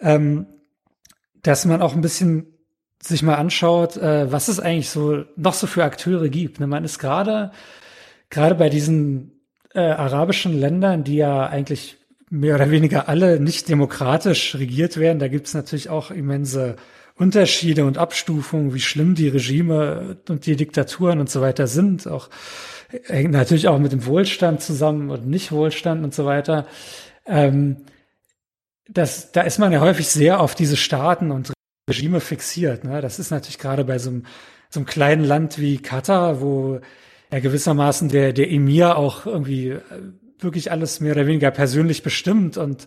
[0.00, 0.46] ähm,
[1.42, 2.55] dass man auch ein bisschen
[3.02, 6.60] sich mal anschaut, äh, was es eigentlich so noch so für Akteure gibt.
[6.60, 6.66] Ne?
[6.66, 7.52] Man ist gerade
[8.30, 9.40] gerade bei diesen
[9.74, 11.96] äh, arabischen Ländern, die ja eigentlich
[12.30, 16.76] mehr oder weniger alle nicht demokratisch regiert werden, da gibt es natürlich auch immense
[17.14, 22.06] Unterschiede und Abstufungen, wie schlimm die Regime und die Diktaturen und so weiter sind.
[22.06, 22.28] Auch
[23.04, 26.66] hängt natürlich auch mit dem Wohlstand zusammen und Nicht-Wohlstand und so weiter.
[27.26, 27.76] Ähm,
[28.88, 31.52] das, da ist man ja häufig sehr auf diese Staaten und
[31.88, 32.84] Regime fixiert.
[32.84, 33.00] Ne?
[33.00, 34.26] Das ist natürlich gerade bei so einem,
[34.70, 36.80] so einem kleinen Land wie Katar, wo
[37.32, 39.82] ja gewissermaßen der, der Emir auch irgendwie äh,
[40.38, 42.86] wirklich alles mehr oder weniger persönlich bestimmt und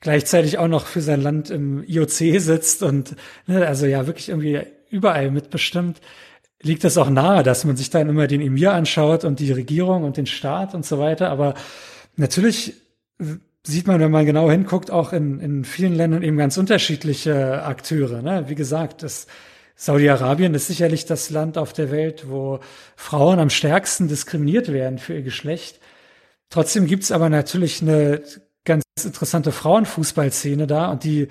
[0.00, 3.16] gleichzeitig auch noch für sein Land im IOC sitzt und
[3.46, 4.60] ne, also ja wirklich irgendwie
[4.90, 6.00] überall mitbestimmt,
[6.62, 10.04] liegt es auch nahe, dass man sich dann immer den Emir anschaut und die Regierung
[10.04, 11.30] und den Staat und so weiter.
[11.30, 11.54] Aber
[12.16, 12.74] natürlich
[13.66, 18.22] sieht man, wenn man genau hinguckt, auch in, in vielen Ländern eben ganz unterschiedliche Akteure.
[18.22, 18.44] Ne?
[18.48, 19.26] Wie gesagt, das
[19.76, 22.60] Saudi-Arabien ist sicherlich das Land auf der Welt, wo
[22.96, 25.80] Frauen am stärksten diskriminiert werden für ihr Geschlecht.
[26.50, 28.22] Trotzdem gibt's aber natürlich eine
[28.64, 31.28] ganz interessante Frauenfußballszene da und die,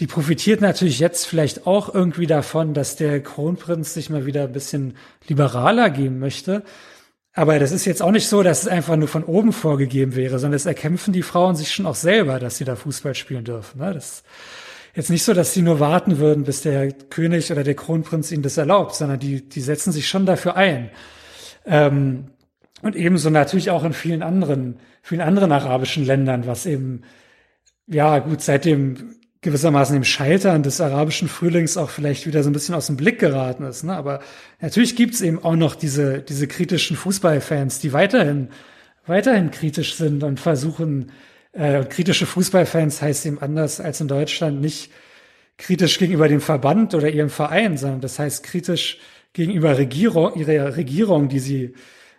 [0.00, 4.52] die profitiert natürlich jetzt vielleicht auch irgendwie davon, dass der Kronprinz sich mal wieder ein
[4.52, 4.96] bisschen
[5.26, 6.64] liberaler geben möchte.
[7.36, 10.38] Aber das ist jetzt auch nicht so, dass es einfach nur von oben vorgegeben wäre,
[10.38, 13.78] sondern es erkämpfen die Frauen sich schon auch selber, dass sie da Fußball spielen dürfen.
[13.78, 13.92] Ne?
[13.92, 14.24] Das ist
[14.94, 18.42] jetzt nicht so, dass sie nur warten würden, bis der König oder der Kronprinz ihnen
[18.42, 20.88] das erlaubt, sondern die, die setzen sich schon dafür ein.
[21.66, 22.28] Ähm,
[22.80, 27.02] und ebenso natürlich auch in vielen anderen, vielen anderen arabischen Ländern, was eben,
[27.86, 29.15] ja, gut, seit dem
[29.46, 33.20] gewissermaßen dem Scheitern des arabischen Frühlings auch vielleicht wieder so ein bisschen aus dem Blick
[33.20, 33.84] geraten ist.
[33.84, 33.96] Ne?
[33.96, 34.20] Aber
[34.60, 38.48] natürlich gibt's eben auch noch diese, diese kritischen Fußballfans, die weiterhin,
[39.06, 41.12] weiterhin kritisch sind und versuchen,
[41.52, 44.90] äh, kritische Fußballfans heißt eben anders als in Deutschland nicht
[45.58, 48.98] kritisch gegenüber dem Verband oder ihrem Verein, sondern das heißt kritisch
[49.32, 51.74] gegenüber Regierung, ihrer Regierung, die sie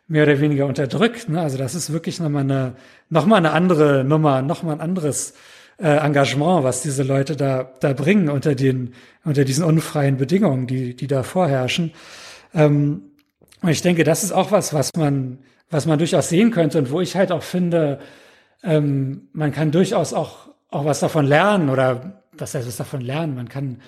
[0.07, 1.27] mehr oder weniger unterdrückt.
[1.27, 1.41] Ne?
[1.41, 2.75] Also das ist wirklich nochmal eine,
[3.09, 5.33] nochmal eine andere Nummer, nochmal ein anderes
[5.77, 8.93] äh, Engagement, was diese Leute da, da bringen unter den,
[9.23, 11.91] unter diesen unfreien Bedingungen, die, die da vorherrschen.
[12.53, 13.11] Ähm,
[13.61, 15.39] und ich denke, das ist auch was, was man,
[15.69, 17.99] was man durchaus sehen könnte und wo ich halt auch finde,
[18.63, 23.35] ähm, man kann durchaus auch, auch was davon lernen oder was heißt was davon lernen?
[23.35, 23.81] Man kann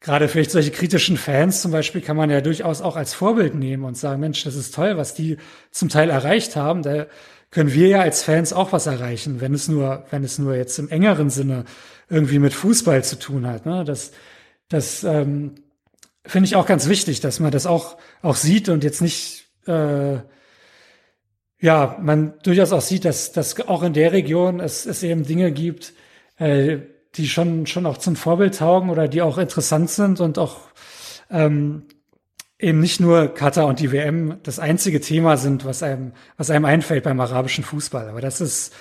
[0.00, 3.84] gerade vielleicht solche kritischen Fans zum Beispiel kann man ja durchaus auch als Vorbild nehmen
[3.84, 5.38] und sagen, Mensch, das ist toll, was die
[5.70, 6.82] zum Teil erreicht haben.
[6.82, 7.06] Da
[7.54, 10.76] können wir ja als Fans auch was erreichen, wenn es nur, wenn es nur jetzt
[10.80, 11.64] im engeren Sinne
[12.10, 13.64] irgendwie mit Fußball zu tun hat.
[13.64, 13.84] Ne?
[13.84, 14.10] Das,
[14.68, 15.54] das ähm,
[16.26, 20.16] finde ich auch ganz wichtig, dass man das auch, auch sieht und jetzt nicht, äh,
[21.60, 25.52] ja, man durchaus auch sieht, dass, dass auch in der Region es, es eben Dinge
[25.52, 25.92] gibt,
[26.38, 26.78] äh,
[27.14, 30.58] die schon, schon auch zum Vorbild taugen oder die auch interessant sind und auch
[31.30, 31.84] ähm,
[32.58, 36.64] eben nicht nur Katar und die WM das einzige Thema sind, was einem, was einem
[36.64, 38.08] einfällt beim arabischen Fußball.
[38.08, 38.72] Aber das ist,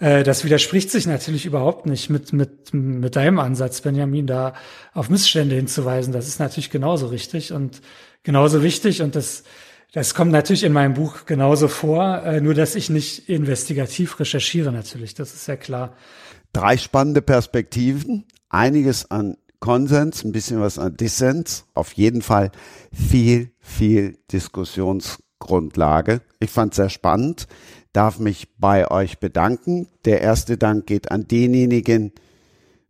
[0.00, 4.54] äh, das widerspricht sich natürlich überhaupt nicht mit, mit, mit deinem Ansatz, Benjamin, da
[4.92, 6.12] auf Missstände hinzuweisen.
[6.12, 7.80] Das ist natürlich genauso richtig und
[8.22, 9.44] genauso wichtig und das,
[9.92, 14.72] das kommt natürlich in meinem Buch genauso vor, äh, nur dass ich nicht investigativ recherchiere
[14.72, 15.94] natürlich, das ist ja klar.
[16.52, 22.50] Drei spannende Perspektiven, einiges an Konsens, ein bisschen was an Dissens, auf jeden Fall
[22.92, 26.22] viel, viel Diskussionsgrundlage.
[26.40, 27.46] Ich fand es sehr spannend,
[27.92, 29.86] darf mich bei euch bedanken.
[30.06, 32.12] Der erste Dank geht an denjenigen,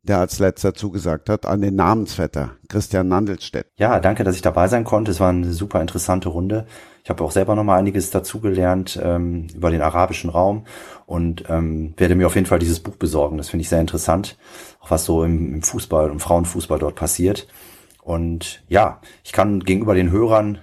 [0.03, 3.67] der als letzter zugesagt hat, an den Namensvetter, Christian Nandelstedt.
[3.77, 5.11] Ja, danke, dass ich dabei sein konnte.
[5.11, 6.67] Es war eine super interessante Runde.
[7.05, 10.65] Ich habe auch selber noch mal einiges dazugelernt ähm, über den arabischen Raum
[11.07, 13.37] und ähm, werde mir auf jeden Fall dieses Buch besorgen.
[13.39, 14.39] Das finde ich sehr interessant,
[14.81, 17.47] auch was so im, im Fußball, im Frauenfußball dort passiert.
[18.03, 20.59] Und ja, ich kann gegenüber den Hörern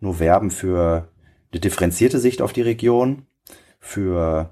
[0.00, 1.08] nur werben für
[1.52, 3.26] eine differenzierte Sicht auf die Region,
[3.80, 4.50] für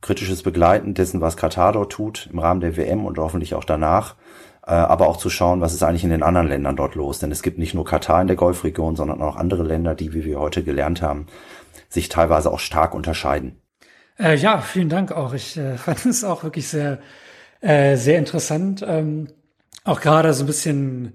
[0.00, 4.14] kritisches Begleiten dessen, was Katar dort tut im Rahmen der WM und hoffentlich auch danach,
[4.66, 7.18] äh, aber auch zu schauen, was ist eigentlich in den anderen Ländern dort los.
[7.18, 10.24] Denn es gibt nicht nur Katar in der Golfregion, sondern auch andere Länder, die, wie
[10.24, 11.26] wir heute gelernt haben,
[11.88, 13.60] sich teilweise auch stark unterscheiden.
[14.18, 15.32] Äh, ja, vielen Dank auch.
[15.32, 17.00] Ich äh, fand es auch wirklich sehr,
[17.60, 18.84] äh, sehr interessant.
[18.86, 19.28] Ähm,
[19.84, 21.14] auch gerade so ein bisschen,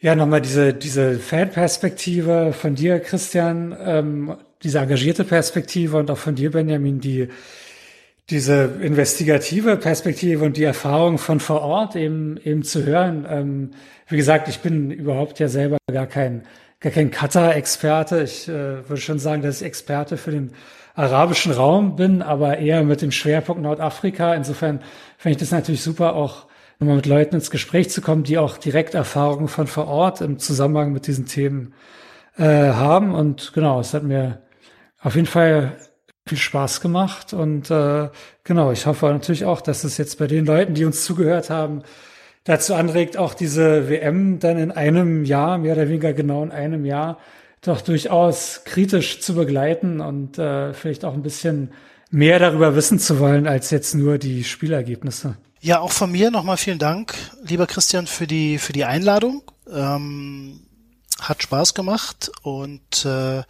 [0.00, 6.34] ja, nochmal diese, diese Fanperspektive von dir, Christian, ähm, diese engagierte Perspektive und auch von
[6.34, 7.28] dir, Benjamin, die
[8.30, 13.26] diese investigative Perspektive und die Erfahrung von vor Ort eben eben zu hören.
[13.28, 13.70] Ähm,
[14.06, 16.42] wie gesagt, ich bin überhaupt ja selber gar kein
[16.80, 18.22] gar kein Katar-Experte.
[18.22, 20.52] Ich äh, würde schon sagen, dass ich Experte für den
[20.94, 24.34] arabischen Raum bin, aber eher mit dem Schwerpunkt Nordafrika.
[24.34, 24.80] Insofern
[25.18, 26.46] fände ich das natürlich super, auch
[26.78, 30.38] nochmal mit Leuten ins Gespräch zu kommen, die auch direkt Erfahrungen von vor Ort im
[30.38, 31.74] Zusammenhang mit diesen Themen
[32.38, 33.14] äh, haben.
[33.14, 34.40] Und genau, es hat mir
[35.00, 35.76] auf jeden Fall
[36.26, 38.10] viel Spaß gemacht und äh,
[38.44, 41.82] genau, ich hoffe natürlich auch, dass es jetzt bei den Leuten, die uns zugehört haben,
[42.44, 46.84] dazu anregt, auch diese WM dann in einem Jahr, mehr oder weniger genau in einem
[46.84, 47.18] Jahr,
[47.62, 51.72] doch durchaus kritisch zu begleiten und äh, vielleicht auch ein bisschen
[52.10, 55.36] mehr darüber wissen zu wollen, als jetzt nur die Spielergebnisse.
[55.60, 59.42] Ja, auch von mir nochmal vielen Dank, lieber Christian, für die, für die Einladung.
[59.70, 60.60] Ähm,
[61.20, 63.42] hat Spaß gemacht und äh,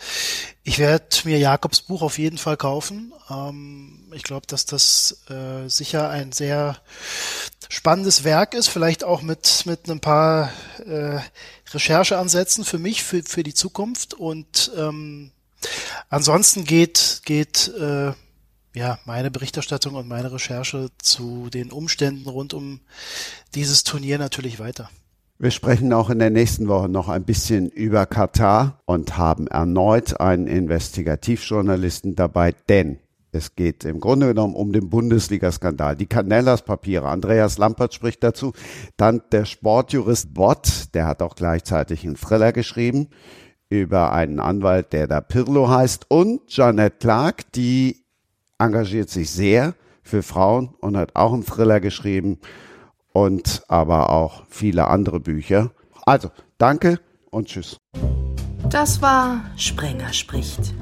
[0.62, 3.12] ich werde mir Jakobs Buch auf jeden Fall kaufen.
[3.30, 6.78] Ähm, ich glaube, dass das äh, sicher ein sehr
[7.68, 10.50] spannendes Werk ist, vielleicht auch mit, mit ein paar
[10.86, 11.20] äh,
[11.72, 14.14] Rechercheansätzen für mich, für, für die Zukunft.
[14.14, 15.32] Und ähm,
[16.08, 18.12] ansonsten geht, geht äh,
[18.78, 22.80] ja meine Berichterstattung und meine Recherche zu den Umständen rund um
[23.54, 24.88] dieses Turnier natürlich weiter.
[25.38, 30.20] Wir sprechen auch in der nächsten Woche noch ein bisschen über Katar und haben erneut
[30.20, 32.98] einen Investigativjournalisten dabei, denn
[33.30, 35.96] Es geht im Grunde genommen um den Bundesliga-Skandal.
[35.96, 37.08] Die Canellas-Papiere.
[37.08, 38.52] Andreas Lampert spricht dazu.
[38.96, 43.08] Dann der Sportjurist Bott, der hat auch gleichzeitig einen Thriller geschrieben
[43.68, 46.06] über einen Anwalt, der da Pirlo heißt.
[46.08, 48.06] Und Janet Clark, die
[48.58, 52.38] engagiert sich sehr für Frauen und hat auch einen Thriller geschrieben
[53.12, 55.70] und aber auch viele andere Bücher.
[56.06, 57.76] Also, danke und tschüss.
[58.70, 60.74] Das war Sprenger spricht.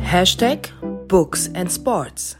[0.00, 0.72] Hashtag
[1.08, 2.36] Books and Sports.